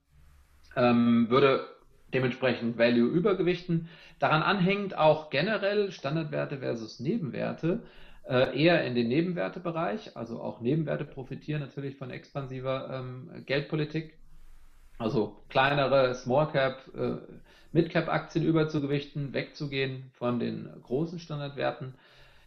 Ähm, 0.75 1.29
würde 1.29 1.67
dementsprechend 2.15 2.79
Value 2.79 3.09
übergewichten. 3.09 3.89
Daran 4.19 4.43
anhängend 4.43 4.97
auch 4.97 5.31
generell 5.31 5.91
Standardwerte 5.91 6.59
versus 6.59 7.01
Nebenwerte 7.01 7.83
äh, 8.29 8.61
eher 8.61 8.85
in 8.85 8.95
den 8.95 9.09
Nebenwertebereich. 9.09 10.17
Also 10.17 10.41
auch 10.41 10.61
Nebenwerte 10.61 11.05
profitieren 11.05 11.61
natürlich 11.61 11.97
von 11.97 12.11
expansiver 12.11 12.91
ähm, 12.93 13.45
Geldpolitik. 13.47 14.15
Also 14.99 15.43
kleinere 15.49 16.15
Small 16.15 16.51
Cap, 16.53 16.83
äh, 16.97 17.17
Mid 17.73 17.91
Cap 17.91 18.09
Aktien 18.09 18.45
überzugewichten, 18.45 19.33
wegzugehen 19.33 20.11
von 20.13 20.39
den 20.39 20.69
großen 20.83 21.19
Standardwerten. 21.19 21.95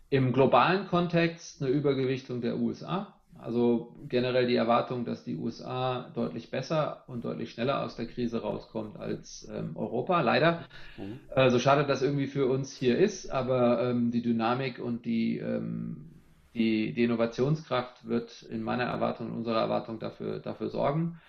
Im 0.09 0.31
globalen 0.31 0.87
Kontext 0.87 1.61
eine 1.61 1.71
Übergewichtung 1.71 2.41
der 2.41 2.57
USA. 2.57 3.14
Also 3.37 3.93
generell 4.07 4.47
die 4.47 4.55
Erwartung, 4.55 5.05
dass 5.05 5.23
die 5.23 5.35
USA 5.35 6.09
deutlich 6.15 6.51
besser 6.51 7.03
und 7.07 7.25
deutlich 7.25 7.51
schneller 7.51 7.83
aus 7.83 7.95
der 7.95 8.07
Krise 8.07 8.41
rauskommt 8.41 8.97
als 8.97 9.47
ähm, 9.53 9.75
Europa. 9.75 10.21
Leider. 10.21 10.63
Mhm. 10.97 11.19
Äh, 11.35 11.49
so 11.49 11.59
schade 11.59 11.85
das 11.85 12.01
irgendwie 12.01 12.27
für 12.27 12.47
uns 12.47 12.75
hier 12.75 12.97
ist, 12.97 13.29
aber 13.29 13.81
ähm, 13.89 14.11
die 14.11 14.21
Dynamik 14.21 14.79
und 14.79 15.05
die, 15.05 15.37
ähm, 15.39 16.11
die, 16.53 16.93
die, 16.93 17.03
Innovationskraft 17.03 18.07
wird 18.07 18.43
in 18.43 18.63
meiner 18.63 18.85
Erwartung, 18.85 19.27
in 19.27 19.33
unserer 19.33 19.59
Erwartung 19.59 19.99
dafür, 19.99 20.39
dafür 20.39 20.69
sorgen. 20.69 21.19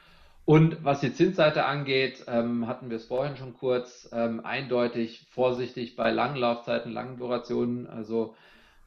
Und 0.45 0.85
was 0.85 1.01
die 1.01 1.13
Zinsseite 1.13 1.65
angeht, 1.65 2.25
ähm, 2.29 2.69
hatten 2.69 2.89
wir 2.89 2.99
es 2.99 3.07
vorhin 3.07 3.37
schon 3.37 3.55
kurz, 3.55 4.09
ähm, 4.13 4.45
eindeutig 4.45 5.27
vorsichtig 5.31 5.97
bei 5.97 6.13
langen 6.13 6.37
Laufzeiten, 6.37 6.93
langen 6.93 7.19
Durationen. 7.19 7.89
Also 7.89 8.37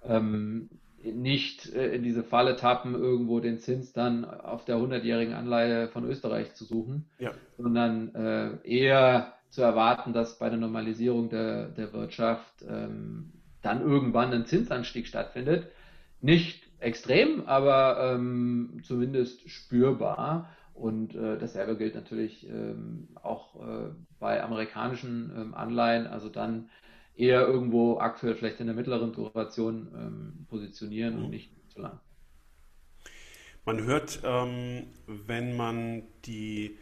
ähm, 0.08 0.70
nicht 1.04 1.74
äh, 1.74 1.96
in 1.96 2.04
diese 2.04 2.24
Falle 2.24 2.56
tappen, 2.56 2.94
irgendwo 2.96 3.40
den 3.40 3.60
Zins 3.60 3.94
dann 3.94 4.26
auf 4.26 4.66
der 4.66 4.78
100-jährigen 4.78 5.34
Anleihe 5.34 5.88
von 5.88 6.06
Österreich 6.06 6.54
zu 6.56 6.66
suchen, 6.66 7.06
ja. 7.20 7.32
sondern 7.58 8.14
äh, 8.16 8.68
eher 8.68 9.34
zu 9.50 9.62
erwarten, 9.62 10.14
dass 10.14 10.38
bei 10.38 10.50
der 10.50 10.60
Normalisierung 10.60 11.30
der, 11.30 11.70
der 11.70 11.94
Wirtschaft 11.94 12.64
ähm, 12.68 13.32
dann 13.62 13.82
irgendwann 13.82 14.32
ein 14.32 14.46
Zinsanstieg 14.46 15.08
stattfindet. 15.08 15.68
Nicht 16.22 16.68
extrem, 16.80 17.46
aber 17.48 18.14
ähm, 18.14 18.82
zumindest 18.84 19.50
spürbar. 19.50 20.50
Und 20.74 21.14
äh, 21.14 21.38
dasselbe 21.38 21.76
gilt 21.76 21.96
natürlich 21.96 22.48
ähm, 22.50 23.10
auch 23.22 23.56
äh, 23.56 23.90
bei 24.20 24.42
amerikanischen 24.42 25.32
ähm, 25.36 25.54
Anleihen. 25.54 26.08
Also 26.08 26.30
dann 26.30 26.70
eher 27.20 27.46
irgendwo 27.48 28.00
aktuell 28.00 28.36
vielleicht 28.36 28.60
in 28.60 28.68
der 28.68 28.76
mittleren 28.76 29.12
Duration 29.12 29.88
ähm, 29.94 30.46
positionieren 30.48 31.18
mhm. 31.18 31.26
und 31.26 31.30
nicht 31.32 31.52
zu 31.70 31.82
lang. 31.82 32.00
Man 33.66 33.84
hört, 33.84 34.22
ähm, 34.24 34.88
wenn 35.06 35.56
man 35.56 36.04
die, 36.26 36.78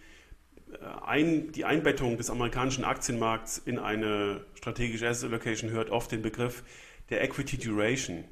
äh, 0.71 0.77
ein, 1.05 1.51
die 1.51 1.65
Einbettung 1.65 2.17
des 2.17 2.29
amerikanischen 2.29 2.83
Aktienmarkts 2.83 3.57
in 3.57 3.79
eine 3.79 4.45
strategische 4.53 5.07
Asset 5.07 5.29
Allocation 5.31 5.71
hört, 5.71 5.89
oft 5.89 6.11
den 6.11 6.21
Begriff 6.21 6.63
der 7.09 7.23
Equity 7.23 7.57
Duration. 7.57 8.23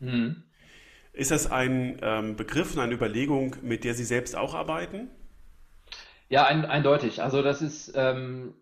Mhm. 0.00 0.42
Ist 1.12 1.30
das 1.30 1.50
ein 1.50 1.98
ähm, 2.02 2.36
Begriff 2.36 2.74
und 2.74 2.80
eine 2.80 2.94
Überlegung, 2.94 3.56
mit 3.62 3.84
der 3.84 3.94
Sie 3.94 4.04
selbst 4.04 4.34
auch 4.34 4.54
arbeiten? 4.54 5.08
Ja, 6.30 6.46
ein, 6.46 6.64
eindeutig. 6.64 7.22
Also 7.22 7.42
das 7.42 7.60
ist 7.60 7.92
ähm, 7.94 8.54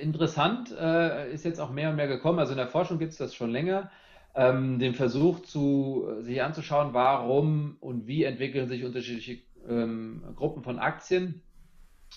interessant, 0.00 0.70
äh, 0.78 1.32
ist 1.32 1.44
jetzt 1.44 1.60
auch 1.60 1.70
mehr 1.70 1.90
und 1.90 1.96
mehr 1.96 2.08
gekommen. 2.08 2.38
Also 2.38 2.52
in 2.52 2.58
der 2.58 2.68
Forschung 2.68 2.98
gibt 2.98 3.12
es 3.12 3.18
das 3.18 3.34
schon 3.34 3.50
länger. 3.50 3.90
Ähm, 4.34 4.78
den 4.78 4.94
Versuch 4.94 5.40
zu 5.40 6.06
sich 6.20 6.42
anzuschauen, 6.42 6.92
warum 6.92 7.78
und 7.80 8.06
wie 8.06 8.24
entwickeln 8.24 8.68
sich 8.68 8.84
unterschiedliche 8.84 9.38
ähm, 9.66 10.22
Gruppen 10.36 10.62
von 10.62 10.78
Aktien. 10.78 11.40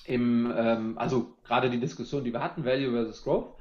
Im, 0.06 0.54
ähm, 0.56 0.98
also 0.98 1.38
gerade 1.46 1.70
die 1.70 1.80
Diskussion, 1.80 2.26
die 2.26 2.34
wir 2.34 2.44
hatten, 2.44 2.66
Value 2.66 2.92
versus 2.92 3.24
Growth. 3.24 3.56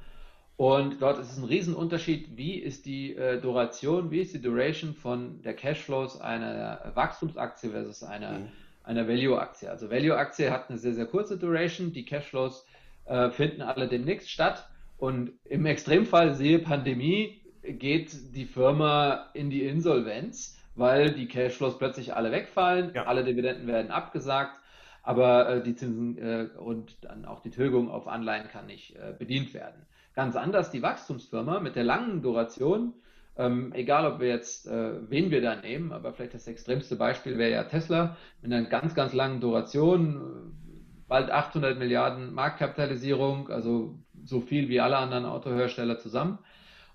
Und 0.57 1.01
dort 1.01 1.19
ist 1.19 1.31
es 1.31 1.37
ein 1.37 1.45
Riesenunterschied, 1.45 2.35
wie 2.35 2.55
ist 2.55 2.85
die 2.85 3.15
äh, 3.15 3.39
Duration, 3.39 4.11
wie 4.11 4.19
ist 4.19 4.33
die 4.33 4.41
Duration 4.41 4.93
von 4.93 5.41
der 5.41 5.53
Cashflows 5.53 6.19
einer 6.19 6.91
Wachstumsaktie 6.95 7.69
versus 7.69 8.03
einer 8.03 8.39
mhm 8.39 8.49
einer 8.89 9.07
Value-Aktie. 9.07 9.69
Also 9.69 9.91
Value-Aktie 9.91 10.49
hat 10.51 10.69
eine 10.69 10.79
sehr, 10.79 10.93
sehr 10.93 11.05
kurze 11.05 11.37
Duration. 11.37 11.93
Die 11.93 12.05
Cashflows 12.05 12.65
äh, 13.05 13.29
finden 13.29 13.61
alle 13.61 13.87
demnächst 13.87 14.31
statt. 14.31 14.67
Und 14.97 15.31
im 15.45 15.65
Extremfall, 15.67 16.33
sehe 16.33 16.59
Pandemie, 16.59 17.39
geht 17.61 18.35
die 18.35 18.45
Firma 18.45 19.29
in 19.33 19.51
die 19.51 19.63
Insolvenz, 19.63 20.57
weil 20.75 21.11
die 21.11 21.27
Cashflows 21.27 21.77
plötzlich 21.77 22.15
alle 22.15 22.31
wegfallen, 22.31 22.91
ja. 22.95 23.03
alle 23.05 23.23
Dividenden 23.23 23.67
werden 23.67 23.91
abgesagt, 23.91 24.59
aber 25.03 25.49
äh, 25.49 25.63
die 25.63 25.75
Zinsen 25.75 26.17
äh, 26.17 26.47
und 26.57 26.97
dann 27.01 27.25
auch 27.25 27.41
die 27.41 27.51
Tilgung 27.51 27.91
auf 27.91 28.07
Anleihen 28.07 28.47
kann 28.47 28.65
nicht 28.65 28.95
äh, 28.95 29.13
bedient 29.17 29.53
werden. 29.53 29.85
Ganz 30.15 30.35
anders 30.35 30.71
die 30.71 30.81
Wachstumsfirma 30.81 31.59
mit 31.59 31.75
der 31.75 31.83
langen 31.83 32.21
Duration 32.21 32.93
ähm, 33.37 33.71
egal, 33.73 34.05
ob 34.05 34.19
wir 34.19 34.27
jetzt, 34.27 34.67
äh, 34.67 35.09
wen 35.09 35.31
wir 35.31 35.41
da 35.41 35.55
nehmen, 35.55 35.91
aber 35.91 36.13
vielleicht 36.13 36.33
das 36.33 36.47
extremste 36.47 36.95
Beispiel 36.95 37.37
wäre 37.37 37.51
ja 37.51 37.63
Tesla 37.63 38.17
mit 38.41 38.51
einer 38.51 38.67
ganz, 38.67 38.95
ganz 38.95 39.13
langen 39.13 39.39
Duration, 39.39 40.15
äh, 40.15 40.69
bald 41.07 41.31
800 41.31 41.79
Milliarden 41.79 42.33
Marktkapitalisierung, 42.33 43.49
also 43.49 43.97
so 44.23 44.41
viel 44.41 44.69
wie 44.69 44.79
alle 44.79 44.97
anderen 44.97 45.25
Autohersteller 45.25 45.97
zusammen. 45.97 46.39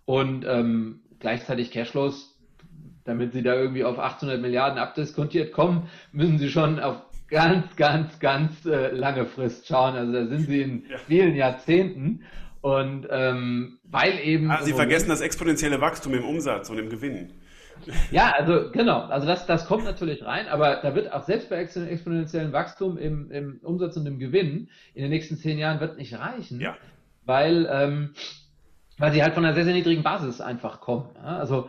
Und 0.04 0.44
ähm, 0.46 1.00
gleichzeitig 1.18 1.70
Cashflows, 1.70 2.38
damit 3.04 3.32
sie 3.32 3.42
da 3.42 3.54
irgendwie 3.54 3.84
auf 3.84 3.98
800 3.98 4.40
Milliarden 4.40 4.78
abdiskontiert 4.78 5.52
kommen, 5.52 5.88
müssen 6.12 6.38
sie 6.38 6.50
schon 6.50 6.78
auf 6.78 7.02
ganz, 7.28 7.74
ganz, 7.76 8.18
ganz 8.20 8.64
äh, 8.66 8.90
lange 8.90 9.26
Frist 9.26 9.66
schauen. 9.66 9.94
Also 9.94 10.12
da 10.12 10.26
sind 10.26 10.46
sie 10.46 10.62
in 10.62 10.84
vielen 11.06 11.34
Jahrzehnten. 11.34 12.22
Und 12.64 13.06
ähm, 13.10 13.78
weil 13.82 14.18
eben. 14.20 14.50
Ah, 14.50 14.62
Sie 14.62 14.72
vergessen 14.72 15.10
das 15.10 15.20
exponentielle 15.20 15.82
Wachstum 15.82 16.14
im 16.14 16.24
Umsatz 16.24 16.70
und 16.70 16.78
im 16.78 16.88
Gewinn. 16.88 17.34
Ja, 18.10 18.30
also 18.30 18.70
genau, 18.70 19.00
also 19.00 19.26
das, 19.26 19.44
das 19.44 19.66
kommt 19.66 19.84
natürlich 19.84 20.24
rein, 20.24 20.48
aber 20.48 20.76
da 20.76 20.94
wird 20.94 21.12
auch 21.12 21.24
selbst 21.24 21.50
bei 21.50 21.56
exponentiellem 21.56 22.54
Wachstum 22.54 22.96
im, 22.96 23.30
im 23.30 23.60
Umsatz 23.62 23.98
und 23.98 24.06
im 24.06 24.18
Gewinn 24.18 24.70
in 24.94 25.02
den 25.02 25.10
nächsten 25.10 25.36
zehn 25.36 25.58
Jahren 25.58 25.78
wird 25.80 25.98
nicht 25.98 26.18
reichen, 26.18 26.58
ja. 26.58 26.74
weil, 27.26 27.68
ähm, 27.70 28.14
weil 28.96 29.12
sie 29.12 29.22
halt 29.22 29.34
von 29.34 29.44
einer 29.44 29.54
sehr, 29.54 29.66
sehr 29.66 29.74
niedrigen 29.74 30.02
Basis 30.02 30.40
einfach 30.40 30.80
kommen. 30.80 31.10
Ja? 31.16 31.36
Also, 31.36 31.68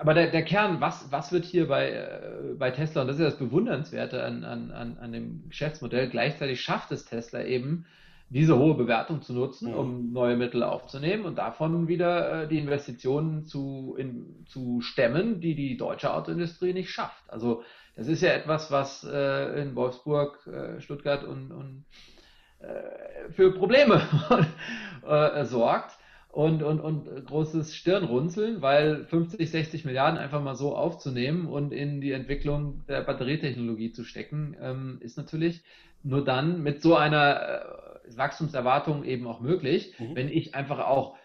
aber 0.00 0.14
der, 0.14 0.30
der 0.30 0.44
Kern, 0.44 0.80
was, 0.80 1.12
was 1.12 1.30
wird 1.30 1.44
hier 1.44 1.68
bei, 1.68 1.90
äh, 1.90 2.54
bei 2.58 2.70
Tesla, 2.70 3.02
und 3.02 3.08
das 3.08 3.16
ist 3.16 3.20
ja 3.22 3.28
das 3.28 3.38
Bewundernswerte 3.38 4.24
an, 4.24 4.44
an, 4.44 4.70
an, 4.70 4.96
an 4.98 5.12
dem 5.12 5.46
Geschäftsmodell, 5.50 6.08
gleichzeitig 6.08 6.62
schafft 6.62 6.90
es 6.90 7.04
Tesla 7.04 7.42
eben, 7.42 7.84
diese 8.28 8.58
hohe 8.58 8.74
Bewertung 8.74 9.22
zu 9.22 9.32
nutzen, 9.32 9.72
um 9.74 10.12
neue 10.12 10.36
Mittel 10.36 10.62
aufzunehmen 10.62 11.24
und 11.24 11.36
davon 11.38 11.86
wieder 11.86 12.42
äh, 12.42 12.48
die 12.48 12.58
Investitionen 12.58 13.46
zu, 13.46 13.94
in, 13.96 14.44
zu 14.46 14.80
stemmen, 14.80 15.40
die 15.40 15.54
die 15.54 15.76
deutsche 15.76 16.12
Autoindustrie 16.12 16.72
nicht 16.72 16.90
schafft. 16.90 17.22
Also 17.28 17.62
das 17.94 18.08
ist 18.08 18.22
ja 18.22 18.30
etwas, 18.30 18.70
was 18.70 19.04
äh, 19.04 19.62
in 19.62 19.76
Wolfsburg, 19.76 20.46
äh, 20.46 20.80
Stuttgart 20.80 21.24
und, 21.24 21.52
und 21.52 21.84
äh, 22.58 23.30
für 23.30 23.52
Probleme 23.52 24.02
äh, 25.06 25.44
sorgt 25.44 25.96
und, 26.28 26.62
und, 26.62 26.80
und 26.80 27.26
großes 27.26 27.74
Stirnrunzeln, 27.74 28.60
weil 28.60 29.04
50, 29.04 29.50
60 29.50 29.84
Milliarden 29.84 30.18
einfach 30.18 30.42
mal 30.42 30.56
so 30.56 30.76
aufzunehmen 30.76 31.46
und 31.46 31.72
in 31.72 32.00
die 32.00 32.12
Entwicklung 32.12 32.82
der 32.88 33.02
Batterietechnologie 33.02 33.92
zu 33.92 34.04
stecken, 34.04 34.56
ähm, 34.60 34.98
ist 35.00 35.16
natürlich 35.16 35.62
nur 36.02 36.24
dann 36.24 36.62
mit 36.62 36.82
so 36.82 36.94
einer 36.96 37.40
äh, 37.40 37.95
Wachstumserwartungen 38.14 39.04
eben 39.04 39.26
auch 39.26 39.40
möglich, 39.40 39.94
mhm. 39.98 40.14
wenn 40.14 40.28
ich 40.28 40.54
einfach 40.54 40.80
auch 40.80 41.16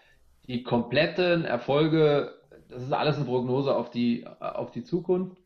die 0.48 0.64
kompletten 0.64 1.46
Erfolge, 1.46 2.34
das 2.70 2.84
ist 2.84 2.94
alles 2.94 3.18
eine 3.18 3.26
Prognose 3.26 3.76
auf 3.76 3.92
die, 3.92 4.26
auf 4.40 4.72
die 4.72 4.84
Zukunft, 4.84 5.38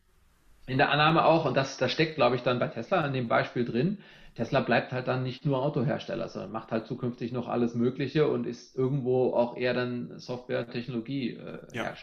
in 0.68 0.78
der 0.78 0.90
Annahme 0.90 1.26
auch, 1.26 1.46
und 1.46 1.56
das, 1.56 1.78
das 1.78 1.92
steckt, 1.92 2.16
glaube 2.16 2.36
ich, 2.36 2.42
dann 2.42 2.60
bei 2.60 2.68
Tesla 2.68 3.02
an 3.02 3.14
dem 3.14 3.28
Beispiel 3.28 3.66
drin, 3.66 4.00
Tesla 4.36 4.60
bleibt 4.60 4.92
halt 4.92 5.08
dann 5.08 5.24
nicht 5.24 5.46
nur 5.46 5.62
Autohersteller, 5.64 6.28
sondern 6.28 6.52
macht 6.52 6.72
halt 6.72 6.88
zukünftig 6.88 7.32
noch 7.32 7.48
alles 7.48 7.74
Mögliche 7.74 8.28
und 8.28 8.46
ist 8.46 8.76
irgendwo 8.76 9.34
auch 9.34 9.56
eher 9.56 9.74
dann 9.74 10.20
Software-Technologie-Hersteller. 10.20 11.72
Äh, 11.72 11.78
ja. 11.78 11.94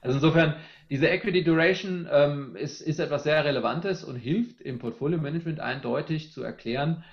Also 0.00 0.16
insofern, 0.16 0.54
diese 0.88 1.08
Equity 1.08 1.44
Duration 1.44 2.08
ähm, 2.10 2.56
ist, 2.56 2.80
ist 2.80 2.98
etwas 2.98 3.24
sehr 3.24 3.44
Relevantes 3.44 4.02
und 4.02 4.16
hilft 4.16 4.62
im 4.62 4.78
Portfolio-Management 4.78 5.60
eindeutig 5.60 6.32
zu 6.32 6.42
erklären, 6.42 7.04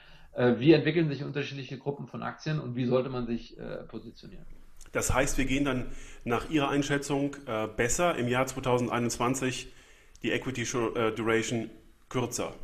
wie 0.59 0.73
entwickeln 0.73 1.09
sich 1.09 1.23
unterschiedliche 1.23 1.77
Gruppen 1.77 2.07
von 2.07 2.23
Aktien 2.23 2.59
und 2.59 2.75
wie 2.75 2.85
sollte 2.85 3.09
man 3.09 3.25
sich 3.25 3.57
äh, 3.57 3.83
positionieren. 3.87 4.45
Das 4.91 5.13
heißt, 5.13 5.37
wir 5.37 5.45
gehen 5.45 5.65
dann 5.65 5.87
nach 6.23 6.49
Ihrer 6.49 6.69
Einschätzung 6.69 7.35
äh, 7.45 7.67
besser 7.67 8.15
im 8.15 8.27
Jahr 8.27 8.45
2021 8.45 9.73
die 10.23 10.31
Equity 10.31 10.63
Duration 11.15 11.69
kürzer. 12.09 12.55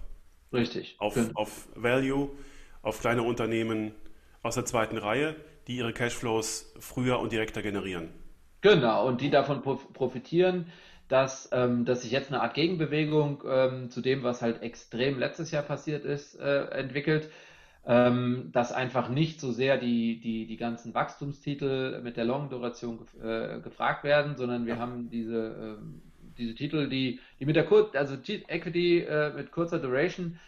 Richtig. 0.51 0.95
Auf, 0.99 1.17
auf 1.35 1.67
Value, 1.75 2.29
auf 2.81 2.99
kleine 2.99 3.23
Unternehmen 3.23 3.93
aus 4.41 4.55
der 4.55 4.65
zweiten 4.65 4.97
Reihe, 4.97 5.35
die 5.67 5.77
ihre 5.77 5.93
Cashflows 5.93 6.73
früher 6.79 7.19
und 7.19 7.31
direkter 7.31 7.61
generieren. 7.61 8.09
Genau, 8.61 9.07
und 9.07 9.21
die 9.21 9.29
davon 9.29 9.61
profitieren, 9.61 10.67
dass, 11.07 11.49
ähm, 11.51 11.85
dass 11.85 12.03
sich 12.03 12.11
jetzt 12.11 12.29
eine 12.29 12.41
Art 12.41 12.53
Gegenbewegung 12.53 13.43
ähm, 13.47 13.89
zu 13.89 14.01
dem, 14.01 14.23
was 14.23 14.41
halt 14.41 14.61
extrem 14.61 15.19
letztes 15.19 15.51
Jahr 15.51 15.63
passiert 15.63 16.05
ist, 16.05 16.39
äh, 16.39 16.65
entwickelt. 16.69 17.29
Ähm, 17.85 18.49
dass 18.53 18.71
einfach 18.71 19.09
nicht 19.09 19.41
so 19.41 19.51
sehr 19.51 19.77
die, 19.77 20.21
die, 20.21 20.45
die 20.45 20.55
ganzen 20.55 20.93
Wachstumstitel 20.93 22.01
mit 22.01 22.15
der 22.15 22.23
Long-Duration 22.23 22.97
gef 22.99 23.13
äh, 23.21 23.59
gefragt 23.59 24.05
werden, 24.05 24.37
sondern 24.37 24.65
wir 24.65 24.79
haben 24.79 25.09
diese, 25.09 25.77
ähm, 25.81 26.01
diese 26.37 26.55
Titel, 26.55 26.87
die, 26.87 27.19
die 27.41 27.45
mit 27.45 27.57
der 27.57 27.65
Kur 27.65 27.91
also 27.93 28.15
Equity 28.15 28.99
äh, 28.99 29.33
mit 29.33 29.51
kurzer 29.51 29.79
Duration 29.79 30.39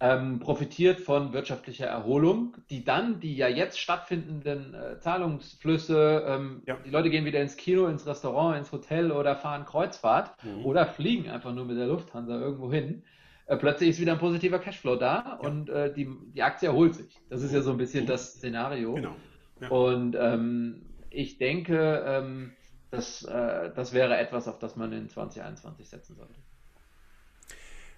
ähm, 0.00 0.40
profitiert 0.40 0.98
von 0.98 1.34
wirtschaftlicher 1.34 1.86
Erholung, 1.86 2.56
die 2.70 2.84
dann 2.84 3.20
die 3.20 3.36
ja 3.36 3.48
jetzt 3.48 3.78
stattfindenden 3.78 4.74
äh, 4.74 4.98
Zahlungsflüsse, 4.98 6.24
ähm, 6.26 6.62
ja. 6.66 6.76
die 6.84 6.90
Leute 6.90 7.10
gehen 7.10 7.26
wieder 7.26 7.42
ins 7.42 7.56
Kino, 7.56 7.86
ins 7.86 8.06
Restaurant, 8.06 8.56
ins 8.56 8.72
Hotel 8.72 9.12
oder 9.12 9.36
fahren 9.36 9.66
Kreuzfahrt 9.66 10.32
mhm. 10.42 10.64
oder 10.64 10.86
fliegen 10.86 11.28
einfach 11.28 11.54
nur 11.54 11.66
mit 11.66 11.76
der 11.76 11.86
Lufthansa 11.86 12.40
irgendwo 12.40 12.72
hin. 12.72 13.02
Äh, 13.50 13.56
plötzlich 13.56 13.90
ist 13.90 14.00
wieder 14.00 14.12
ein 14.12 14.20
positiver 14.20 14.60
Cashflow 14.60 14.94
da 14.94 15.38
ja. 15.42 15.48
und 15.48 15.68
äh, 15.70 15.92
die, 15.92 16.08
die 16.32 16.40
Aktie 16.40 16.68
erholt 16.68 16.94
sich. 16.94 17.18
Das 17.28 17.42
ist 17.42 17.52
ja 17.52 17.62
so 17.62 17.72
ein 17.72 17.78
bisschen 17.78 18.06
das 18.06 18.34
Szenario. 18.34 18.94
Genau. 18.94 19.16
Ja. 19.60 19.68
Und 19.70 20.16
ähm, 20.16 20.82
ich 21.10 21.36
denke, 21.38 22.04
ähm, 22.06 22.52
das, 22.92 23.24
äh, 23.24 23.72
das 23.74 23.92
wäre 23.92 24.16
etwas, 24.18 24.46
auf 24.46 24.60
das 24.60 24.76
man 24.76 24.92
in 24.92 25.08
2021 25.08 25.88
setzen 25.88 26.14
sollte. 26.14 26.34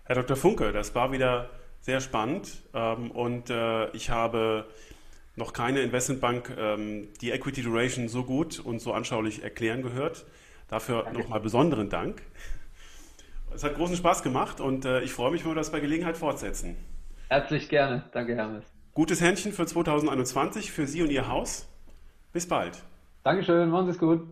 Herr 0.05 0.17
Dr. 0.17 0.37
Funke, 0.37 0.73
das 0.73 0.95
war 0.95 1.13
wieder 1.13 1.51
sehr 1.81 2.01
spannend 2.01 2.63
ähm, 2.73 3.11
und 3.11 3.51
äh, 3.51 3.91
ich 3.91 4.09
habe 4.09 4.67
noch 5.37 5.53
keine 5.53 5.81
Investmentbank 5.81 6.57
ähm, 6.59 7.09
die 7.21 7.31
Equity 7.31 7.63
Duration 7.63 8.09
so 8.09 8.25
gut 8.25 8.59
und 8.59 8.81
so 8.81 8.95
anschaulich 8.95 9.43
erklären 9.43 9.83
gehört. 9.83 10.25
Dafür 10.69 11.13
nochmal 11.13 11.41
besonderen 11.41 11.91
Dank. 11.91 12.23
Es 13.55 13.65
hat 13.65 13.75
großen 13.75 13.97
Spaß 13.97 14.23
gemacht 14.23 14.61
und 14.61 14.85
äh, 14.85 15.01
ich 15.03 15.13
freue 15.13 15.31
mich, 15.31 15.45
wenn 15.45 15.53
wir 15.53 15.57
das 15.57 15.71
bei 15.71 15.81
Gelegenheit 15.81 16.17
fortsetzen. 16.17 16.77
Herzlich 17.29 17.69
gerne. 17.69 18.05
Danke, 18.13 18.35
Hermes. 18.35 18.65
Gutes 18.95 19.21
Händchen 19.21 19.53
für 19.53 19.67
2021 19.67 20.71
für 20.71 20.87
Sie 20.87 21.03
und 21.03 21.11
Ihr 21.11 21.29
Haus. 21.29 21.69
Bis 22.33 22.47
bald. 22.47 22.83
Dankeschön. 23.25 23.71
Machen 23.71 23.87
Sie 23.87 23.93
es 23.93 23.99
gut. 23.99 24.27